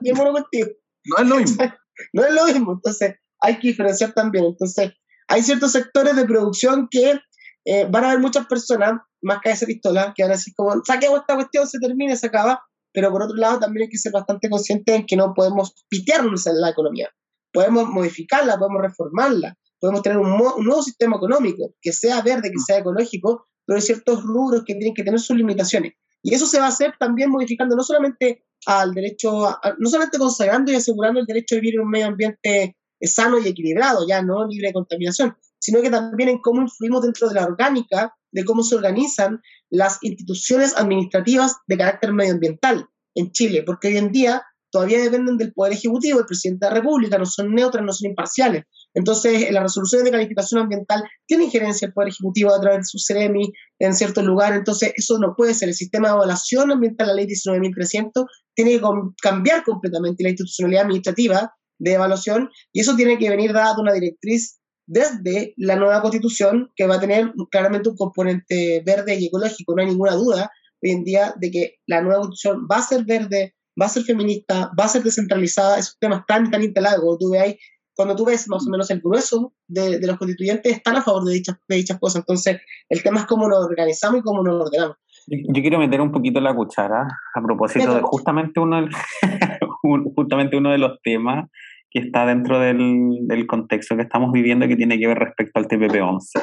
y 0.00 0.08
el 0.10 0.16
monocultivo. 0.16 0.68
No 1.04 1.22
es 1.22 1.28
lo 1.28 1.36
mismo. 1.36 1.64
no 2.12 2.24
es 2.24 2.34
lo 2.34 2.44
mismo. 2.46 2.72
Entonces, 2.72 3.14
hay 3.40 3.58
que 3.58 3.68
diferenciar 3.68 4.12
también. 4.12 4.44
Entonces, 4.44 4.92
hay 5.28 5.42
ciertos 5.42 5.72
sectores 5.72 6.16
de 6.16 6.24
producción 6.24 6.88
que 6.90 7.20
eh, 7.64 7.86
van 7.88 8.04
a 8.04 8.10
haber 8.10 8.20
muchas 8.20 8.46
personas, 8.46 9.00
más 9.22 9.38
que 9.42 9.50
esa 9.50 9.66
pistola, 9.66 10.12
que 10.14 10.22
van 10.22 10.32
a 10.32 10.34
decir 10.34 10.52
como, 10.56 10.82
saquemos 10.84 11.20
esta 11.20 11.34
cuestión, 11.34 11.66
se 11.66 11.78
termina, 11.78 12.16
se 12.16 12.26
acaba. 12.26 12.62
pero 12.92 13.10
por 13.10 13.22
otro 13.22 13.36
lado 13.36 13.60
también 13.60 13.84
hay 13.84 13.88
que 13.88 13.98
ser 13.98 14.12
bastante 14.12 14.50
conscientes 14.50 14.94
en 14.94 15.06
que 15.06 15.16
no 15.16 15.32
podemos 15.34 15.72
pitearnos 15.88 16.46
en 16.46 16.60
la 16.60 16.70
economía. 16.70 17.08
Podemos 17.52 17.88
modificarla, 17.88 18.58
podemos 18.58 18.82
reformarla, 18.82 19.56
podemos 19.80 20.02
tener 20.02 20.18
un, 20.18 20.32
un 20.32 20.64
nuevo 20.64 20.82
sistema 20.82 21.16
económico 21.16 21.74
que 21.80 21.92
sea 21.92 22.20
verde, 22.22 22.50
que 22.50 22.58
sea 22.58 22.78
ecológico, 22.78 23.46
pero 23.64 23.76
hay 23.76 23.82
ciertos 23.82 24.22
rubros 24.22 24.64
que 24.66 24.74
tienen 24.74 24.94
que 24.94 25.04
tener 25.04 25.20
sus 25.20 25.36
limitaciones. 25.36 25.92
Y 26.22 26.34
eso 26.34 26.46
se 26.46 26.58
va 26.58 26.66
a 26.66 26.68
hacer 26.68 26.94
también 26.98 27.30
modificando 27.30 27.76
no 27.76 27.82
solamente 27.82 28.44
al 28.66 28.94
derecho, 28.94 29.58
no 29.78 29.88
solamente 29.88 30.18
consagrando 30.18 30.70
y 30.70 30.76
asegurando 30.76 31.20
el 31.20 31.26
derecho 31.26 31.56
a 31.56 31.58
vivir 31.58 31.74
en 31.74 31.80
un 31.80 31.90
medio 31.90 32.06
ambiente 32.06 32.76
sano 33.00 33.38
y 33.38 33.48
equilibrado, 33.48 34.06
ya 34.06 34.22
no 34.22 34.46
libre 34.46 34.68
de 34.68 34.74
contaminación, 34.74 35.36
sino 35.58 35.82
que 35.82 35.90
también 35.90 36.28
en 36.28 36.38
cómo 36.38 36.62
influimos 36.62 37.02
dentro 37.02 37.28
de 37.28 37.34
la 37.34 37.44
orgánica, 37.44 38.14
de 38.30 38.44
cómo 38.44 38.62
se 38.62 38.76
organizan 38.76 39.40
las 39.70 39.98
instituciones 40.02 40.76
administrativas 40.76 41.56
de 41.66 41.76
carácter 41.76 42.12
medioambiental 42.12 42.86
en 43.14 43.32
Chile, 43.32 43.62
porque 43.64 43.88
hoy 43.88 43.96
en 43.96 44.12
día 44.12 44.42
todavía 44.72 45.00
dependen 45.00 45.36
del 45.36 45.52
Poder 45.52 45.74
Ejecutivo, 45.74 46.18
del 46.18 46.26
Presidente 46.26 46.66
de 46.66 46.70
la 46.70 46.78
República, 46.78 47.18
no 47.18 47.26
son 47.26 47.54
neutras, 47.54 47.84
no 47.84 47.92
son 47.92 48.10
imparciales. 48.10 48.64
Entonces, 48.94 49.42
en 49.42 49.54
las 49.54 49.62
resoluciones 49.62 50.04
de 50.04 50.10
calificación 50.10 50.62
ambiental 50.62 51.04
tiene 51.26 51.44
injerencia 51.44 51.86
el 51.86 51.92
Poder 51.92 52.08
Ejecutivo 52.08 52.52
a 52.52 52.60
través 52.60 52.78
de 52.78 52.84
su 52.84 52.98
CEREMI 52.98 53.52
en 53.78 53.94
ciertos 53.94 54.24
lugares, 54.24 54.58
entonces 54.58 54.92
eso 54.96 55.18
no 55.18 55.34
puede 55.36 55.54
ser. 55.54 55.68
El 55.68 55.74
sistema 55.74 56.08
de 56.08 56.14
evaluación 56.14 56.72
ambiental, 56.72 57.08
la 57.08 57.14
ley 57.14 57.26
19.300, 57.26 58.26
tiene 58.54 58.72
que 58.72 58.80
cambiar 59.20 59.62
completamente 59.62 60.22
la 60.22 60.30
institucionalidad 60.30 60.82
administrativa 60.82 61.54
de 61.78 61.92
evaluación 61.92 62.50
y 62.72 62.80
eso 62.80 62.96
tiene 62.96 63.18
que 63.18 63.28
venir 63.28 63.52
dado 63.52 63.82
una 63.82 63.92
directriz 63.92 64.58
desde 64.86 65.54
la 65.56 65.76
nueva 65.76 66.00
constitución 66.00 66.70
que 66.76 66.86
va 66.86 66.96
a 66.96 67.00
tener 67.00 67.32
claramente 67.50 67.88
un 67.88 67.96
componente 67.96 68.82
verde 68.84 69.16
y 69.18 69.26
ecológico, 69.26 69.74
no 69.74 69.82
hay 69.82 69.88
ninguna 69.88 70.14
duda 70.14 70.50
hoy 70.82 70.90
en 70.90 71.04
día 71.04 71.34
de 71.38 71.50
que 71.50 71.74
la 71.86 72.02
nueva 72.02 72.20
constitución 72.20 72.66
va 72.70 72.76
a 72.76 72.82
ser 72.82 73.04
verde, 73.04 73.54
va 73.80 73.86
a 73.86 73.88
ser 73.88 74.02
feminista, 74.04 74.70
va 74.78 74.84
a 74.84 74.88
ser 74.88 75.02
descentralizada, 75.02 75.78
esos 75.78 75.98
temas 75.98 76.24
tan, 76.26 76.50
tan 76.50 76.62
instalados, 76.62 77.18
tú 77.18 77.30
veis 77.30 77.56
cuando 77.94 78.16
tú 78.16 78.24
ves 78.24 78.48
más 78.48 78.66
o 78.66 78.70
menos 78.70 78.90
el 78.90 79.00
grueso 79.00 79.52
de, 79.68 80.00
los 80.06 80.16
constituyentes, 80.16 80.76
están 80.76 80.96
a 80.96 81.02
favor 81.02 81.24
de 81.24 81.34
dichas, 81.34 81.56
de 81.68 81.76
dichas 81.76 81.98
cosas. 81.98 82.20
Entonces, 82.20 82.60
el 82.88 83.02
tema 83.02 83.20
es 83.20 83.26
cómo 83.26 83.48
nos 83.48 83.64
organizamos 83.64 84.20
y 84.20 84.22
cómo 84.22 84.42
nos 84.42 84.66
ordenamos. 84.66 84.96
Yo 85.26 85.62
quiero 85.62 85.78
meter 85.78 86.00
un 86.00 86.10
poquito 86.10 86.40
la 86.40 86.54
cuchara 86.54 87.06
a 87.34 87.42
propósito 87.42 87.94
de 87.94 88.00
justamente 88.02 88.58
uno, 88.58 88.88
justamente 90.16 90.56
uno 90.56 90.70
de 90.70 90.78
los 90.78 91.00
temas 91.02 91.48
que 91.90 92.00
está 92.00 92.24
dentro 92.24 92.58
del, 92.58 93.18
del 93.22 93.46
contexto 93.46 93.94
que 93.96 94.02
estamos 94.02 94.32
viviendo 94.32 94.66
que 94.66 94.76
tiene 94.76 94.98
que 94.98 95.06
ver 95.06 95.18
respecto 95.18 95.60
al 95.60 95.68
TPP-11. 95.68 96.42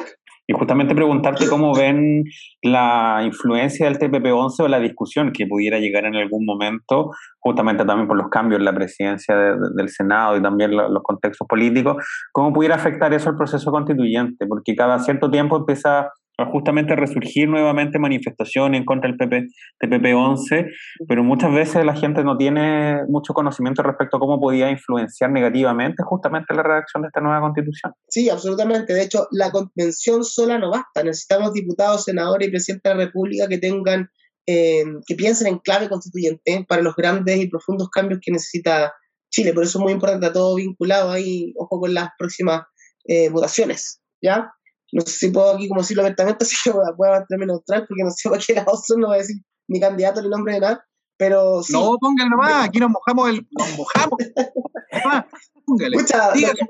Y 0.50 0.52
justamente 0.52 0.96
preguntarte 0.96 1.46
cómo 1.46 1.72
ven 1.72 2.24
la 2.60 3.22
influencia 3.24 3.86
del 3.86 4.00
TPP-11 4.00 4.64
o 4.64 4.66
la 4.66 4.80
discusión 4.80 5.30
que 5.30 5.46
pudiera 5.46 5.78
llegar 5.78 6.06
en 6.06 6.16
algún 6.16 6.44
momento, 6.44 7.12
justamente 7.38 7.84
también 7.84 8.08
por 8.08 8.16
los 8.16 8.30
cambios 8.30 8.58
en 8.58 8.64
la 8.64 8.74
presidencia 8.74 9.36
del 9.36 9.88
Senado 9.88 10.36
y 10.36 10.42
también 10.42 10.76
los 10.76 11.02
contextos 11.04 11.46
políticos, 11.46 12.04
cómo 12.32 12.52
pudiera 12.52 12.74
afectar 12.74 13.14
eso 13.14 13.30
al 13.30 13.36
proceso 13.36 13.70
constituyente, 13.70 14.44
porque 14.48 14.74
cada 14.74 14.98
cierto 14.98 15.30
tiempo 15.30 15.56
empieza 15.56 16.10
justamente 16.46 16.96
resurgir 16.96 17.48
nuevamente 17.48 17.98
manifestaciones 17.98 18.80
en 18.80 18.84
contra 18.84 19.08
del 19.08 19.16
PP, 19.16 19.46
TPP-11, 19.80 20.66
pero 21.08 21.24
muchas 21.24 21.52
veces 21.52 21.84
la 21.84 21.94
gente 21.94 22.24
no 22.24 22.36
tiene 22.36 23.00
mucho 23.08 23.34
conocimiento 23.34 23.82
respecto 23.82 24.16
a 24.16 24.20
cómo 24.20 24.40
podía 24.40 24.70
influenciar 24.70 25.30
negativamente 25.30 26.02
justamente 26.02 26.54
la 26.54 26.62
redacción 26.62 27.02
de 27.02 27.08
esta 27.08 27.20
nueva 27.20 27.40
constitución. 27.40 27.92
Sí, 28.08 28.28
absolutamente. 28.28 28.92
De 28.92 29.02
hecho, 29.02 29.26
la 29.30 29.50
convención 29.50 30.24
sola 30.24 30.58
no 30.58 30.70
basta. 30.70 31.02
Necesitamos 31.02 31.52
diputados, 31.52 32.04
senadores 32.04 32.48
y 32.48 32.50
presidentes 32.50 32.90
de 32.90 32.98
la 32.98 33.04
República 33.04 33.48
que 33.48 33.58
tengan, 33.58 34.08
eh, 34.46 34.84
que 35.06 35.14
piensen 35.14 35.48
en 35.48 35.58
clave 35.58 35.88
constituyente 35.88 36.64
para 36.68 36.82
los 36.82 36.94
grandes 36.96 37.38
y 37.38 37.48
profundos 37.48 37.90
cambios 37.90 38.20
que 38.22 38.32
necesita 38.32 38.92
Chile. 39.30 39.52
Por 39.52 39.64
eso 39.64 39.78
es 39.78 39.82
muy 39.82 39.92
importante, 39.92 40.30
todo 40.30 40.56
vinculado 40.56 41.10
ahí, 41.10 41.52
ojo 41.56 41.80
con 41.80 41.94
las 41.94 42.10
próximas 42.18 42.62
eh, 43.06 43.28
votaciones. 43.30 44.00
¿Ya? 44.22 44.50
No 44.92 45.02
sé 45.02 45.12
si 45.12 45.30
puedo 45.30 45.54
aquí 45.54 45.68
como 45.68 45.80
decirlo 45.80 46.02
abiertamente, 46.02 46.44
así 46.44 46.56
que 46.62 46.70
voy 46.70 47.08
a 47.08 47.12
mantenerme 47.12 47.46
neutral 47.46 47.86
porque 47.86 48.04
no 48.04 48.10
sé 48.10 48.28
para 48.28 48.42
qué 48.42 48.54
lado 48.54 48.72
no 48.96 49.06
voy 49.08 49.16
a 49.16 49.20
decir 49.20 49.36
ni 49.68 49.80
candidato 49.80 50.20
ni 50.20 50.28
nombre 50.28 50.54
de 50.54 50.60
nada, 50.60 50.84
pero 51.16 51.62
sí. 51.62 51.72
No, 51.72 51.96
póngale 52.00 52.30
nomás, 52.30 52.64
aquí 52.64 52.80
nos 52.80 52.90
mojamos, 52.90 53.28
el, 53.28 53.46
nos 53.50 53.76
mojamos. 53.76 54.18
póngale. 55.66 55.96
Escucha, 55.96 56.32
diga, 56.32 56.52
que, 56.52 56.64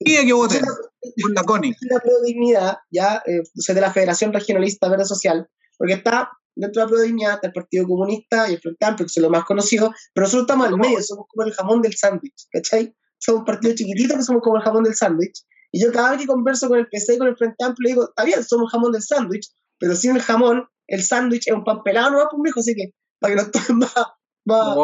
diga 0.00 0.24
que 0.24 0.32
vote 0.32 0.60
por 0.60 1.32
la 1.32 1.44
CONI. 1.44 1.74
La 1.82 2.00
Prodignidad, 2.00 2.78
ya, 2.90 3.22
eh, 3.26 3.42
de 3.74 3.80
la 3.80 3.92
Federación 3.92 4.32
Regionalista 4.32 4.88
Verde 4.88 5.04
Social, 5.04 5.48
porque 5.78 5.94
está 5.94 6.30
dentro 6.56 6.80
de 6.80 6.86
la 6.86 6.90
Prodignidad, 6.90 7.34
está 7.34 7.46
el 7.48 7.52
Partido 7.52 7.86
Comunista 7.86 8.50
y 8.50 8.54
el 8.54 8.60
Frente 8.60 8.84
Amplio, 8.84 9.06
que 9.06 9.12
son 9.12 9.22
los 9.22 9.32
más 9.32 9.44
conocidos, 9.44 9.94
pero 10.12 10.24
nosotros 10.24 10.42
estamos 10.44 10.66
al 10.66 10.78
medio, 10.78 11.02
somos 11.02 11.26
como 11.28 11.46
el 11.46 11.52
jamón 11.52 11.82
del 11.82 11.94
sándwich, 11.94 12.48
¿cachai? 12.50 12.94
Somos 13.18 13.40
un 13.40 13.44
partido 13.44 13.74
chiquitito 13.74 14.16
que 14.16 14.22
somos 14.22 14.42
como 14.42 14.56
el 14.56 14.62
jamón 14.62 14.82
del 14.82 14.94
sándwich, 14.94 15.44
y 15.72 15.82
yo 15.82 15.90
cada 15.90 16.10
vez 16.10 16.20
que 16.20 16.26
converso 16.26 16.68
con 16.68 16.78
el 16.78 16.86
PC 16.86 17.14
y 17.14 17.18
con 17.18 17.28
el 17.28 17.36
Frente 17.36 17.64
Amplio, 17.64 17.88
digo, 17.88 18.04
está 18.04 18.24
bien, 18.24 18.44
somos 18.44 18.70
jamón 18.70 18.92
del 18.92 19.02
sándwich, 19.02 19.48
pero 19.78 19.96
sin 19.96 20.14
el 20.14 20.22
jamón, 20.22 20.66
el 20.86 21.02
sándwich 21.02 21.48
es 21.48 21.54
un 21.54 21.64
pan 21.64 21.82
pelado, 21.82 22.10
no 22.10 22.18
va 22.18 22.28
mijo, 22.38 22.60
así 22.60 22.74
que 22.74 22.92
para 23.18 23.34
que 23.34 23.42
nos 23.42 23.50
tomen 23.66 23.78
más, 23.78 23.94
más, 24.44 24.76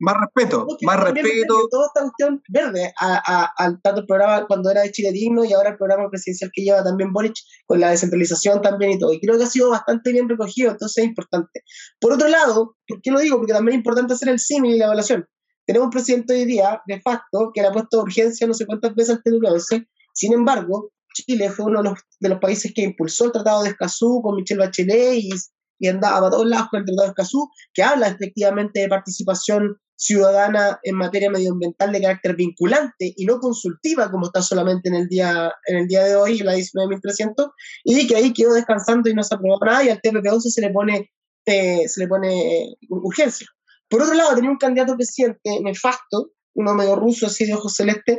más, 0.00 0.16
respeto, 0.20 0.66
más 0.80 1.00
respeto. 1.00 1.68
Toda 1.70 1.86
esta 1.88 2.00
cuestión 2.00 2.42
verde 2.48 2.92
al 2.98 3.82
tanto 3.82 4.00
el 4.00 4.06
programa 4.06 4.46
cuando 4.46 4.70
era 4.70 4.80
de 4.80 4.92
Chile 4.92 5.12
Digno 5.12 5.44
y 5.44 5.52
ahora 5.52 5.70
el 5.70 5.76
programa 5.76 6.08
presidencial 6.08 6.50
que 6.54 6.62
lleva 6.62 6.82
también 6.82 7.12
Boric 7.12 7.34
con 7.66 7.80
la 7.80 7.90
descentralización 7.90 8.62
también 8.62 8.92
y 8.92 8.98
todo. 8.98 9.12
Y 9.12 9.20
creo 9.20 9.36
que 9.36 9.44
ha 9.44 9.48
sido 9.48 9.70
bastante 9.70 10.10
bien 10.10 10.28
recogido, 10.28 10.70
entonces 10.70 11.04
es 11.04 11.08
importante. 11.08 11.62
Por 12.00 12.12
otro 12.12 12.28
lado, 12.28 12.76
¿por 12.88 13.02
qué 13.02 13.10
lo 13.10 13.20
digo? 13.20 13.36
Porque 13.36 13.52
también 13.52 13.74
es 13.74 13.78
importante 13.80 14.14
hacer 14.14 14.30
el 14.30 14.38
símil 14.38 14.74
y 14.74 14.78
la 14.78 14.86
evaluación. 14.86 15.26
Tenemos 15.66 15.86
un 15.86 15.90
presidente 15.90 16.34
hoy 16.34 16.44
día, 16.44 16.82
de 16.86 17.00
facto, 17.00 17.50
que 17.52 17.62
le 17.62 17.68
ha 17.68 17.72
puesto 17.72 18.02
urgencia 18.02 18.46
no 18.46 18.54
sé 18.54 18.66
cuántas 18.66 18.94
veces 18.94 19.16
al 19.16 19.22
TWS, 19.22 19.82
sin 20.14 20.32
embargo, 20.32 20.92
Chile 21.14 21.50
fue 21.50 21.66
uno 21.66 21.82
de 22.20 22.28
los, 22.28 22.38
países 22.40 22.72
que 22.74 22.82
impulsó 22.82 23.26
el 23.26 23.32
Tratado 23.32 23.62
de 23.62 23.70
Escazú 23.70 24.20
con 24.22 24.36
Michelle 24.36 24.60
Bachelet 24.60 25.14
y, 25.14 25.30
y 25.78 25.88
andaba 25.88 26.26
a 26.26 26.30
todos 26.30 26.46
lados 26.46 26.68
con 26.70 26.80
el 26.80 26.86
Tratado 26.86 27.06
de 27.06 27.10
Escazú, 27.10 27.50
que 27.72 27.82
habla 27.82 28.08
efectivamente 28.08 28.80
de 28.80 28.88
participación 28.88 29.78
ciudadana 29.96 30.80
en 30.82 30.96
materia 30.96 31.30
medioambiental 31.30 31.92
de 31.92 32.00
carácter 32.00 32.34
vinculante 32.36 33.14
y 33.16 33.24
no 33.26 33.38
consultiva 33.38 34.10
como 34.10 34.26
está 34.26 34.42
solamente 34.42 34.88
en 34.88 34.96
el 34.96 35.08
día, 35.08 35.52
en 35.66 35.76
el 35.76 35.86
día 35.86 36.04
de 36.04 36.16
hoy, 36.16 36.38
la 36.38 36.54
19.300, 36.54 37.50
y 37.84 38.06
que 38.06 38.16
ahí 38.16 38.32
quedó 38.32 38.54
descansando 38.54 39.08
y 39.08 39.14
no 39.14 39.22
se 39.22 39.34
aprobó 39.34 39.58
nada 39.64 39.84
y 39.84 39.90
al 39.90 40.00
TPP-11 40.00 40.40
se 40.40 40.60
le 40.60 40.70
pone, 40.70 41.12
eh, 41.46 41.88
se 41.88 42.00
le 42.00 42.08
pone 42.08 42.74
urgencia. 42.88 43.46
Por 43.88 44.02
otro 44.02 44.14
lado, 44.14 44.34
tenía 44.34 44.50
un 44.50 44.58
candidato 44.58 44.96
presidente 44.96 45.60
nefasto, 45.62 46.32
uno 46.54 46.74
medio 46.74 46.96
ruso 46.96 47.26
así 47.26 47.46
de 47.46 47.54
ojos 47.54 47.74
celestes, 47.74 48.18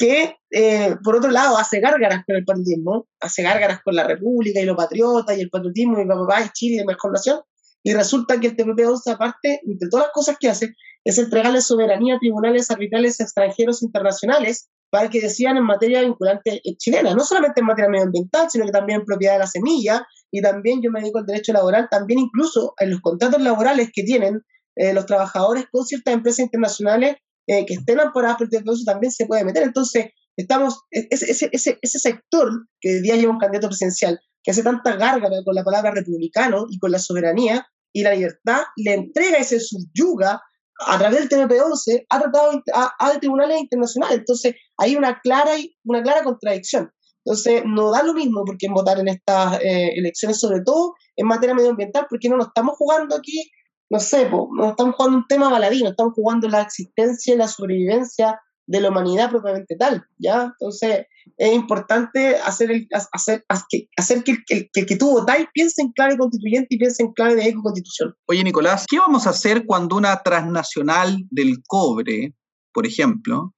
que 0.00 0.36
eh, 0.50 0.96
por 1.04 1.16
otro 1.16 1.30
lado 1.30 1.58
hace 1.58 1.78
gárgaras 1.78 2.24
con 2.26 2.34
el 2.34 2.44
patriotismo, 2.46 3.06
hace 3.20 3.42
gárgaras 3.42 3.82
con 3.84 3.94
la 3.94 4.04
República 4.04 4.58
y 4.58 4.64
los 4.64 4.74
patriotas 4.74 5.36
y 5.36 5.42
el 5.42 5.50
patriotismo 5.50 6.00
y 6.00 6.06
papá 6.06 6.40
y 6.42 6.48
Chile 6.54 6.80
y 6.82 6.86
mejor 6.86 7.12
nación, 7.12 7.40
y 7.82 7.92
resulta 7.92 8.40
que 8.40 8.46
el 8.46 8.56
TPP-11 8.56 9.12
aparte, 9.12 9.60
de 9.62 9.88
todas 9.90 10.06
las 10.06 10.12
cosas 10.14 10.36
que 10.40 10.48
hace, 10.48 10.74
es 11.04 11.18
entregarle 11.18 11.60
soberanía 11.60 12.16
a 12.16 12.18
tribunales 12.18 12.70
arbitrales 12.70 13.20
extranjeros 13.20 13.82
internacionales 13.82 14.70
para 14.88 15.10
que 15.10 15.20
decidan 15.20 15.58
en 15.58 15.64
materia 15.64 16.00
vinculante 16.00 16.62
chilena, 16.78 17.14
no 17.14 17.22
solamente 17.22 17.60
en 17.60 17.66
materia 17.66 17.90
medioambiental, 17.90 18.50
sino 18.50 18.64
que 18.64 18.72
también 18.72 19.00
en 19.00 19.04
propiedad 19.04 19.34
de 19.34 19.40
la 19.40 19.46
semilla, 19.46 20.06
y 20.30 20.40
también 20.40 20.80
yo 20.82 20.90
me 20.90 21.00
dedico 21.00 21.18
al 21.18 21.26
derecho 21.26 21.52
laboral, 21.52 21.88
también 21.90 22.20
incluso 22.20 22.72
en 22.78 22.90
los 22.90 23.02
contratos 23.02 23.42
laborales 23.42 23.90
que 23.92 24.02
tienen 24.02 24.42
eh, 24.76 24.94
los 24.94 25.04
trabajadores 25.04 25.66
con 25.70 25.84
ciertas 25.84 26.14
empresas 26.14 26.40
internacionales 26.40 27.16
eh, 27.46 27.66
que 27.66 27.74
estén 27.74 28.00
amparadas 28.00 28.38
por 28.38 28.48
el 28.50 28.62
eso 28.62 28.84
también 28.84 29.10
se 29.10 29.26
puede 29.26 29.44
meter. 29.44 29.62
Entonces, 29.62 30.06
estamos, 30.36 30.80
e-, 30.90 31.08
ese, 31.10 31.48
ese, 31.52 31.78
ese, 31.80 31.98
sector 31.98 32.66
que 32.80 32.96
hoy 32.96 33.00
día 33.02 33.16
lleva 33.16 33.32
un 33.32 33.38
candidato 33.38 33.68
presidencial, 33.68 34.18
que 34.42 34.50
hace 34.50 34.62
tanta 34.62 34.96
gárgara 34.96 35.36
con 35.44 35.54
la 35.54 35.64
palabra 35.64 35.90
republicano 35.92 36.66
y 36.70 36.78
con 36.78 36.90
la 36.90 36.98
soberanía 36.98 37.66
y 37.92 38.02
la 38.02 38.14
libertad, 38.14 38.62
le 38.76 38.94
entrega 38.94 39.40
y 39.40 39.44
se 39.44 39.60
subyuga 39.60 40.40
a 40.86 40.98
través 40.98 41.28
del 41.28 41.28
TPP-11 41.28 42.06
a, 42.08 42.20
tratado, 42.20 42.62
a, 42.72 42.94
a 42.98 43.18
tribunales 43.18 43.60
internacionales. 43.60 44.18
Entonces, 44.18 44.54
hay 44.78 44.96
una 44.96 45.20
clara, 45.20 45.52
una 45.84 46.02
clara 46.02 46.22
contradicción. 46.22 46.90
Entonces, 47.24 47.62
no 47.66 47.90
da 47.90 48.02
lo 48.02 48.14
mismo 48.14 48.44
por 48.44 48.56
qué 48.56 48.68
votar 48.68 48.98
en 48.98 49.08
estas 49.08 49.60
eh, 49.60 49.92
elecciones, 49.94 50.40
sobre 50.40 50.62
todo 50.62 50.94
en 51.16 51.26
materia 51.26 51.54
medioambiental, 51.54 52.06
porque 52.08 52.28
no 52.28 52.36
nos 52.36 52.48
estamos 52.48 52.76
jugando 52.78 53.14
aquí 53.14 53.50
no 53.90 53.98
sé, 53.98 54.30
no 54.30 54.70
estamos 54.70 54.94
jugando 54.94 55.18
un 55.18 55.26
tema 55.26 55.50
baladino, 55.50 55.90
estamos 55.90 56.14
jugando 56.14 56.48
la 56.48 56.62
existencia 56.62 57.34
y 57.34 57.36
la 57.36 57.48
sobrevivencia 57.48 58.40
de 58.66 58.80
la 58.80 58.90
humanidad 58.90 59.30
propiamente 59.30 59.74
tal, 59.76 60.04
¿ya? 60.16 60.52
Entonces, 60.60 61.06
es 61.36 61.52
importante 61.52 62.36
hacer, 62.36 62.70
el, 62.70 62.88
hacer, 63.12 63.44
hacer 63.48 64.22
que, 64.22 64.36
el, 64.48 64.70
que, 64.72 64.86
que 64.86 64.96
tú 64.96 65.10
votáis 65.10 65.46
piense 65.52 65.82
en 65.82 65.90
clave 65.90 66.16
constituyente 66.16 66.68
y 66.70 66.78
piense 66.78 67.02
en 67.02 67.12
clave 67.12 67.34
de 67.34 67.48
eco-constitución. 67.48 68.14
Oye, 68.26 68.44
Nicolás, 68.44 68.86
¿qué 68.88 69.00
vamos 69.00 69.26
a 69.26 69.30
hacer 69.30 69.66
cuando 69.66 69.96
una 69.96 70.22
transnacional 70.22 71.18
del 71.30 71.56
cobre, 71.66 72.34
por 72.72 72.86
ejemplo, 72.86 73.54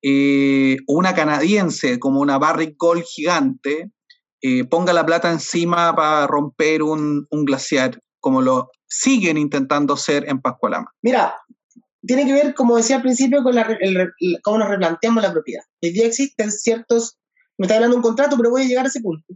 eh, 0.00 0.76
o 0.86 0.94
una 0.94 1.12
canadiense 1.12 1.98
como 1.98 2.20
una 2.20 2.38
Barrick 2.38 2.76
Gold 2.78 3.02
gigante, 3.02 3.90
eh, 4.42 4.64
ponga 4.64 4.92
la 4.92 5.04
plata 5.04 5.30
encima 5.32 5.94
para 5.96 6.28
romper 6.28 6.84
un, 6.84 7.26
un 7.30 7.44
glaciar 7.44 7.98
como 8.22 8.40
lo 8.40 8.70
siguen 8.86 9.36
intentando 9.36 9.96
ser 9.96 10.26
en 10.28 10.40
Pascualama? 10.40 10.90
Mira, 11.02 11.34
tiene 12.06 12.24
que 12.24 12.32
ver, 12.32 12.54
como 12.54 12.76
decía 12.76 12.96
al 12.96 13.02
principio, 13.02 13.42
con 13.42 13.54
la, 13.54 13.66
cómo 14.42 14.58
nos 14.58 14.68
replanteamos 14.68 15.22
la 15.22 15.32
propiedad. 15.32 15.64
Hoy 15.82 15.90
día 15.90 16.06
existen 16.06 16.50
ciertos, 16.50 17.18
me 17.58 17.66
está 17.66 17.74
hablando 17.74 17.96
un 17.96 18.02
contrato, 18.02 18.36
pero 18.36 18.50
voy 18.50 18.62
a 18.62 18.66
llegar 18.66 18.86
a 18.86 18.88
ese 18.88 19.00
punto. 19.00 19.34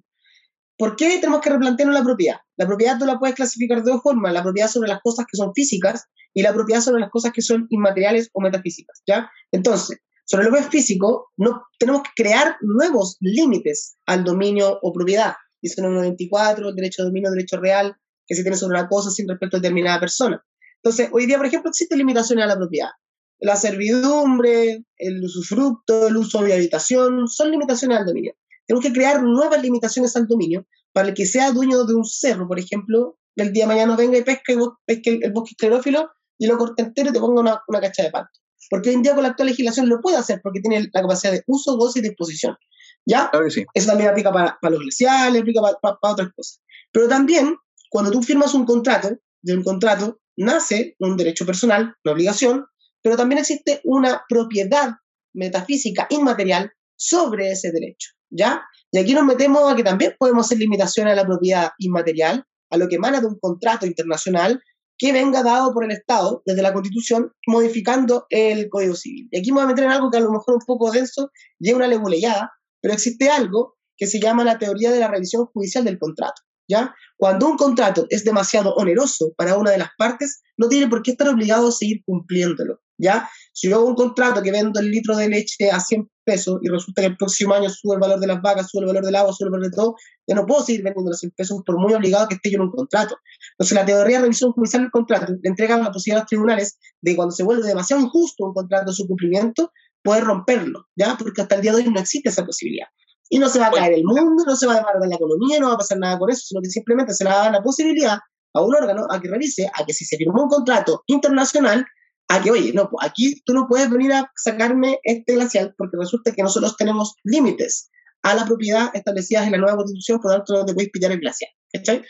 ¿Por 0.78 0.95
qué 0.95 1.18
tenemos 1.18 1.41
que 1.41 1.51
replantearnos 1.51 1.99
la 1.99 2.05
propiedad? 2.05 2.37
La 2.57 2.66
propiedad 2.66 2.99
tú 2.99 3.07
la 3.07 3.18
puedes 3.18 3.34
clasificar 3.34 3.82
de 3.82 3.91
dos 3.91 4.03
formas, 4.03 4.32
la 4.32 4.43
propiedad 4.43 4.68
sobre 4.68 4.89
las 4.89 5.01
cosas 5.01 5.26
que 5.30 5.37
son 5.37 5.53
físicas 5.55 6.05
y 6.32 6.43
la 6.43 6.53
propiedad 6.53 6.80
sobre 6.80 7.01
las 7.01 7.11
cosas 7.11 7.32
que 7.32 7.43
son 7.43 7.66
inmateriales 7.70 8.30
o 8.34 8.41
metafísicas, 8.41 9.03
¿ya? 9.07 9.30
Entonces, 9.53 9.99
sobre 10.24 10.45
lo 10.45 10.53
que 10.53 10.61
es 10.61 10.68
físico, 10.68 11.32
no, 11.37 11.62
tenemos 11.78 12.03
que 12.03 12.22
crear 12.22 12.57
nuevos 12.61 13.16
límites 13.20 13.97
al 14.07 14.24
dominio 14.24 14.78
o 14.82 14.93
propiedad. 14.93 15.34
Dice 15.62 15.80
el 15.80 15.93
94, 15.93 16.68
el 16.68 16.74
derecho 16.74 17.03
de 17.03 17.09
dominio, 17.09 17.30
el 17.30 17.37
derecho 17.37 17.59
real, 17.59 17.97
que 18.27 18.35
se 18.35 18.43
tiene 18.43 18.57
sobre 18.57 18.79
una 18.79 18.89
cosa 18.89 19.11
sin 19.11 19.29
respecto 19.29 19.57
a 19.57 19.61
determinada 19.61 20.01
persona. 20.01 20.45
Entonces, 20.83 21.09
hoy 21.12 21.27
día, 21.27 21.37
por 21.37 21.47
ejemplo, 21.47 21.70
existen 21.70 21.99
limitaciones 21.99 22.45
a 22.45 22.49
la 22.49 22.57
propiedad. 22.57 22.91
La 23.39 23.57
servidumbre, 23.57 24.85
el 24.97 25.24
usufructo, 25.24 26.09
el 26.09 26.16
uso 26.16 26.43
de 26.43 26.55
habitación, 26.55 27.29
son 27.29 27.51
limitaciones 27.51 27.99
al 27.99 28.07
dominio. 28.07 28.35
Tenemos 28.66 28.85
que 28.85 28.93
crear 28.93 29.22
nuevas 29.22 29.62
limitaciones 29.62 30.16
al 30.16 30.27
dominio 30.27 30.66
para 30.93 31.09
el 31.09 31.14
que 31.14 31.27
sea 31.27 31.53
dueño 31.53 31.85
de 31.85 31.95
un 31.95 32.05
cerro, 32.05 32.49
por 32.49 32.59
ejemplo, 32.59 33.18
el 33.37 33.53
día 33.53 33.64
de 33.64 33.68
mañana 33.68 33.97
venga 33.97 34.16
y 34.16 34.22
pesca, 34.22 34.53
el, 34.53 35.33
bosque 35.33 35.51
esclerófilo 35.51 36.11
y 36.39 36.47
lo 36.47 36.57
corte 36.57 36.83
entero 36.83 37.11
y 37.11 37.12
te 37.12 37.20
ponga 37.20 37.41
una, 37.41 37.62
una 37.68 37.81
cacha 37.81 38.03
de 38.03 38.11
pato. 38.11 38.31
Porque 38.70 38.89
hoy 38.89 38.97
en 38.97 39.03
día 39.03 39.14
con 39.14 39.22
la 39.22 39.31
actual 39.31 39.49
legislación 39.49 39.89
lo 39.89 40.01
puede 40.01 40.16
hacer 40.16 40.41
porque 40.43 40.61
tiene 40.61 40.89
la 40.93 41.03
capacidad 41.03 41.33
de 41.33 41.45
uso, 41.47 41.77
goce 41.77 42.01
y 42.01 42.03
disposición. 42.03 42.57
¿Ya? 43.05 43.31
Claro 43.31 43.45
que 43.45 43.53
sí. 43.53 43.64
Eso 43.74 43.89
también 43.89 44.11
aplica 44.11 44.33
para, 44.33 44.59
para 44.61 44.72
los 44.72 44.81
glaciales, 44.81 45.41
aplica 45.41 45.61
para, 45.61 45.77
para, 45.79 46.12
otras 46.12 46.29
cosas. 46.35 46.61
Pero 46.91 47.09
también, 47.09 47.57
cuando 47.91 48.11
tú 48.11 48.22
firmas 48.22 48.55
un 48.55 48.64
contrato, 48.64 49.16
de 49.43 49.55
un 49.55 49.62
contrato, 49.62 50.20
nace 50.37 50.97
un 50.99 51.16
derecho 51.16 51.47
personal, 51.47 51.95
una 52.05 52.12
obligación, 52.12 52.66
pero 53.03 53.16
también 53.16 53.41
existe 53.41 53.80
una 53.84 54.22
propiedad 54.28 54.95
metafísica 55.34 56.07
inmaterial 56.11 56.72
sobre 56.97 57.53
ese 57.53 57.70
derecho, 57.70 58.11
¿ya? 58.30 58.62
Y 58.91 58.99
aquí 58.99 59.14
nos 59.14 59.24
metemos 59.24 59.70
a 59.70 59.76
que 59.76 59.84
también 59.84 60.14
podemos 60.18 60.47
hacer 60.47 60.59
limitaciones 60.59 61.12
a 61.12 61.16
la 61.16 61.26
propiedad 61.26 61.70
inmaterial, 61.78 62.45
a 62.70 62.76
lo 62.76 62.89
que 62.89 62.97
emana 62.97 63.20
de 63.20 63.26
un 63.26 63.39
contrato 63.39 63.87
internacional 63.87 64.61
que 64.99 65.12
venga 65.12 65.43
dado 65.43 65.72
por 65.72 65.84
el 65.84 65.91
Estado 65.91 66.43
desde 66.47 66.62
la 66.62 66.72
Constitución, 66.72 67.32
modificando 67.47 68.26
el 68.30 68.68
Código 68.70 68.95
Civil. 68.95 69.28
Y 69.30 69.39
aquí 69.39 69.51
me 69.53 69.57
voy 69.57 69.64
a 69.64 69.74
meter 69.74 69.87
algo 69.89 70.11
que 70.11 70.16
a 70.16 70.20
lo 70.20 70.32
mejor 70.32 70.55
un 70.55 70.64
poco 70.66 70.91
denso 70.91 71.30
y 71.59 71.68
es 71.68 71.74
una 71.74 71.87
leguleyada, 71.87 72.53
pero 72.80 72.95
existe 72.95 73.28
algo 73.28 73.76
que 73.97 74.07
se 74.07 74.20
llama 74.20 74.45
la 74.45 74.59
teoría 74.59 74.91
de 74.91 75.01
la 75.01 75.09
revisión 75.09 75.47
judicial 75.47 75.84
del 75.84 75.99
contrato. 75.99 76.43
¿Ya? 76.68 76.94
Cuando 77.16 77.48
un 77.48 77.56
contrato 77.56 78.06
es 78.10 78.24
demasiado 78.24 78.74
oneroso 78.74 79.32
para 79.36 79.56
una 79.56 79.70
de 79.70 79.78
las 79.78 79.90
partes, 79.96 80.42
no 80.56 80.68
tiene 80.68 80.88
por 80.88 81.02
qué 81.02 81.12
estar 81.12 81.28
obligado 81.28 81.68
a 81.68 81.72
seguir 81.72 82.02
cumpliéndolo, 82.04 82.80
¿ya? 82.98 83.28
Si 83.52 83.68
yo 83.68 83.76
hago 83.76 83.86
un 83.86 83.94
contrato 83.94 84.42
que 84.42 84.50
vendo 84.50 84.80
el 84.80 84.90
litro 84.90 85.16
de 85.16 85.28
leche 85.28 85.70
a 85.70 85.80
100 85.80 86.10
pesos 86.24 86.58
y 86.62 86.68
resulta 86.68 87.02
que 87.02 87.06
el 87.08 87.16
próximo 87.16 87.54
año 87.54 87.70
sube 87.70 87.94
el 87.94 88.00
valor 88.00 88.20
de 88.20 88.26
las 88.26 88.42
vacas, 88.42 88.68
sube 88.68 88.82
el 88.82 88.88
valor 88.88 89.04
del 89.04 89.16
agua, 89.16 89.32
sube 89.32 89.46
el 89.46 89.52
valor 89.52 89.70
de 89.70 89.76
todo, 89.76 89.94
ya 90.26 90.34
no 90.34 90.44
puedo 90.44 90.62
seguir 90.62 90.82
vendiendo 90.82 91.10
los 91.10 91.20
100 91.20 91.32
pesos 91.36 91.62
por 91.64 91.78
muy 91.78 91.94
obligado 91.94 92.28
que 92.28 92.34
esté 92.34 92.50
yo 92.50 92.56
en 92.56 92.62
un 92.62 92.70
contrato. 92.70 93.16
Entonces, 93.52 93.74
la 93.74 93.86
teoría 93.86 94.18
de 94.18 94.22
revisión 94.22 94.52
judicial 94.52 94.82
del 94.82 94.90
contrato 94.90 95.32
le 95.32 95.48
entrega 95.48 95.78
la 95.78 95.92
posibilidad 95.92 96.20
a 96.20 96.22
los 96.24 96.28
tribunales 96.28 96.78
de 97.00 97.16
cuando 97.16 97.32
se 97.32 97.44
vuelve 97.44 97.66
demasiado 97.66 98.02
injusto 98.02 98.44
un 98.44 98.54
contrato 98.54 98.90
de 98.90 98.96
su 98.96 99.06
cumplimiento, 99.06 99.72
poder 100.02 100.24
romperlo, 100.24 100.86
¿ya? 100.96 101.16
Porque 101.18 101.42
hasta 101.42 101.54
el 101.56 101.62
día 101.62 101.72
de 101.72 101.78
hoy 101.78 101.90
no 101.90 102.00
existe 102.00 102.28
esa 102.28 102.44
posibilidad. 102.44 102.86
Y 103.29 103.39
no 103.39 103.49
se 103.49 103.59
va 103.59 103.66
a 103.66 103.70
caer 103.72 103.95
el 103.95 104.05
mundo, 104.05 104.45
no 104.47 104.57
se 104.57 104.66
va 104.66 104.74
a 104.74 104.77
desbaratar 104.77 105.09
la 105.09 105.16
economía, 105.16 105.59
no 105.59 105.68
va 105.68 105.74
a 105.74 105.79
pasar 105.79 105.99
nada 105.99 106.18
con 106.18 106.31
eso, 106.31 106.43
sino 106.47 106.61
que 106.61 106.70
simplemente 106.70 107.12
se 107.12 107.24
le 107.24 107.31
da 107.31 107.51
la 107.51 107.62
posibilidad 107.62 108.18
a 108.55 108.62
un 108.62 108.74
órgano 108.74 109.07
a 109.11 109.20
que 109.20 109.29
revise, 109.29 109.68
a 109.74 109.85
que 109.85 109.93
si 109.93 110.05
se 110.05 110.16
firmó 110.16 110.45
un 110.45 110.49
contrato 110.49 111.03
internacional, 111.07 111.85
a 112.29 112.43
que, 112.43 112.51
oye, 112.51 112.72
no, 112.72 112.89
aquí 113.01 113.41
tú 113.45 113.53
no 113.53 113.66
puedes 113.68 113.91
venir 113.91 114.12
a 114.12 114.31
sacarme 114.37 114.99
este 115.03 115.35
glacial 115.35 115.74
porque 115.77 115.97
resulta 115.99 116.33
que 116.33 116.43
nosotros 116.43 116.77
tenemos 116.77 117.14
límites 117.24 117.91
a 118.22 118.35
la 118.35 118.45
propiedad 118.45 118.91
establecidas 118.95 119.47
en 119.47 119.53
la 119.53 119.59
nueva 119.59 119.77
constitución, 119.77 120.20
por 120.20 120.33
lo 120.33 120.37
tanto 120.39 120.55
no 120.55 120.64
te 120.64 120.74
puedes 120.74 120.91
pillar 120.91 121.12
el 121.12 121.20
glacial. 121.20 121.51
¿Cachai? 121.72 122.05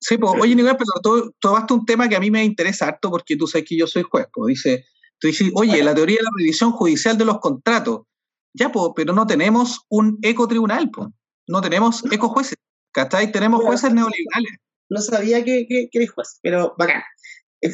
Sí, 0.00 0.16
pues, 0.16 0.32
oye, 0.40 0.54
Nicolás, 0.54 0.76
pero 0.78 0.92
tú 1.02 1.34
tomaste 1.40 1.74
un 1.74 1.84
tema 1.84 2.08
que 2.08 2.16
a 2.16 2.20
mí 2.20 2.30
me 2.30 2.44
interesa 2.44 2.86
harto 2.86 3.10
porque 3.10 3.36
tú 3.36 3.46
sabes 3.46 3.66
que 3.68 3.76
yo 3.76 3.86
soy 3.86 4.04
juez. 4.08 4.26
Pues, 4.32 4.48
dice, 4.54 4.84
tú 5.18 5.26
dices, 5.26 5.50
oye, 5.54 5.82
la 5.82 5.94
teoría 5.94 6.18
de 6.18 6.22
la 6.22 6.30
revisión 6.38 6.70
judicial 6.72 7.18
de 7.18 7.24
los 7.24 7.40
contratos. 7.40 8.02
Ya, 8.54 8.72
pero 8.96 9.12
no 9.12 9.26
tenemos 9.26 9.80
un 9.88 10.18
ecotribunal, 10.22 10.90
pues. 10.90 11.08
no 11.48 11.60
tenemos 11.60 12.04
ecojueces, 12.10 12.56
¿cachai? 12.92 13.30
Tenemos 13.30 13.62
jueces 13.62 13.92
neoliberales. 13.92 14.58
No 14.90 15.00
sabía 15.00 15.44
que, 15.44 15.66
que, 15.68 15.88
que 15.90 15.98
eres 15.98 16.12
juez, 16.12 16.38
pero 16.42 16.74
bacán. 16.78 17.02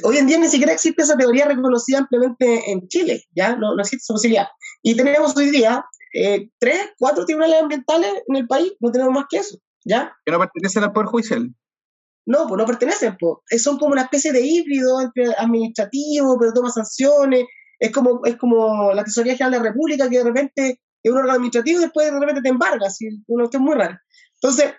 Hoy 0.02 0.16
en 0.16 0.26
día 0.26 0.38
ni 0.38 0.48
siquiera 0.48 0.72
existe 0.72 1.02
esa 1.02 1.16
teoría 1.16 1.46
reconocida 1.46 1.98
ampliamente 1.98 2.70
en 2.70 2.88
Chile, 2.88 3.22
¿ya? 3.34 3.54
No, 3.54 3.74
no 3.74 3.82
existe 3.82 4.02
esa 4.02 4.14
posibilidad. 4.14 4.46
Y 4.82 4.96
tenemos 4.96 5.36
hoy 5.36 5.50
día 5.50 5.84
eh, 6.14 6.48
tres, 6.58 6.90
cuatro 6.98 7.24
tribunales 7.24 7.60
ambientales 7.60 8.10
en 8.28 8.36
el 8.36 8.46
país, 8.46 8.72
no 8.80 8.90
tenemos 8.90 9.12
más 9.12 9.26
que 9.28 9.38
eso, 9.38 9.58
¿ya? 9.84 10.16
Que 10.24 10.32
no 10.32 10.38
pertenecen 10.38 10.84
al 10.84 10.92
Poder 10.92 11.08
Judicial. 11.08 11.54
No, 12.26 12.46
pues 12.46 12.58
no 12.58 12.66
pertenecen, 12.66 13.16
pues. 13.18 13.62
Son 13.62 13.78
como 13.78 13.92
una 13.92 14.02
especie 14.02 14.32
de 14.32 14.40
híbrido 14.40 15.00
entre 15.00 15.34
administrativo, 15.36 16.38
pero 16.38 16.52
toma 16.54 16.70
sanciones, 16.70 17.44
es 17.78 17.90
como, 17.92 18.20
es 18.24 18.36
como 18.36 18.92
la 18.92 19.04
Tesorería 19.04 19.36
General 19.36 19.52
de 19.52 19.58
la 19.58 19.72
República, 19.72 20.08
que 20.08 20.18
de 20.18 20.24
repente 20.24 20.80
es 21.02 21.12
un 21.12 21.18
órgano 21.18 21.34
administrativo 21.34 21.78
y 21.78 21.82
después 21.82 22.10
de 22.10 22.18
repente 22.18 22.42
te 22.42 22.48
embarga, 22.48 22.86
así, 22.86 23.08
una 23.26 23.44
cuestión 23.44 23.62
muy 23.62 23.74
rara. 23.74 24.02
Entonces, 24.40 24.74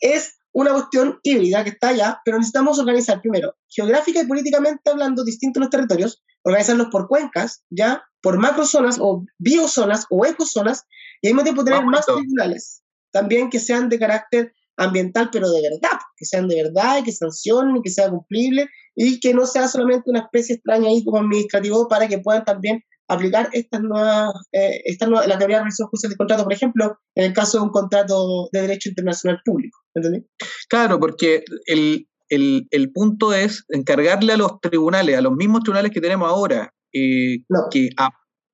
es 0.00 0.38
una 0.52 0.72
cuestión 0.72 1.18
híbrida 1.22 1.62
que 1.64 1.70
está 1.70 1.88
allá, 1.88 2.20
pero 2.24 2.38
necesitamos 2.38 2.78
organizar 2.78 3.20
primero, 3.20 3.54
geográfica 3.68 4.20
y 4.20 4.26
políticamente 4.26 4.90
hablando, 4.90 5.24
distintos 5.24 5.60
los 5.60 5.70
territorios, 5.70 6.22
organizarlos 6.42 6.88
por 6.90 7.08
cuencas, 7.08 7.62
ya, 7.70 8.02
por 8.20 8.38
macrozonas 8.38 8.98
o 9.00 9.24
biozonas 9.38 10.06
o 10.10 10.26
ecozonas, 10.26 10.84
y 11.22 11.28
al 11.28 11.34
mismo 11.34 11.44
tiempo 11.44 11.64
tener 11.64 11.84
más 11.84 12.06
tribunales, 12.06 12.82
también 13.12 13.50
que 13.50 13.60
sean 13.60 13.88
de 13.88 13.98
carácter 13.98 14.52
ambiental, 14.76 15.28
pero 15.32 15.50
de 15.50 15.60
verdad, 15.62 15.98
que 16.16 16.24
sean 16.24 16.48
de 16.48 16.62
verdad 16.62 16.98
y 16.98 17.02
que 17.04 17.12
sancionen 17.12 17.76
y 17.76 17.82
que 17.82 17.90
sea 17.90 18.10
cumplible 18.10 18.68
y 19.00 19.20
que 19.20 19.32
no 19.32 19.46
sea 19.46 19.68
solamente 19.68 20.10
una 20.10 20.20
especie 20.20 20.56
extraña 20.56 20.88
ahí 20.88 21.04
como 21.04 21.18
administrativo 21.18 21.86
para 21.86 22.08
que 22.08 22.18
puedan 22.18 22.44
también 22.44 22.82
aplicar 23.06 23.48
estas 23.52 23.80
nuevas, 23.80 24.32
eh, 24.50 24.82
la 25.00 25.38
teoría 25.38 25.58
de 25.58 25.62
revisión 25.62 25.88
judicial 25.88 26.10
de 26.10 26.16
contrato, 26.16 26.42
por 26.42 26.52
ejemplo, 26.52 26.98
en 27.14 27.26
el 27.26 27.32
caso 27.32 27.58
de 27.58 27.64
un 27.64 27.70
contrato 27.70 28.48
de 28.52 28.62
derecho 28.62 28.88
internacional 28.88 29.40
público. 29.44 29.78
¿entendés? 29.94 30.24
Claro, 30.68 30.98
porque 30.98 31.44
el, 31.66 32.08
el, 32.28 32.66
el, 32.72 32.90
punto 32.90 33.32
es 33.32 33.64
encargarle 33.68 34.32
a 34.32 34.36
los 34.36 34.60
tribunales, 34.60 35.16
a 35.16 35.22
los 35.22 35.32
mismos 35.32 35.62
tribunales 35.62 35.92
que 35.92 36.00
tenemos 36.00 36.28
ahora, 36.28 36.74
eh, 36.92 37.38
que 37.70 37.90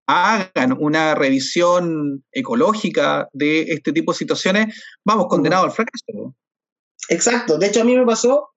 hagan 0.06 0.76
una 0.78 1.14
revisión 1.14 2.22
ecológica 2.32 3.30
de 3.32 3.62
este 3.62 3.92
tipo 3.92 4.12
de 4.12 4.18
situaciones, 4.18 4.84
vamos 5.06 5.26
condenados 5.28 5.64
al 5.64 5.72
fracaso. 5.72 6.36
Exacto. 7.08 7.56
De 7.56 7.68
hecho, 7.68 7.80
a 7.80 7.84
mí 7.84 7.96
me 7.96 8.04
pasó 8.04 8.53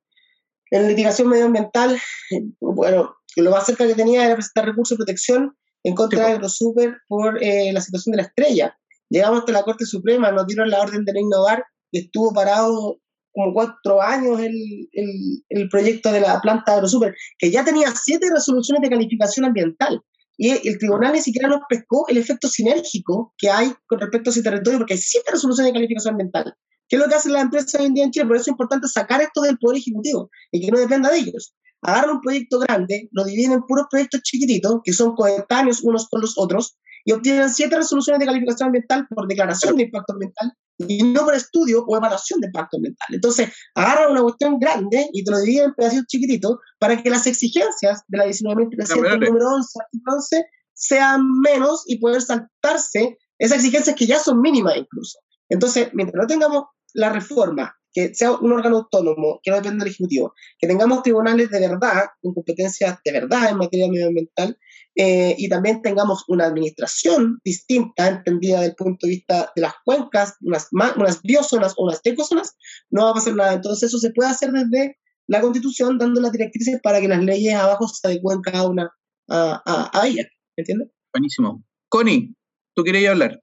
en 0.71 0.87
litigación 0.87 1.29
medioambiental, 1.29 1.99
bueno, 2.59 3.15
lo 3.35 3.51
más 3.51 3.65
cerca 3.65 3.87
que 3.87 3.95
tenía 3.95 4.25
era 4.25 4.35
presentar 4.35 4.65
recursos 4.65 4.97
de 4.97 5.03
protección 5.03 5.55
en 5.83 5.95
contra 5.95 6.27
de 6.27 6.33
AgroSuper 6.33 6.97
por 7.07 7.41
eh, 7.41 7.71
la 7.71 7.81
situación 7.81 8.11
de 8.11 8.17
la 8.17 8.27
estrella. 8.27 8.77
Llegamos 9.09 9.39
hasta 9.39 9.51
la 9.51 9.63
Corte 9.63 9.85
Suprema, 9.85 10.31
nos 10.31 10.47
dieron 10.47 10.69
la 10.69 10.81
orden 10.81 11.05
de 11.05 11.13
no 11.13 11.19
innovar 11.19 11.63
y 11.91 11.99
estuvo 11.99 12.33
parado 12.33 12.99
como 13.31 13.53
cuatro 13.53 14.01
años 14.01 14.39
el, 14.39 14.89
el, 14.91 15.43
el 15.49 15.69
proyecto 15.69 16.11
de 16.11 16.21
la 16.21 16.41
planta 16.41 16.73
AgroSuper, 16.73 17.15
que 17.37 17.51
ya 17.51 17.63
tenía 17.63 17.93
siete 17.95 18.27
resoluciones 18.33 18.81
de 18.81 18.89
calificación 18.89 19.45
ambiental 19.45 20.01
y 20.37 20.51
el 20.67 20.77
tribunal 20.77 21.13
ni 21.13 21.21
siquiera 21.21 21.49
nos 21.49 21.61
pescó 21.67 22.05
el 22.07 22.17
efecto 22.17 22.47
sinérgico 22.47 23.33
que 23.37 23.49
hay 23.49 23.73
con 23.87 23.99
respecto 23.99 24.29
a 24.29 24.31
ese 24.31 24.43
territorio, 24.43 24.79
porque 24.79 24.93
hay 24.93 24.99
siete 24.99 25.31
resoluciones 25.31 25.73
de 25.73 25.77
calificación 25.77 26.13
ambiental. 26.13 26.55
¿Qué 26.87 26.95
es 26.95 27.01
lo 27.01 27.07
que 27.07 27.15
hacen 27.15 27.33
las 27.33 27.43
empresas 27.43 27.75
hoy 27.79 27.87
en 27.87 27.93
día 27.93 28.03
en 28.05 28.11
Chile? 28.11 28.25
Por 28.25 28.35
eso 28.35 28.43
es 28.43 28.47
importante 28.49 28.87
sacar 28.87 29.21
esto 29.21 29.41
del 29.41 29.57
Poder 29.57 29.77
Ejecutivo 29.77 30.29
y 30.51 30.61
que 30.61 30.71
no 30.71 30.79
dependa 30.79 31.11
de 31.11 31.19
ellos. 31.19 31.53
Agarran 31.81 32.15
un 32.15 32.21
proyecto 32.21 32.59
grande, 32.59 33.09
lo 33.11 33.23
dividen 33.23 33.51
en 33.53 33.61
puros 33.63 33.85
proyectos 33.89 34.21
chiquititos, 34.23 34.79
que 34.83 34.93
son 34.93 35.15
coetáneos 35.15 35.81
unos 35.83 36.07
con 36.09 36.21
los 36.21 36.37
otros, 36.37 36.77
y 37.05 37.11
obtienen 37.11 37.49
siete 37.49 37.77
resoluciones 37.77 38.19
de 38.19 38.25
calificación 38.25 38.67
ambiental 38.67 39.07
por 39.09 39.27
declaración 39.27 39.77
de 39.77 39.83
impacto 39.83 40.13
ambiental 40.13 40.51
y 40.77 41.03
no 41.03 41.23
por 41.23 41.35
estudio 41.35 41.83
o 41.87 41.97
evaluación 41.97 42.41
de 42.41 42.47
impacto 42.47 42.77
ambiental. 42.77 43.07
Entonces, 43.11 43.49
agarran 43.75 44.11
una 44.11 44.21
cuestión 44.23 44.59
grande 44.59 45.09
y 45.13 45.23
te 45.23 45.31
lo 45.31 45.39
dividen 45.39 45.65
en 45.65 45.73
pedacitos 45.73 46.07
chiquititos 46.07 46.57
para 46.79 47.01
que 47.01 47.09
las 47.09 47.25
exigencias 47.25 48.03
de 48.07 48.17
la 48.17 48.25
19.300, 48.25 49.25
número 49.25 49.47
11, 49.55 49.79
11, 50.05 50.45
sean 50.73 51.39
menos 51.39 51.83
y 51.87 51.97
poder 51.99 52.21
saltarse 52.21 53.17
esas 53.39 53.59
exigencias 53.59 53.95
que 53.95 54.05
ya 54.05 54.19
son 54.19 54.41
mínimas 54.41 54.75
incluso. 54.75 55.19
Entonces, 55.49 55.89
mientras 55.93 56.21
no 56.21 56.27
tengamos 56.27 56.63
la 56.97 57.09
reforma, 57.09 57.77
que 57.93 58.13
sea 58.13 58.31
un 58.31 58.51
órgano 58.51 58.77
autónomo, 58.77 59.39
que 59.43 59.51
no 59.51 59.57
dependa 59.57 59.83
del 59.83 59.93
Ejecutivo, 59.93 60.33
que 60.57 60.67
tengamos 60.67 61.03
tribunales 61.03 61.49
de 61.51 61.59
verdad, 61.59 62.05
con 62.21 62.33
competencias 62.33 62.97
de 63.05 63.11
verdad 63.11 63.51
en 63.51 63.57
materia 63.57 63.87
medioambiental, 63.87 64.57
eh, 64.95 65.35
y 65.37 65.47
también 65.47 65.83
tengamos 65.83 66.23
una 66.27 66.45
administración 66.45 67.39
distinta, 67.43 68.07
entendida 68.07 68.57
desde 68.57 68.71
el 68.71 68.75
punto 68.75 69.05
de 69.05 69.13
vista 69.13 69.51
de 69.55 69.61
las 69.61 69.73
cuencas, 69.85 70.35
unas, 70.41 70.69
unas 70.71 71.21
biozonas 71.21 71.75
o 71.77 71.83
unas 71.83 72.01
ecozonas, 72.03 72.55
no 72.89 73.03
va 73.03 73.11
a 73.11 73.13
pasar 73.13 73.35
nada. 73.35 73.53
Entonces 73.53 73.89
eso 73.89 73.99
se 73.99 74.09
puede 74.09 74.31
hacer 74.31 74.51
desde 74.51 74.97
la 75.27 75.41
constitución 75.41 75.99
dando 75.99 76.19
las 76.19 76.31
directrices 76.31 76.79
para 76.81 76.99
que 76.99 77.07
las 77.07 77.23
leyes 77.23 77.53
abajo 77.53 77.87
se 77.87 78.07
adecuen 78.07 78.41
cada 78.41 78.67
una 78.67 78.91
a, 79.29 79.91
a, 79.93 80.07
ella. 80.07 80.23
¿Me 80.57 80.61
entiendes? 80.61 80.89
Buenísimo. 81.13 81.63
Connie, 81.89 82.33
tú 82.75 82.83
querías 82.83 83.11
hablar. 83.11 83.39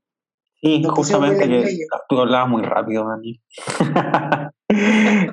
Sí, 0.65 0.83
justamente 0.83 1.47
que 1.47 1.77
tú 2.09 2.19
hablabas 2.19 2.49
muy 2.49 2.63
rápido, 2.63 3.07
Dani. 3.07 3.39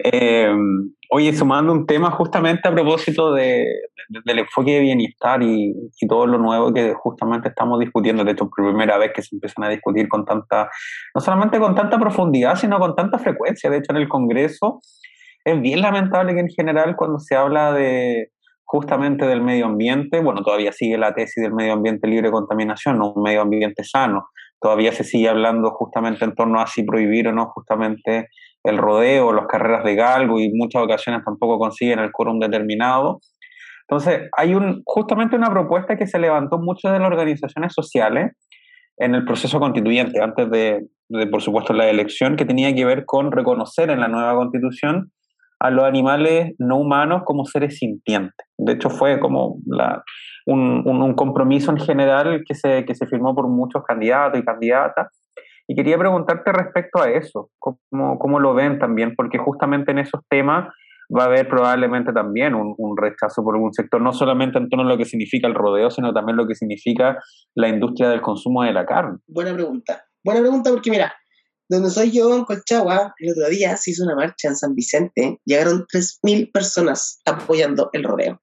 eh, 0.03 0.53
oye, 1.09 1.33
sumando 1.33 1.71
un 1.71 1.85
tema 1.85 2.11
justamente 2.11 2.67
a 2.67 2.71
propósito 2.73 3.31
de, 3.31 3.65
del 4.25 4.39
enfoque 4.39 4.73
de 4.73 4.79
bienestar 4.81 5.41
y, 5.41 5.73
y, 6.01 6.07
todo 6.07 6.27
lo 6.27 6.37
nuevo 6.37 6.73
que 6.73 6.93
justamente 6.95 7.47
estamos 7.47 7.79
discutiendo, 7.79 8.25
de 8.25 8.33
hecho, 8.33 8.49
por 8.49 8.65
primera 8.65 8.97
vez 8.97 9.13
que 9.15 9.21
se 9.21 9.33
empiezan 9.37 9.63
a 9.63 9.69
discutir 9.69 10.09
con 10.09 10.25
tanta, 10.25 10.69
no 11.15 11.21
solamente 11.21 11.59
con 11.59 11.75
tanta 11.75 11.97
profundidad, 11.97 12.57
sino 12.57 12.77
con 12.77 12.93
tanta 12.93 13.17
frecuencia. 13.17 13.69
De 13.69 13.77
hecho, 13.77 13.93
en 13.93 13.99
el 13.99 14.09
Congreso 14.09 14.81
es 15.45 15.61
bien 15.61 15.81
lamentable 15.81 16.33
que 16.33 16.41
en 16.41 16.49
general 16.49 16.97
cuando 16.97 17.19
se 17.19 17.37
habla 17.37 17.71
de 17.71 18.31
justamente 18.65 19.25
del 19.25 19.41
medio 19.41 19.65
ambiente, 19.67 20.19
bueno, 20.19 20.43
todavía 20.43 20.73
sigue 20.73 20.97
la 20.97 21.13
tesis 21.13 21.41
del 21.41 21.53
medio 21.53 21.71
ambiente 21.71 22.05
libre 22.07 22.27
de 22.27 22.33
contaminación, 22.33 23.01
un 23.01 23.23
medio 23.23 23.41
ambiente 23.41 23.85
sano, 23.85 24.27
todavía 24.61 24.91
se 24.93 25.03
sigue 25.03 25.27
hablando 25.27 25.71
justamente 25.71 26.23
en 26.23 26.35
torno 26.35 26.61
a 26.61 26.67
si 26.67 26.83
prohibir 26.83 27.27
o 27.27 27.33
no 27.33 27.47
justamente 27.47 28.29
el 28.63 28.77
rodeo, 28.77 29.33
las 29.33 29.47
carreras 29.47 29.83
de 29.83 29.95
galgo 29.95 30.39
y 30.39 30.51
muchas 30.53 30.83
ocasiones 30.83 31.25
tampoco 31.25 31.57
consiguen 31.57 31.99
el 31.99 32.11
quórum 32.11 32.39
determinado. 32.39 33.19
Entonces, 33.89 34.29
hay 34.37 34.55
justamente 34.85 35.35
una 35.35 35.49
propuesta 35.49 35.97
que 35.97 36.07
se 36.07 36.19
levantó 36.19 36.59
muchas 36.59 36.93
de 36.93 36.99
las 36.99 37.07
organizaciones 37.07 37.73
sociales 37.73 38.31
en 38.97 39.15
el 39.15 39.25
proceso 39.25 39.59
constituyente, 39.59 40.21
antes 40.21 40.49
de, 40.51 40.87
de, 41.09 41.27
por 41.27 41.41
supuesto, 41.41 41.73
la 41.73 41.89
elección, 41.89 42.35
que 42.35 42.45
tenía 42.45 42.73
que 42.73 42.85
ver 42.85 43.03
con 43.05 43.31
reconocer 43.31 43.89
en 43.89 43.99
la 43.99 44.07
nueva 44.07 44.35
constitución 44.35 45.11
a 45.61 45.69
los 45.69 45.85
animales 45.85 46.55
no 46.57 46.77
humanos 46.77 47.21
como 47.23 47.45
seres 47.45 47.77
sintientes. 47.77 48.47
De 48.57 48.73
hecho, 48.73 48.89
fue 48.89 49.19
como 49.19 49.59
un, 50.47 51.13
compromiso 51.15 51.71
en 51.71 51.77
general 51.77 52.41
que 52.47 52.55
se, 52.55 52.83
que 52.83 52.95
se 52.95 53.05
firmó 53.05 53.35
por 53.35 53.47
muchos 53.47 53.83
candidatos 53.83 54.39
y 54.39 54.43
candidatas. 54.43 55.07
Y 55.67 55.75
quería 55.75 55.99
preguntarte 55.99 56.51
respecto 56.51 57.01
a 57.01 57.11
eso, 57.11 57.51
cómo, 57.59 58.17
cómo 58.17 58.39
lo 58.39 58.55
ven 58.55 58.79
también, 58.79 59.13
porque 59.15 59.37
justamente 59.37 59.91
en 59.91 59.99
esos 59.99 60.21
temas 60.27 60.67
va 61.15 61.23
a 61.23 61.25
haber 61.27 61.47
probablemente 61.47 62.11
también 62.11 62.55
un, 62.55 62.73
un, 62.77 62.97
rechazo 62.97 63.43
por 63.43 63.55
algún 63.55 63.73
sector, 63.73 64.01
no 64.01 64.13
solamente 64.13 64.57
en 64.57 64.67
torno 64.67 64.85
a 64.85 64.89
lo 64.89 64.97
que 64.97 65.05
significa 65.05 65.47
el 65.47 65.53
rodeo, 65.53 65.91
sino 65.91 66.11
también 66.11 66.37
lo 66.37 66.47
que 66.47 66.55
significa 66.55 67.19
la 67.55 67.67
industria 67.67 68.09
del 68.09 68.21
consumo 68.21 68.63
de 68.63 68.73
la 68.73 68.85
carne. 68.85 69.19
Buena 69.27 69.53
pregunta. 69.53 70.03
Buena 70.23 70.41
pregunta 70.41 70.71
porque 70.71 70.89
mira, 70.89 71.13
donde 71.71 71.89
soy 71.89 72.11
yo, 72.11 72.35
en 72.35 72.43
Colchagua, 72.43 73.15
el 73.19 73.31
otro 73.31 73.47
día 73.47 73.77
se 73.77 73.91
hizo 73.91 74.03
una 74.03 74.15
marcha 74.15 74.49
en 74.49 74.57
San 74.57 74.75
Vicente, 74.75 75.39
llegaron 75.45 75.87
3.000 75.87 76.51
personas 76.51 77.21
apoyando 77.23 77.89
el 77.93 78.03
rodeo. 78.03 78.41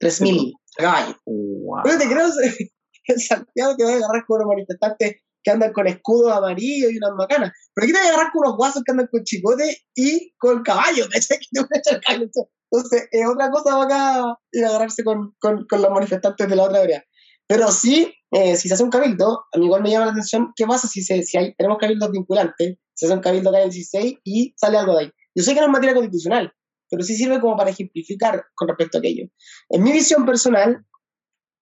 3.000 0.00 0.52
caballos. 0.76 1.16
Wow. 1.24 1.82
¿No 1.84 1.98
te 1.98 2.06
creo? 2.06 2.28
En 3.10 3.18
Santiago 3.18 3.74
te 3.74 3.84
va 3.84 3.92
a 3.92 3.94
agarrar 3.94 4.26
con 4.26 4.36
unos 4.36 4.48
manifestantes 4.48 5.22
que 5.42 5.50
andan 5.50 5.72
con 5.72 5.86
escudos 5.86 6.30
amarillos 6.30 6.92
y 6.92 6.98
unas 6.98 7.12
macanas. 7.16 7.52
Pero 7.72 7.86
aquí 7.86 7.92
te 7.94 7.98
va 7.98 8.04
a 8.04 8.08
agarrar 8.08 8.32
con 8.32 8.44
unos 8.44 8.58
guasos 8.58 8.82
que 8.84 8.92
andan 8.92 9.08
con 9.10 9.24
chicote 9.24 9.78
y 9.94 10.34
con 10.36 10.62
caballos. 10.62 11.08
Entonces, 12.70 13.08
es 13.10 13.26
otra 13.26 13.50
cosa 13.50 13.82
acá 13.82 14.36
ir 14.52 14.62
a 14.66 14.68
agarrarse 14.68 15.04
con, 15.04 15.34
con, 15.40 15.66
con 15.66 15.80
los 15.80 15.90
manifestantes 15.90 16.50
de 16.50 16.54
la 16.54 16.64
otra 16.64 16.82
área. 16.82 17.02
Pero 17.48 17.72
sí, 17.72 18.14
eh, 18.30 18.56
si 18.56 18.68
se 18.68 18.74
hace 18.74 18.84
un 18.84 18.90
cabildo, 18.90 19.46
a 19.52 19.58
mí 19.58 19.64
igual 19.64 19.82
me 19.82 19.90
llama 19.90 20.06
la 20.06 20.12
atención 20.12 20.52
qué 20.54 20.66
pasa 20.66 20.86
si, 20.86 21.02
se, 21.02 21.22
si 21.22 21.38
hay, 21.38 21.54
tenemos 21.54 21.78
cabildos 21.78 22.10
vinculantes, 22.12 22.76
se 22.92 23.06
hace 23.06 23.14
un 23.14 23.20
cabildo 23.20 23.48
acá 23.48 23.58
en 23.58 23.64
el 23.64 23.70
16 23.70 24.18
y 24.22 24.54
sale 24.56 24.76
algo 24.76 24.94
de 24.94 25.04
ahí. 25.04 25.12
Yo 25.34 25.42
sé 25.42 25.54
que 25.54 25.60
no 25.60 25.66
es 25.66 25.72
materia 25.72 25.94
constitucional, 25.94 26.52
pero 26.90 27.02
sí 27.02 27.16
sirve 27.16 27.40
como 27.40 27.56
para 27.56 27.70
ejemplificar 27.70 28.44
con 28.54 28.68
respecto 28.68 28.98
a 28.98 29.00
aquello. 29.00 29.28
En 29.70 29.82
mi 29.82 29.92
visión 29.92 30.26
personal, 30.26 30.84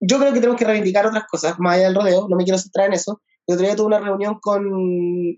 yo 0.00 0.18
creo 0.18 0.32
que 0.32 0.40
tenemos 0.40 0.58
que 0.58 0.64
reivindicar 0.64 1.06
otras 1.06 1.24
cosas, 1.30 1.54
más 1.58 1.76
allá 1.76 1.84
del 1.84 1.94
rodeo, 1.94 2.26
no 2.28 2.36
me 2.36 2.44
quiero 2.44 2.58
centrar 2.58 2.88
en 2.88 2.94
eso. 2.94 3.22
El 3.46 3.54
otro 3.54 3.66
día 3.66 3.76
tuve 3.76 3.86
una 3.86 4.00
reunión 4.00 4.38
con 4.40 4.64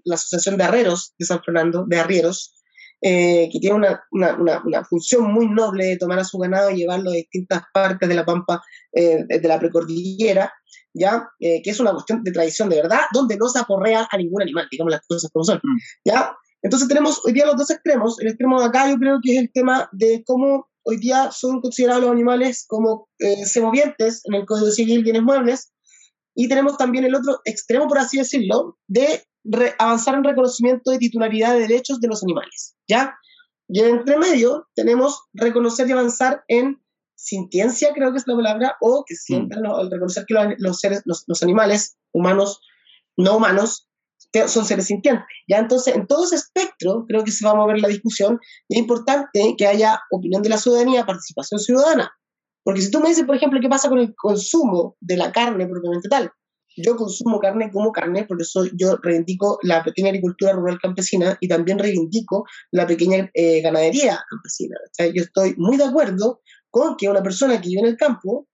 la 0.04 0.14
Asociación 0.14 0.56
de 0.56 0.64
Arreros 0.64 1.14
de 1.18 1.26
San 1.26 1.42
Fernando, 1.42 1.84
de 1.86 2.00
Arrieros, 2.00 2.57
eh, 3.00 3.48
que 3.52 3.60
tiene 3.60 3.76
una, 3.76 4.02
una, 4.10 4.62
una, 4.64 4.84
función 4.84 5.32
muy 5.32 5.46
noble 5.46 5.86
de 5.86 5.96
tomar 5.96 6.18
a 6.18 6.24
su 6.24 6.38
ganado 6.38 6.70
y 6.70 6.78
llevarlo 6.78 7.10
a 7.10 7.14
distintas 7.14 7.62
partes 7.72 8.08
de 8.08 8.14
la 8.14 8.24
pampa 8.24 8.62
eh, 8.92 9.24
de 9.28 9.48
la 9.48 9.58
precordillera, 9.58 10.52
¿ya? 10.94 11.28
Eh, 11.38 11.62
que 11.62 11.70
es 11.70 11.80
una 11.80 11.92
cuestión 11.92 12.24
de 12.24 12.32
tradición 12.32 12.68
de 12.68 12.82
verdad, 12.82 13.00
donde 13.12 13.36
no 13.36 13.48
se 13.48 13.60
aporrea 13.60 14.08
a 14.10 14.16
ningún 14.16 14.42
animal, 14.42 14.66
digamos 14.70 14.92
las 14.92 15.06
cosas 15.06 15.30
como 15.32 15.44
son, 15.44 15.58
mm. 15.62 15.78
¿ya? 16.04 16.36
Entonces 16.62 16.88
tenemos 16.88 17.20
hoy 17.24 17.32
día 17.32 17.46
los 17.46 17.56
dos 17.56 17.70
extremos. 17.70 18.18
El 18.20 18.28
extremo 18.28 18.60
de 18.60 18.66
acá 18.66 18.90
yo 18.90 18.96
creo 18.96 19.20
que 19.22 19.36
es 19.36 19.38
el 19.42 19.52
tema 19.52 19.88
de 19.92 20.24
cómo 20.26 20.68
hoy 20.82 20.96
día 20.96 21.30
son 21.30 21.60
considerados 21.60 22.02
los 22.02 22.10
animales 22.10 22.64
como 22.66 23.08
eh, 23.18 23.44
semovientes 23.44 24.22
en 24.24 24.34
el 24.34 24.46
Código 24.46 24.70
Civil, 24.70 25.04
bienes 25.04 25.22
muebles, 25.22 25.72
y 26.34 26.48
tenemos 26.48 26.76
también 26.78 27.04
el 27.04 27.14
otro 27.14 27.40
extremo, 27.44 27.88
por 27.88 27.98
así 27.98 28.18
decirlo, 28.18 28.78
de 28.86 29.24
avanzar 29.78 30.14
en 30.14 30.24
reconocimiento 30.24 30.90
de 30.90 30.98
titularidad 30.98 31.54
de 31.54 31.60
derechos 31.60 32.00
de 32.00 32.08
los 32.08 32.22
animales, 32.22 32.76
¿ya? 32.88 33.16
Y 33.68 33.80
en 33.80 33.96
entre 33.96 34.16
medio 34.16 34.68
tenemos 34.74 35.22
reconocer 35.34 35.88
y 35.88 35.92
avanzar 35.92 36.42
en 36.48 36.80
sintiencia, 37.14 37.92
creo 37.92 38.12
que 38.12 38.18
es 38.18 38.26
la 38.26 38.36
palabra, 38.36 38.76
o 38.80 39.04
que 39.06 39.14
sientan, 39.14 39.62
mm. 39.62 39.90
reconocer 39.90 40.24
que 40.26 40.34
los, 40.58 40.80
seres, 40.80 41.02
los, 41.04 41.24
los, 41.26 41.42
animales 41.42 41.98
humanos, 42.12 42.60
no 43.16 43.36
humanos, 43.36 43.88
son 44.46 44.64
seres 44.64 44.86
sintientes. 44.86 45.24
Ya 45.48 45.58
entonces, 45.58 45.94
en 45.94 46.06
todo 46.06 46.24
ese 46.24 46.36
espectro, 46.36 47.04
creo 47.08 47.24
que 47.24 47.32
se 47.32 47.44
va 47.44 47.52
a 47.52 47.56
mover 47.56 47.80
la 47.80 47.88
discusión 47.88 48.38
y 48.68 48.76
es 48.76 48.80
importante 48.80 49.54
que 49.56 49.66
haya 49.66 50.00
opinión 50.10 50.42
de 50.42 50.50
la 50.50 50.58
ciudadanía, 50.58 51.06
participación 51.06 51.58
ciudadana. 51.58 52.12
Porque 52.62 52.82
si 52.82 52.90
tú 52.90 53.00
me 53.00 53.08
dices, 53.08 53.24
por 53.24 53.36
ejemplo, 53.36 53.60
qué 53.60 53.68
pasa 53.68 53.88
con 53.88 53.98
el 53.98 54.14
consumo 54.14 54.96
de 55.00 55.16
la 55.16 55.32
carne 55.32 55.66
propiamente 55.66 56.08
tal, 56.08 56.30
yo 56.82 56.96
consumo 56.96 57.38
carne 57.40 57.70
como 57.70 57.92
carne, 57.92 58.24
por 58.24 58.40
eso 58.40 58.64
yo 58.74 58.96
reivindico 59.02 59.58
la 59.62 59.82
pequeña 59.82 60.08
agricultura 60.08 60.52
rural 60.52 60.78
campesina 60.80 61.36
y 61.40 61.48
también 61.48 61.78
reivindico 61.78 62.44
la 62.70 62.86
pequeña 62.86 63.30
eh, 63.34 63.60
ganadería 63.60 64.20
campesina. 64.30 64.76
O 64.84 64.90
sea, 64.92 65.06
yo 65.06 65.22
estoy 65.22 65.54
muy 65.56 65.76
de 65.76 65.84
acuerdo 65.84 66.40
con 66.70 66.96
que 66.96 67.08
una 67.08 67.22
persona 67.22 67.60
que 67.60 67.68
vive 67.68 67.80
en 67.80 67.86
el 67.86 67.96
campo, 67.96 68.46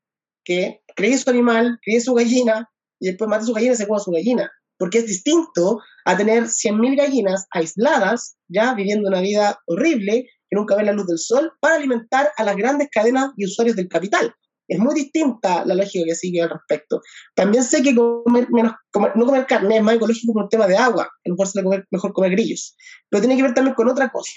que 0.45 0.83
críe 0.95 1.19
su 1.19 1.31
animal, 1.31 1.79
críe 1.83 2.01
su 2.01 2.15
gallina 2.15 2.69
y 3.01 3.09
después 3.09 3.29
mate 3.29 3.47
su 3.47 3.53
gallina 3.53 3.75
y 3.75 3.77
se 3.77 3.87
coma 3.87 4.01
su 4.01 4.11
gallina. 4.11 4.51
Porque 4.79 4.99
es 4.99 5.07
distinto 5.07 5.81
a 6.05 6.17
tener 6.17 6.45
100.000 6.45 6.97
gallinas 6.97 7.47
aisladas, 7.51 8.37
ya 8.49 8.75
viviendo 8.75 9.09
una 9.09 9.21
vida 9.21 9.59
horrible, 9.67 10.27
que 10.49 10.57
nunca 10.57 10.77
ven 10.77 10.87
la 10.87 10.93
luz 10.93 11.07
del 11.07 11.19
sol, 11.19 11.53
para 11.61 11.77
alimentar 11.77 12.31
a 12.37 12.45
las 12.45 12.57
grandes 12.57 12.89
cadenas 12.91 13.31
y 13.37 13.47
usuarios 13.47 13.77
del 13.77 13.89
capital. 13.89 14.35
Es 14.67 14.79
muy 14.79 14.95
distinta 14.95 15.65
la 15.65 15.75
lógica 15.75 16.05
que 16.07 16.15
sigue 16.15 16.41
al 16.41 16.51
respecto. 16.51 17.01
También 17.35 17.65
sé 17.65 17.83
que 17.83 17.95
comer 17.95 18.49
menos, 18.51 18.73
no 19.15 19.27
comer 19.27 19.47
carne 19.47 19.77
es 19.77 19.83
más 19.83 19.97
ecológico 19.97 20.33
por 20.33 20.45
un 20.45 20.49
tema 20.49 20.67
de 20.67 20.77
agua, 20.77 21.11
que 21.23 21.31
mejor 21.31 21.47
se 21.47 21.63
comer, 21.63 21.87
mejor 21.91 22.13
comer 22.13 22.33
grillos. 22.33 22.77
Pero 23.11 23.21
tiene 23.21 23.37
que 23.37 23.43
ver 23.43 23.55
también 23.55 23.75
con 23.75 23.89
otra 23.89 24.11
cosa. 24.11 24.33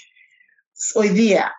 Hoy 0.94 1.08
día, 1.08 1.52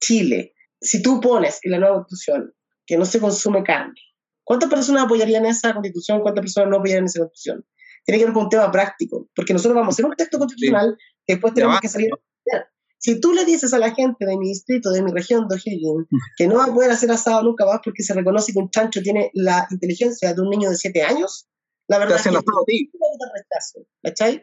Chile, 0.00 0.54
si 0.80 1.02
tú 1.02 1.20
pones 1.20 1.60
en 1.62 1.72
la 1.72 1.78
nueva 1.78 1.96
constitución 1.96 2.52
que 2.84 2.96
no 2.96 3.04
se 3.04 3.20
consume 3.20 3.62
carne, 3.62 4.00
¿cuántas 4.44 4.68
personas 4.68 5.04
apoyarían 5.04 5.46
esa 5.46 5.72
constitución? 5.72 6.20
¿Cuántas 6.20 6.42
personas 6.42 6.70
no 6.70 6.76
apoyarían 6.76 7.06
esa 7.06 7.20
constitución? 7.20 7.64
Tiene 8.04 8.18
que 8.18 8.24
ver 8.24 8.34
con 8.34 8.44
un 8.44 8.48
tema 8.48 8.70
práctico, 8.70 9.28
porque 9.34 9.52
nosotros 9.52 9.74
vamos 9.74 9.92
a 9.92 9.94
hacer 9.94 10.04
un 10.04 10.14
texto 10.14 10.38
constitucional 10.38 10.96
que 11.26 11.34
después 11.34 11.54
tenemos 11.54 11.80
que 11.80 11.88
salir 11.88 12.10
si 13.06 13.20
tú 13.20 13.32
le 13.32 13.44
dices 13.44 13.72
a 13.72 13.78
la 13.78 13.94
gente 13.94 14.26
de 14.26 14.36
mi 14.36 14.48
distrito, 14.48 14.90
de 14.90 15.00
mi 15.00 15.12
región 15.12 15.46
de 15.46 15.54
O'Higgins, 15.54 16.08
que 16.36 16.48
no 16.48 16.56
va 16.56 16.64
a 16.64 16.74
poder 16.74 16.90
hacer 16.90 17.08
asado 17.12 17.40
nunca 17.44 17.64
más 17.64 17.78
porque 17.84 18.02
se 18.02 18.12
reconoce 18.12 18.52
que 18.52 18.58
un 18.58 18.68
chancho 18.68 19.00
tiene 19.00 19.30
la 19.32 19.64
inteligencia 19.70 20.34
de 20.34 20.42
un 20.42 20.50
niño 20.50 20.70
de 20.70 20.74
7 20.74 21.04
años, 21.04 21.46
la 21.86 21.98
verdad 21.98 22.16
es 22.16 22.24
que 22.24 22.30
rechazo, 22.32 23.86
¿cachai? 24.02 24.42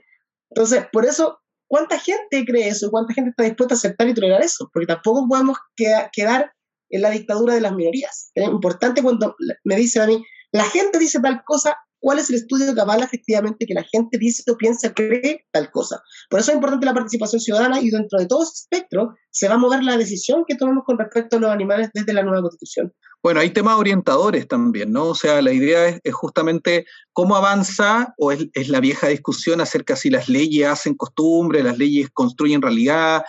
Entonces, 0.49 0.86
por 0.93 1.03
eso, 1.03 1.41
¿cuánta 1.68 1.99
gente 1.99 2.45
cree 2.45 2.70
eso? 2.70 2.89
¿Cuánta 2.89 3.14
gente 3.14 3.32
está 3.32 3.43
dispuesta 3.43 3.76
a 3.76 3.78
aceptar 3.78 4.07
y 4.07 4.14
tolerar 4.14 4.41
eso? 4.41 4.70
Porque 4.72 4.88
tampoco 4.88 5.28
podemos 5.28 5.57
quedar 5.76 6.53
en 6.89 7.01
la 7.01 7.09
dictadura 7.09 7.55
de 7.55 7.59
las 7.59 7.74
minorías. 7.74 8.32
Es 8.34 8.47
importante 8.47 9.03
cuando 9.03 9.36
me 9.66 9.76
dicen 9.76 10.03
a 10.03 10.07
mí, 10.07 10.24
la 10.53 10.64
gente 10.64 10.99
dice 10.99 11.20
tal 11.20 11.43
cosa, 11.43 11.76
cuál 12.04 12.20
es 12.20 12.30
el 12.30 12.36
estudio 12.36 12.76
que 12.76 12.82
avala 12.82 13.06
efectivamente 13.06 13.66
que 13.66 13.74
la 13.74 13.84
gente 13.84 14.18
dice 14.18 14.43
o 14.51 14.58
piensa, 14.58 14.93
cree 14.93 15.45
tal 15.51 15.72
cosa. 15.72 16.01
Por 16.30 16.41
eso 16.41 16.51
es 16.51 16.56
importante 16.56 16.86
la 16.86 16.93
participación 16.93 17.39
ciudadana 17.39 17.80
y 17.80 17.89
dentro 17.89 18.20
de 18.20 18.26
todo 18.26 18.43
ese 18.43 18.51
espectro 18.56 19.16
se 19.32 19.47
va 19.47 19.56
a 19.56 19.58
mover 19.58 19.82
la 19.86 19.95
decisión 19.95 20.43
que 20.45 20.56
tomemos 20.56 20.84
con 20.84 20.97
respecto 20.97 21.38
a 21.38 21.39
los 21.39 21.49
animales 21.49 21.91
desde 21.93 22.12
la 22.12 22.22
nueva 22.22 22.41
constitución. 22.41 22.91
Bueno, 23.24 23.39
hay 23.39 23.51
temas 23.51 23.78
orientadores 23.78 24.49
también, 24.49 24.91
¿no? 24.91 25.06
O 25.06 25.16
sea, 25.16 25.41
la 25.41 25.54
idea 25.54 25.88
es, 25.88 26.14
justamente 26.14 26.86
cómo 27.14 27.38
avanza, 27.38 28.14
o 28.18 28.34
es, 28.34 28.47
es, 28.54 28.68
la 28.68 28.82
vieja 28.82 29.08
discusión 29.08 29.62
acerca 29.62 29.95
si 29.95 30.10
las 30.10 30.28
leyes 30.28 30.68
hacen 30.68 30.95
costumbre, 30.95 31.64
las 31.64 31.78
leyes 31.78 32.10
construyen 32.12 32.62
realidad. 32.62 33.24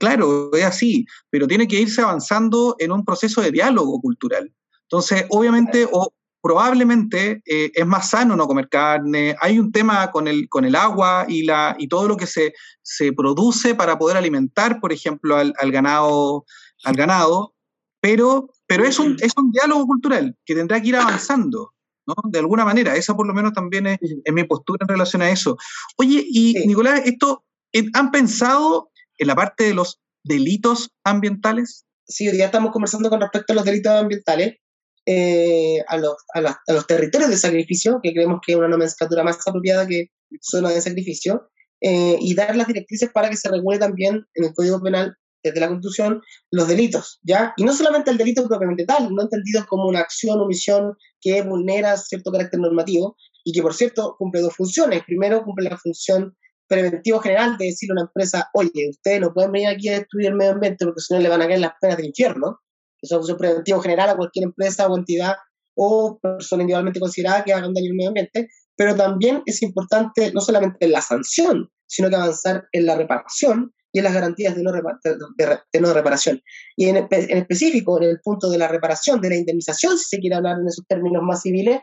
Claro, 0.00 0.50
es 0.54 0.64
así, 0.64 1.04
pero 1.28 1.46
tiene 1.46 1.68
que 1.68 1.78
irse 1.78 2.00
avanzando 2.00 2.76
en 2.78 2.92
un 2.92 3.04
proceso 3.04 3.42
de 3.42 3.50
diálogo 3.50 4.00
cultural. 4.00 4.50
Entonces, 4.88 5.26
obviamente, 5.28 5.86
o, 5.92 6.12
probablemente 6.46 7.42
eh, 7.44 7.72
es 7.74 7.84
más 7.84 8.10
sano 8.10 8.36
no 8.36 8.46
comer 8.46 8.68
carne. 8.68 9.34
Hay 9.40 9.58
un 9.58 9.72
tema 9.72 10.12
con 10.12 10.28
el, 10.28 10.48
con 10.48 10.64
el 10.64 10.76
agua 10.76 11.26
y, 11.26 11.42
la, 11.42 11.74
y 11.76 11.88
todo 11.88 12.06
lo 12.06 12.16
que 12.16 12.28
se, 12.28 12.54
se 12.82 13.12
produce 13.12 13.74
para 13.74 13.98
poder 13.98 14.16
alimentar, 14.16 14.78
por 14.78 14.92
ejemplo, 14.92 15.36
al, 15.36 15.72
ganado 15.72 16.44
al 16.84 16.94
ganado, 16.94 17.52
pero, 18.00 18.48
pero 18.68 18.84
es, 18.84 19.00
un, 19.00 19.16
es 19.20 19.32
un 19.36 19.50
diálogo 19.50 19.86
cultural 19.86 20.36
que 20.44 20.54
tendrá 20.54 20.80
que 20.80 20.86
ir 20.86 20.94
avanzando. 20.96 21.72
¿no? 22.06 22.14
De 22.30 22.38
alguna 22.38 22.64
manera, 22.64 22.94
esa 22.94 23.16
por 23.16 23.26
lo 23.26 23.34
menos 23.34 23.52
también 23.52 23.88
es, 23.88 23.98
mi 24.32 24.44
postura 24.44 24.78
en 24.82 24.88
relación 24.88 25.22
a 25.22 25.30
eso. 25.30 25.56
Oye, 25.96 26.24
y 26.24 26.64
Nicolás, 26.64 27.02
esto, 27.06 27.44
eh, 27.72 27.86
¿han 27.92 28.12
pensado 28.12 28.92
en 29.18 29.26
la 29.26 29.34
parte 29.34 29.64
de 29.64 29.74
los 29.74 30.00
delitos 30.22 30.92
ambientales? 31.02 31.86
Sí, 32.06 32.28
hoy 32.28 32.36
día 32.36 32.46
estamos 32.46 32.70
conversando 32.70 33.10
con 33.10 33.20
respecto 33.20 33.52
a 33.52 33.56
los 33.56 33.64
delitos 33.64 33.92
ambientales, 33.92 34.58
eh, 35.06 35.78
a, 35.86 35.96
los, 35.96 36.16
a, 36.34 36.40
los, 36.40 36.86
territorios 36.86 37.30
de 37.30 37.36
sacrificio, 37.36 38.00
que 38.02 38.12
creemos 38.12 38.40
que 38.44 38.52
es 38.52 38.58
una 38.58 38.68
nomenclatura 38.68 39.22
más 39.22 39.38
apropiada 39.46 39.86
que 39.86 40.10
zona 40.40 40.70
de 40.70 40.80
sacrificio, 40.80 41.48
eh, 41.80 42.16
y 42.20 42.34
dar 42.34 42.56
las 42.56 42.66
directrices 42.66 43.10
para 43.12 43.30
que 43.30 43.36
se 43.36 43.48
regule 43.48 43.78
también 43.78 44.26
en 44.34 44.44
el 44.44 44.54
Código 44.54 44.80
Penal 44.82 45.16
desde 45.44 45.60
la 45.60 45.68
Constitución 45.68 46.22
los 46.50 46.66
delitos, 46.68 47.20
¿ya? 47.22 47.54
Y 47.56 47.64
no 47.64 47.72
solamente 47.72 48.10
el 48.10 48.18
delito 48.18 48.46
propiamente 48.48 48.84
tal, 48.84 49.14
no 49.14 49.22
entendido 49.22 49.64
como 49.68 49.86
una 49.86 50.00
acción 50.00 50.40
o 50.40 50.44
omisión 50.44 50.96
que 51.20 51.42
vulnera 51.42 51.96
cierto 51.96 52.32
carácter 52.32 52.60
normativo 52.60 53.16
y 53.44 53.52
que, 53.52 53.62
por 53.62 53.74
cierto, 53.74 54.16
cumple 54.18 54.40
dos 54.40 54.54
funciones. 54.54 55.04
Primero, 55.04 55.44
cumple 55.44 55.70
la 55.70 55.76
función 55.76 56.36
preventivo 56.66 57.20
general 57.20 57.56
de 57.58 57.66
decirle 57.66 57.92
a 57.92 57.94
una 57.94 58.08
empresa, 58.08 58.50
oye, 58.54 58.90
ustedes 58.90 59.20
no 59.20 59.32
pueden 59.32 59.52
venir 59.52 59.68
aquí 59.68 59.88
a 59.88 59.98
destruir 59.98 60.28
el 60.28 60.34
medio 60.34 60.52
ambiente 60.52 60.84
porque 60.84 61.00
si 61.00 61.14
no 61.14 61.20
le 61.20 61.28
van 61.28 61.42
a 61.42 61.46
caer 61.46 61.60
las 61.60 61.72
penas 61.80 61.96
del 61.96 62.06
infierno. 62.06 62.60
Es 63.00 63.10
una 63.10 63.20
función 63.20 63.38
preventivo 63.38 63.80
general 63.80 64.10
a 64.10 64.16
cualquier 64.16 64.44
empresa 64.44 64.86
o 64.86 64.96
entidad 64.96 65.34
o 65.76 66.18
persona 66.20 66.62
individualmente 66.62 67.00
considerada 67.00 67.44
que 67.44 67.52
hagan 67.52 67.74
daño 67.74 67.90
al 67.90 67.96
medio 67.96 68.08
ambiente, 68.08 68.48
pero 68.76 68.94
también 68.94 69.42
es 69.46 69.62
importante 69.62 70.32
no 70.32 70.40
solamente 70.40 70.88
la 70.88 71.02
sanción, 71.02 71.70
sino 71.86 72.08
que 72.08 72.16
avanzar 72.16 72.66
en 72.72 72.86
la 72.86 72.96
reparación 72.96 73.72
y 73.92 73.98
en 73.98 74.04
las 74.04 74.14
garantías 74.14 74.56
de 74.56 74.62
no, 74.62 74.72
de, 74.72 75.80
no 75.80 75.92
reparación. 75.94 76.42
Y 76.76 76.88
en, 76.88 76.96
en, 77.10 77.38
específico, 77.38 77.98
en 77.98 78.10
el 78.10 78.20
punto 78.20 78.50
de 78.50 78.58
la 78.58 78.68
reparación, 78.68 79.20
de 79.20 79.30
la 79.30 79.36
indemnización, 79.36 79.98
si 79.98 80.04
se 80.04 80.18
quiere 80.18 80.36
hablar 80.36 80.58
en 80.60 80.66
esos 80.66 80.86
términos 80.86 81.22
más 81.22 81.42
civiles, 81.42 81.80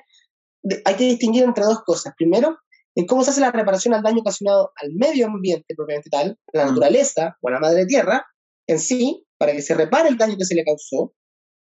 hay 0.86 0.96
que 0.96 1.06
distinguir 1.06 1.44
entre 1.44 1.64
dos 1.64 1.84
cosas. 1.84 2.14
Primero, 2.18 2.58
en 2.96 3.06
cómo 3.08 3.24
se 3.24 3.32
hace 3.32 3.42
la 3.42 3.52
reparación 3.52 3.94
al 3.94 4.04
daño 4.04 4.22
ocasionado 4.22 4.72
al 4.76 4.94
medio 4.94 5.28
ambiente 5.28 5.74
propiamente 5.76 6.10
tal, 6.10 6.38
a 6.54 6.58
la 6.58 6.66
mm. 6.66 6.70
naturaleza 6.70 7.38
o 7.42 7.48
a 7.48 7.52
la 7.52 7.60
madre 7.60 7.86
tierra 7.86 8.26
en 8.68 8.80
sí, 8.80 9.26
para 9.44 9.52
que 9.52 9.62
se 9.62 9.76
repare 9.76 10.08
el 10.08 10.18
daño 10.18 10.38
que 10.38 10.46
se 10.46 10.56
le 10.56 10.64
causó, 10.64 11.14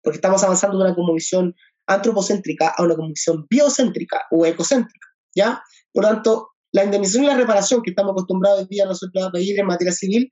porque 0.01 0.19
estamos 0.19 0.41
avanzando 0.41 0.77
de 0.77 0.85
una 0.85 0.95
cosmovisión 0.95 1.53
antropocéntrica 1.85 2.69
a 2.69 2.81
una 2.81 2.95
cosmovisión 2.95 3.45
biocéntrica 3.49 4.21
o 4.31 4.45
ecocéntrica, 4.45 5.05
¿ya? 5.35 5.61
Por 5.91 6.05
tanto, 6.05 6.51
la 6.71 6.85
indemnización 6.85 7.25
y 7.25 7.27
la 7.27 7.35
reparación 7.35 7.81
que 7.81 7.89
estamos 7.89 8.11
acostumbrados 8.13 8.61
hoy 8.61 8.67
día 8.69 8.85
nosotros 8.85 9.21
a 9.21 9.31
pedir 9.31 9.59
en 9.59 9.65
materia 9.65 9.91
civil 9.91 10.31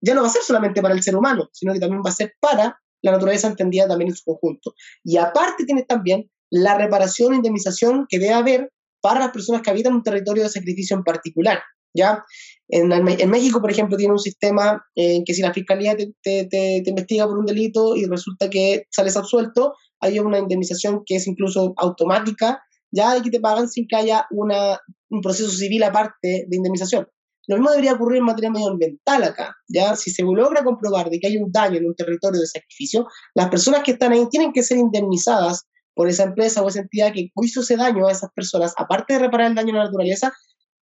ya 0.00 0.14
no 0.14 0.20
va 0.22 0.28
a 0.28 0.30
ser 0.30 0.42
solamente 0.42 0.80
para 0.80 0.94
el 0.94 1.02
ser 1.02 1.16
humano, 1.16 1.48
sino 1.52 1.72
que 1.72 1.80
también 1.80 2.02
va 2.06 2.10
a 2.10 2.14
ser 2.14 2.34
para 2.38 2.80
la 3.02 3.10
naturaleza 3.10 3.48
entendida 3.48 3.88
también 3.88 4.10
en 4.10 4.16
su 4.16 4.22
conjunto. 4.22 4.72
Y 5.02 5.16
aparte 5.16 5.64
tiene 5.64 5.82
también 5.82 6.30
la 6.50 6.78
reparación 6.78 7.32
e 7.32 7.36
indemnización 7.38 8.06
que 8.08 8.20
debe 8.20 8.34
haber 8.34 8.72
para 9.00 9.18
las 9.18 9.30
personas 9.32 9.62
que 9.62 9.70
habitan 9.70 9.92
un 9.92 10.04
territorio 10.04 10.44
de 10.44 10.50
sacrificio 10.50 10.96
en 10.96 11.02
particular. 11.02 11.58
¿ya? 11.96 12.24
En, 12.68 12.88
México, 13.30 13.60
por 13.60 13.70
ejemplo, 13.70 13.96
tiene 13.96 14.12
un 14.12 14.18
sistema 14.18 14.84
en 14.94 15.24
que 15.24 15.34
si 15.34 15.42
la 15.42 15.52
fiscalía 15.52 15.96
te, 15.96 16.82
investiga 16.84 17.26
por 17.26 17.38
un 17.38 17.46
delito 17.46 17.94
y 17.94 18.06
resulta 18.06 18.50
que 18.50 18.84
sales 18.90 19.16
absuelto, 19.16 19.74
hay 20.00 20.18
una 20.18 20.38
indemnización 20.38 21.02
que 21.06 21.16
es 21.16 21.26
incluso 21.26 21.74
automática, 21.76 22.60
ya 22.90 23.14
de 23.14 23.22
que 23.22 23.30
te 23.30 23.40
pagan 23.40 23.68
sin 23.68 23.86
que 23.86 23.96
haya 23.96 24.26
un 24.30 25.20
proceso 25.22 25.50
civil 25.50 25.82
aparte 25.84 26.46
de 26.48 26.56
indemnización. 26.56 27.06
Lo 27.48 27.56
mismo 27.56 27.70
debería 27.70 27.92
ocurrir 27.92 28.18
en 28.18 28.24
materia 28.24 28.50
medioambiental 28.50 29.22
acá, 29.22 29.54
¿ya? 29.68 29.94
Si 29.94 30.10
se 30.10 30.24
logra 30.24 30.64
comprobar 30.64 31.10
de 31.10 31.20
que 31.20 31.28
hay 31.28 31.36
un 31.36 31.52
daño 31.52 31.78
en 31.78 31.86
un 31.86 31.94
territorio 31.94 32.40
de 32.40 32.46
sacrificio, 32.46 33.06
las 33.34 33.48
personas 33.48 33.84
que 33.84 33.92
están 33.92 34.12
ahí 34.12 34.26
tienen 34.28 34.52
que 34.52 34.64
ser 34.64 34.78
indemnizadas 34.78 35.64
por 35.94 36.08
esa 36.08 36.24
empresa 36.24 36.62
o 36.62 36.68
esa 36.68 36.80
entidad 36.80 37.12
que 37.12 37.30
hizo 37.42 37.60
ese 37.60 37.76
daño 37.76 38.06
a 38.06 38.12
esas 38.12 38.30
personas, 38.34 38.74
aparte 38.76 39.14
de 39.14 39.20
reparar 39.20 39.48
el 39.48 39.54
daño 39.54 39.74
a 39.74 39.78
la 39.78 39.84
naturaleza, 39.84 40.32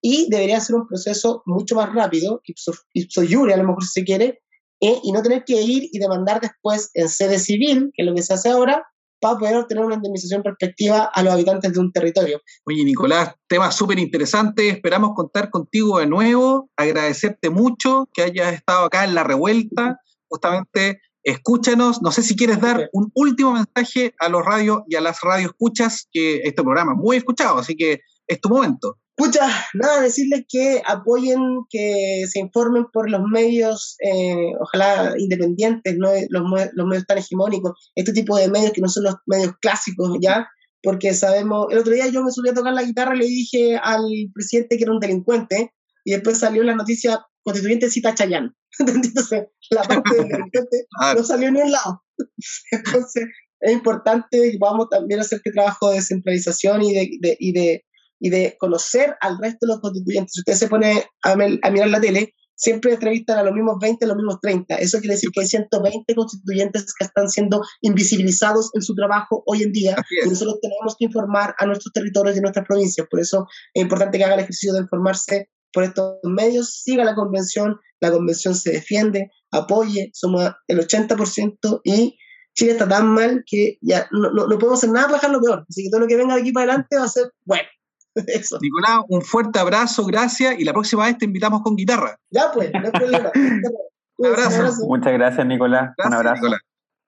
y 0.06 0.28
debería 0.28 0.60
ser 0.60 0.76
un 0.76 0.86
proceso 0.86 1.42
mucho 1.46 1.74
más 1.76 1.94
rápido, 1.94 2.42
ipso, 2.44 2.74
ipso 2.92 3.22
a 3.22 3.56
lo 3.56 3.64
mejor 3.64 3.82
si 3.84 4.00
se 4.00 4.04
quiere, 4.04 4.42
eh, 4.78 4.98
y 5.02 5.12
no 5.12 5.22
tener 5.22 5.44
que 5.44 5.62
ir 5.62 5.88
y 5.90 5.98
demandar 5.98 6.42
después 6.42 6.90
en 6.92 7.08
sede 7.08 7.38
civil, 7.38 7.90
que 7.94 8.02
es 8.02 8.06
lo 8.06 8.14
que 8.14 8.20
se 8.20 8.34
hace 8.34 8.50
ahora, 8.50 8.86
para 9.18 9.38
poder 9.38 9.56
obtener 9.56 9.82
una 9.82 9.94
indemnización 9.94 10.44
respectiva 10.44 11.04
a 11.04 11.22
los 11.22 11.32
habitantes 11.32 11.72
de 11.72 11.80
un 11.80 11.90
territorio. 11.90 12.38
Oye, 12.66 12.84
Nicolás, 12.84 13.34
tema 13.48 13.70
súper 13.70 13.98
interesante. 13.98 14.68
Esperamos 14.68 15.12
contar 15.14 15.48
contigo 15.48 15.98
de 15.98 16.06
nuevo. 16.06 16.68
Agradecerte 16.76 17.48
mucho 17.48 18.06
que 18.12 18.24
hayas 18.24 18.52
estado 18.52 18.84
acá 18.84 19.04
en 19.04 19.14
la 19.14 19.24
revuelta. 19.24 20.00
Justamente 20.28 21.00
escúchanos. 21.22 22.02
No 22.02 22.12
sé 22.12 22.22
si 22.22 22.36
quieres 22.36 22.60
dar 22.60 22.90
un 22.92 23.10
último 23.14 23.54
mensaje 23.54 24.14
a 24.18 24.28
los 24.28 24.44
radios 24.44 24.82
y 24.86 24.96
a 24.96 25.00
las 25.00 25.22
radioescuchas, 25.22 26.08
que 26.12 26.42
este 26.44 26.62
programa 26.62 26.92
es 26.92 26.98
muy 26.98 27.16
escuchado, 27.16 27.56
así 27.56 27.74
que 27.74 28.00
es 28.26 28.38
tu 28.38 28.50
momento. 28.50 28.98
Escucha, 29.16 29.48
nada, 29.74 30.00
decirles 30.00 30.44
que 30.48 30.82
apoyen, 30.84 31.40
que 31.70 32.24
se 32.28 32.40
informen 32.40 32.86
por 32.92 33.08
los 33.08 33.22
medios, 33.22 33.96
eh, 34.00 34.52
ojalá 34.60 35.14
independientes, 35.18 35.96
no 35.96 36.10
los, 36.30 36.70
los, 36.72 36.86
medios 36.86 37.06
tan 37.06 37.18
hegemónicos, 37.18 37.92
este 37.94 38.12
tipo 38.12 38.36
de 38.36 38.48
medios 38.48 38.72
que 38.72 38.80
no 38.80 38.88
son 38.88 39.04
los 39.04 39.14
medios 39.26 39.52
clásicos, 39.60 40.18
¿ya? 40.20 40.48
Porque 40.82 41.14
sabemos, 41.14 41.68
el 41.70 41.78
otro 41.78 41.92
día 41.92 42.08
yo 42.08 42.24
me 42.24 42.32
subí 42.32 42.48
a 42.48 42.54
tocar 42.54 42.72
la 42.72 42.82
guitarra 42.82 43.14
y 43.14 43.18
le 43.20 43.26
dije 43.26 43.76
al 43.76 44.02
presidente 44.34 44.76
que 44.76 44.82
era 44.82 44.92
un 44.92 45.00
delincuente, 45.00 45.72
y 46.04 46.12
después 46.12 46.38
salió 46.38 46.62
la 46.64 46.74
noticia 46.74 47.24
constituyente 47.42 47.90
cita 47.90 48.14
Chayán. 48.14 48.54
Entonces, 48.80 49.46
la 49.70 49.82
parte 49.82 50.14
del 50.16 50.28
delincuente 50.28 50.86
ah. 51.00 51.14
no 51.16 51.22
salió 51.22 51.52
ni 51.52 51.60
un 51.60 51.70
lado. 51.70 52.02
Entonces, 52.72 53.26
es 53.60 53.72
importante 53.72 54.50
que 54.50 54.58
podamos 54.58 54.88
también 54.88 55.20
hacer 55.20 55.38
este 55.38 55.52
trabajo 55.52 55.90
de 55.90 55.96
descentralización 55.96 56.82
y 56.82 56.92
de, 56.92 57.36
y 57.38 57.52
de, 57.52 57.84
y 58.24 58.30
de 58.30 58.56
conocer 58.58 59.16
al 59.20 59.36
resto 59.38 59.66
de 59.66 59.74
los 59.74 59.80
constituyentes. 59.82 60.32
Si 60.32 60.40
usted 60.40 60.54
se 60.54 60.68
pone 60.68 61.04
a, 61.24 61.36
mirar 61.36 61.88
la 61.90 62.00
tele, 62.00 62.34
siempre 62.54 62.94
entrevistan 62.94 63.36
a 63.36 63.42
los 63.42 63.52
mismos 63.52 63.76
20, 63.78 64.02
a 64.02 64.08
los 64.08 64.16
mismos 64.16 64.38
30. 64.40 64.76
Eso 64.76 64.98
quiere 65.00 65.16
decir 65.16 65.28
que 65.30 65.42
hay 65.42 65.46
120 65.46 66.14
constituyentes 66.14 66.94
que 66.98 67.04
están 67.04 67.28
siendo 67.28 67.60
invisibilizados 67.82 68.70
en 68.72 68.80
su 68.80 68.94
trabajo 68.94 69.42
hoy 69.44 69.64
en 69.64 69.72
día 69.72 70.02
y 70.24 70.26
nosotros 70.30 70.58
tenemos 70.62 70.96
que 70.98 71.04
informar 71.04 71.54
a 71.58 71.66
nuestros 71.66 71.92
territorios 71.92 72.38
y 72.38 72.40
nuestras 72.40 72.66
provincias. 72.66 73.06
Por 73.10 73.20
eso 73.20 73.46
es 73.74 73.82
importante 73.82 74.16
que 74.16 74.24
haga 74.24 74.36
el 74.36 74.40
ejercicio 74.40 74.72
de 74.72 74.80
informarse 74.80 75.50
por 75.70 75.84
estos 75.84 76.14
medios, 76.22 76.80
siga 76.82 77.04
la 77.04 77.14
convención, 77.14 77.78
la 78.00 78.10
convención 78.10 78.54
se 78.54 78.70
defiende, 78.70 79.32
apoye, 79.50 80.08
somos 80.14 80.50
el 80.66 80.78
80% 80.78 81.82
y 81.84 82.16
Chile 82.54 82.72
está 82.72 82.88
tan 82.88 83.08
mal 83.08 83.44
que 83.46 83.76
ya 83.82 84.08
no, 84.12 84.30
no, 84.30 84.46
podemos 84.58 84.78
hacer 84.78 84.90
nada 84.90 85.08
para 85.08 85.18
dejarlo 85.18 85.42
peor. 85.42 85.66
Así 85.68 85.82
que 85.82 85.90
todo 85.90 86.00
lo 86.00 86.06
que 86.06 86.16
venga 86.16 86.36
de 86.36 86.40
aquí 86.40 86.52
para 86.52 86.72
adelante 86.72 86.96
va 86.96 87.04
a 87.04 87.08
ser 87.08 87.30
bueno. 87.44 87.68
Eso. 88.26 88.58
Nicolás, 88.60 89.00
un 89.08 89.22
fuerte 89.22 89.58
abrazo, 89.58 90.04
gracias, 90.04 90.58
y 90.58 90.64
la 90.64 90.72
próxima 90.72 91.06
vez 91.06 91.18
te 91.18 91.24
invitamos 91.24 91.62
con 91.62 91.76
guitarra. 91.76 92.18
Ya 92.30 92.50
pues, 92.52 92.70
no 92.72 92.80
hay 92.84 92.90
problema. 92.90 93.30
un, 94.18 94.26
abrazo. 94.26 94.86
Muchas 94.86 95.12
gracias, 95.12 95.46
Nicolás. 95.46 95.90
un 96.04 96.14
abrazo. 96.14 96.46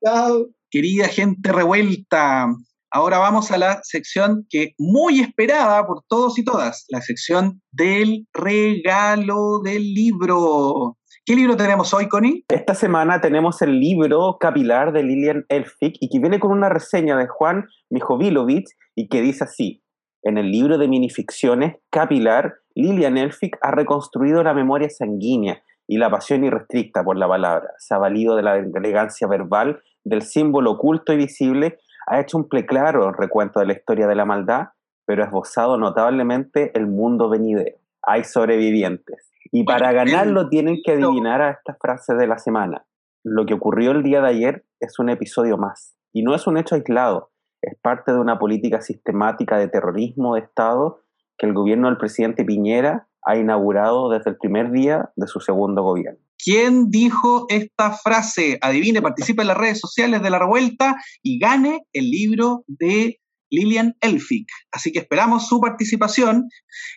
Chao. 0.04 0.46
Querida 0.70 1.08
gente 1.08 1.52
revuelta, 1.52 2.48
Ahora 2.96 3.18
vamos 3.18 3.50
a 3.50 3.58
la 3.58 3.80
sección 3.82 4.46
que 4.48 4.72
muy 4.78 5.20
esperada 5.20 5.86
por 5.86 6.02
todos 6.08 6.38
y 6.38 6.44
todas, 6.44 6.86
la 6.88 7.02
sección 7.02 7.60
del 7.72 8.26
regalo 8.32 9.60
del 9.62 9.92
libro. 9.92 10.96
¿Qué 11.26 11.34
libro 11.34 11.56
tenemos 11.56 11.92
hoy, 11.92 12.08
Connie? 12.08 12.44
Esta 12.48 12.74
semana 12.74 13.20
tenemos 13.20 13.60
el 13.60 13.80
libro 13.80 14.38
Capilar 14.38 14.92
de 14.92 15.02
Lilian 15.02 15.44
Elfic 15.48 15.96
y 16.00 16.08
que 16.08 16.20
viene 16.20 16.38
con 16.38 16.52
una 16.52 16.68
reseña 16.68 17.16
de 17.16 17.26
Juan 17.26 17.66
Mijovilovich 17.90 18.68
y 18.94 19.08
que 19.08 19.20
dice 19.20 19.44
así. 19.44 19.82
En 20.26 20.38
el 20.38 20.50
libro 20.50 20.76
de 20.76 20.88
minificciones 20.88 21.76
Capilar, 21.88 22.56
Lilian 22.74 23.16
Elfic 23.16 23.56
ha 23.60 23.70
reconstruido 23.70 24.42
la 24.42 24.54
memoria 24.54 24.90
sanguínea 24.90 25.62
y 25.86 25.98
la 25.98 26.10
pasión 26.10 26.42
irrestricta 26.42 27.04
por 27.04 27.16
la 27.16 27.28
palabra. 27.28 27.68
Se 27.78 27.94
ha 27.94 27.98
valido 27.98 28.34
de 28.34 28.42
la 28.42 28.56
elegancia 28.56 29.28
verbal, 29.28 29.82
del 30.02 30.22
símbolo 30.22 30.72
oculto 30.72 31.12
y 31.12 31.16
visible 31.16 31.78
ha 32.08 32.18
hecho 32.18 32.38
un 32.38 32.48
claro 32.48 33.12
recuento 33.12 33.60
de 33.60 33.66
la 33.66 33.74
historia 33.74 34.08
de 34.08 34.16
la 34.16 34.24
maldad, 34.24 34.70
pero 35.04 35.22
ha 35.22 35.26
esbozado 35.26 35.78
notablemente 35.78 36.76
el 36.76 36.88
mundo 36.88 37.28
venidero. 37.28 37.76
Hay 38.02 38.24
sobrevivientes. 38.24 39.30
Y 39.52 39.62
para 39.62 39.92
ganarlo 39.92 40.48
tienen 40.48 40.80
que 40.84 40.94
adivinar 40.94 41.40
a 41.40 41.50
estas 41.50 41.78
frases 41.80 42.18
de 42.18 42.26
la 42.26 42.38
semana. 42.38 42.84
Lo 43.22 43.46
que 43.46 43.54
ocurrió 43.54 43.92
el 43.92 44.02
día 44.02 44.20
de 44.22 44.28
ayer 44.28 44.64
es 44.80 44.98
un 44.98 45.08
episodio 45.08 45.56
más. 45.56 45.94
Y 46.12 46.24
no 46.24 46.34
es 46.34 46.48
un 46.48 46.56
hecho 46.56 46.74
aislado, 46.74 47.30
es 47.66 47.76
parte 47.82 48.12
de 48.12 48.20
una 48.20 48.38
política 48.38 48.80
sistemática 48.80 49.58
de 49.58 49.68
terrorismo 49.68 50.34
de 50.34 50.42
Estado 50.42 51.02
que 51.36 51.46
el 51.46 51.52
gobierno 51.52 51.88
del 51.88 51.98
presidente 51.98 52.44
Piñera 52.44 53.08
ha 53.26 53.36
inaugurado 53.36 54.08
desde 54.08 54.30
el 54.30 54.36
primer 54.36 54.70
día 54.70 55.10
de 55.16 55.26
su 55.26 55.40
segundo 55.40 55.82
gobierno. 55.82 56.20
¿Quién 56.38 56.90
dijo 56.90 57.46
esta 57.48 57.92
frase? 57.92 58.58
Adivine, 58.60 59.02
participe 59.02 59.42
en 59.42 59.48
las 59.48 59.56
redes 59.56 59.80
sociales 59.80 60.22
de 60.22 60.30
la 60.30 60.38
revuelta 60.38 60.96
y 61.22 61.38
gane 61.40 61.80
el 61.92 62.08
libro 62.08 62.62
de 62.68 63.20
Lilian 63.50 63.94
Elfic. 64.00 64.46
Así 64.70 64.92
que 64.92 65.00
esperamos 65.00 65.48
su 65.48 65.60
participación. 65.60 66.48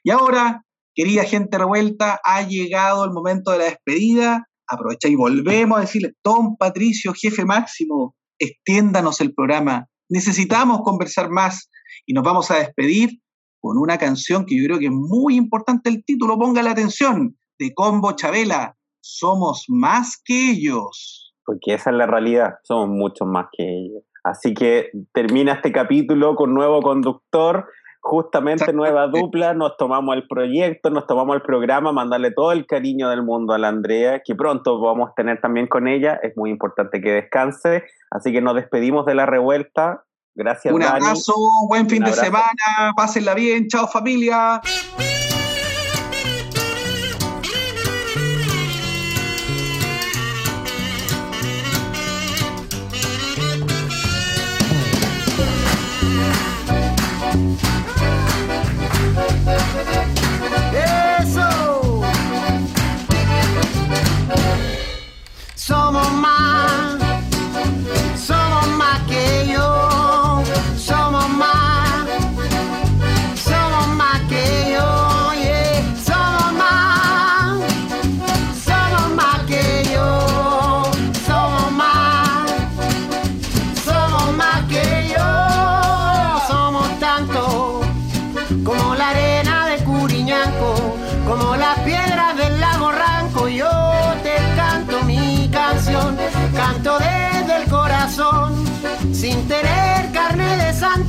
Y 0.03 0.11
ahora, 0.11 0.65
querida 0.93 1.24
gente 1.24 1.57
revuelta, 1.57 2.20
ha 2.24 2.43
llegado 2.43 3.05
el 3.05 3.11
momento 3.11 3.51
de 3.51 3.57
la 3.57 3.63
despedida. 3.65 4.45
aprovecha 4.67 5.07
y 5.07 5.15
volvemos 5.15 5.80
a 5.80 5.82
decirle, 5.82 6.13
Don 6.24 6.55
Patricio, 6.55 7.13
jefe 7.15 7.43
máximo, 7.43 8.15
extiéndanos 8.38 9.20
el 9.20 9.34
programa. 9.34 9.88
Necesitamos 10.10 10.82
conversar 10.84 11.30
más 11.30 11.70
y 12.05 12.14
nos 12.14 12.24
vamos 12.24 12.51
a 12.51 12.57
despedir 12.57 13.22
con 13.62 13.78
una 13.78 13.97
canción 13.97 14.45
que 14.45 14.57
yo 14.57 14.66
creo 14.66 14.80
que 14.80 14.86
es 14.86 14.91
muy 14.91 15.36
importante 15.36 15.89
el 15.89 16.03
título, 16.03 16.38
ponga 16.38 16.64
la 16.64 16.72
atención, 16.72 17.38
de 17.60 17.74
Combo 17.74 18.14
Chabela, 18.14 18.76
Somos 19.01 19.66
más 19.68 20.22
que 20.24 20.51
ellos. 20.51 21.34
Porque 21.45 21.74
esa 21.74 21.89
es 21.89 21.95
la 21.95 22.05
realidad, 22.05 22.55
somos 22.64 22.89
mucho 22.89 23.26
más 23.26 23.47
que 23.51 23.64
ellos. 23.64 24.03
Así 24.24 24.53
que 24.53 24.91
termina 25.14 25.53
este 25.53 25.72
capítulo 25.72 26.36
con 26.36 26.53
nuevo 26.53 26.82
conductor, 26.82 27.68
justamente 28.02 28.74
nueva 28.74 29.08
dupla, 29.08 29.54
nos 29.54 29.78
tomamos 29.78 30.16
el 30.16 30.28
proyecto, 30.28 30.89
nos 30.89 31.06
tomamos 31.06 31.36
el 31.36 31.41
programa, 31.41 31.91
mandarle 31.91 32.32
todo 32.32 32.52
el 32.52 32.66
cariño 32.66 33.10
del 33.10 33.24
mundo 33.24 33.54
a 33.54 33.58
la 33.58 33.68
Andrea, 33.68 34.22
que 34.24 34.36
pronto 34.36 34.80
vamos 34.80 35.10
a 35.12 35.14
tener 35.16 35.41
también 35.41 35.68
con 35.68 35.88
ella, 35.88 36.20
es 36.24 36.36
muy 36.38 36.50
importante 36.50 37.02
que 37.02 37.12
descanse, 37.12 37.84
así 38.12 38.32
que 38.32 38.41
nos 38.41 38.56
despedimos 38.56 39.06
de 39.06 39.16
la 39.16 39.26
revuelta. 39.26 40.06
Gracias. 40.36 40.74
Un 40.74 40.84
abrazo, 40.84 41.34
buen 41.68 41.89
fin 41.89 42.04
de 42.04 42.14
semana, 42.14 42.93
pásenla 42.95 43.34
bien, 43.34 43.68
chao 43.68 43.88
familia. 43.88 44.62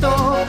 De 0.00 0.39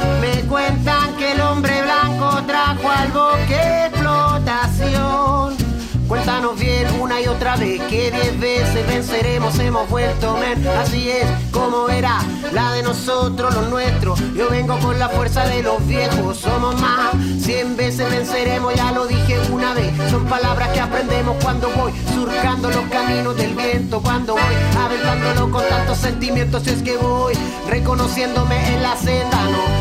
Bien 6.60 7.00
una 7.00 7.22
y 7.22 7.28
otra 7.28 7.56
vez 7.56 7.82
que 7.84 8.12
diez 8.12 8.40
veces 8.40 8.86
venceremos, 8.88 9.58
hemos 9.60 9.90
vuelto 9.90 10.38
men. 10.38 10.68
Así 10.68 11.10
es 11.10 11.26
como 11.52 11.88
era 11.90 12.20
la 12.52 12.74
de 12.74 12.84
nosotros, 12.84 13.54
los 13.54 13.70
nuestros. 13.70 14.20
Yo 14.36 14.50
vengo 14.50 14.78
con 14.80 15.00
la 15.00 15.10
fuerza 15.10 15.46
de 15.46 15.64
los 15.64 15.86
viejos, 15.88 16.38
somos 16.38 16.80
más. 16.80 17.12
Cien 17.40 17.78
veces 17.78 18.10
venceremos, 18.12 18.76
ya 18.76 18.92
lo 18.92 19.08
dije 19.08 19.40
una 19.52 19.74
vez. 19.74 19.94
Son 20.10 20.26
palabras 20.26 20.70
que 20.70 20.80
aprendemos 20.82 21.38
cuando 21.42 21.70
voy 21.70 21.94
surcando 22.14 22.70
los 22.70 22.86
caminos 22.90 23.36
del 23.38 23.56
viento. 23.56 24.02
Cuando 24.02 24.34
voy 24.34 24.56
aventándolo 24.78 25.52
con 25.52 25.64
tantos 25.68 25.98
sentimientos, 25.98 26.68
es 26.68 26.84
que 26.84 26.98
voy 26.98 27.34
reconociéndome 27.70 28.76
en 28.76 28.84
la 28.84 28.96
senda. 28.98 29.44
No, 29.46 29.81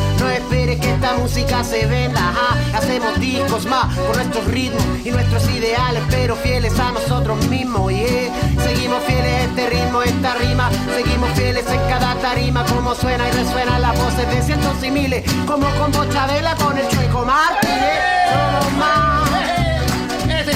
esperes 0.61 0.81
que 0.81 0.91
esta 0.91 1.15
música 1.15 1.65
se 1.65 1.87
venda. 1.87 2.33
Hacemos 2.75 3.19
discos 3.19 3.67
más 3.67 3.95
con 3.97 4.17
nuestros 4.17 4.45
ritmos 4.47 4.83
y 5.05 5.11
nuestros 5.11 5.49
ideales 5.51 6.03
pero 6.11 6.37
fieles 6.37 6.79
a 6.79 6.93
nosotros 6.93 7.47
mismos, 7.49 7.91
yeah. 7.91 8.31
Seguimos 8.63 9.03
fieles 9.05 9.33
a 9.33 9.41
este 9.45 9.71
ritmo, 9.71 10.03
esta 10.03 10.35
rima, 10.35 10.71
seguimos 10.95 11.31
fieles 11.31 11.67
en 11.69 11.81
cada 11.89 12.15
tarima, 12.17 12.65
como 12.67 12.95
suena 12.95 13.29
y 13.29 13.33
resuena 13.33 13.79
las 13.79 13.97
voces 13.99 14.29
de 14.29 14.43
cientos 14.43 14.83
y 14.83 14.91
miles, 14.91 15.25
como 15.47 15.67
con 15.79 15.93
Bochabela, 15.93 16.55
con 16.57 16.77
el 16.77 16.87
Chueco 16.89 17.25
Martínez, 17.25 18.01
somos 18.31 18.73
más. 18.79 19.31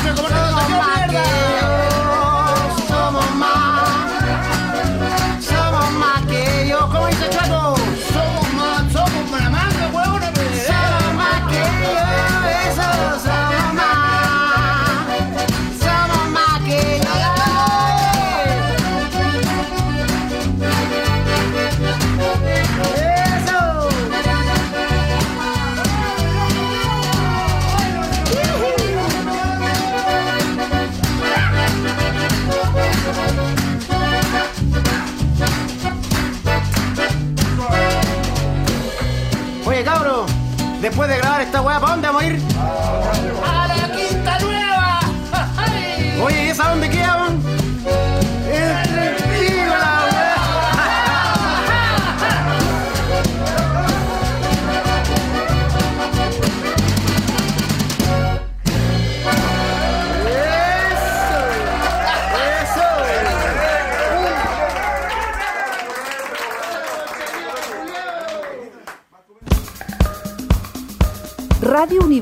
Chueco 0.03 0.29
somos 0.29 0.71
más 0.71 1.44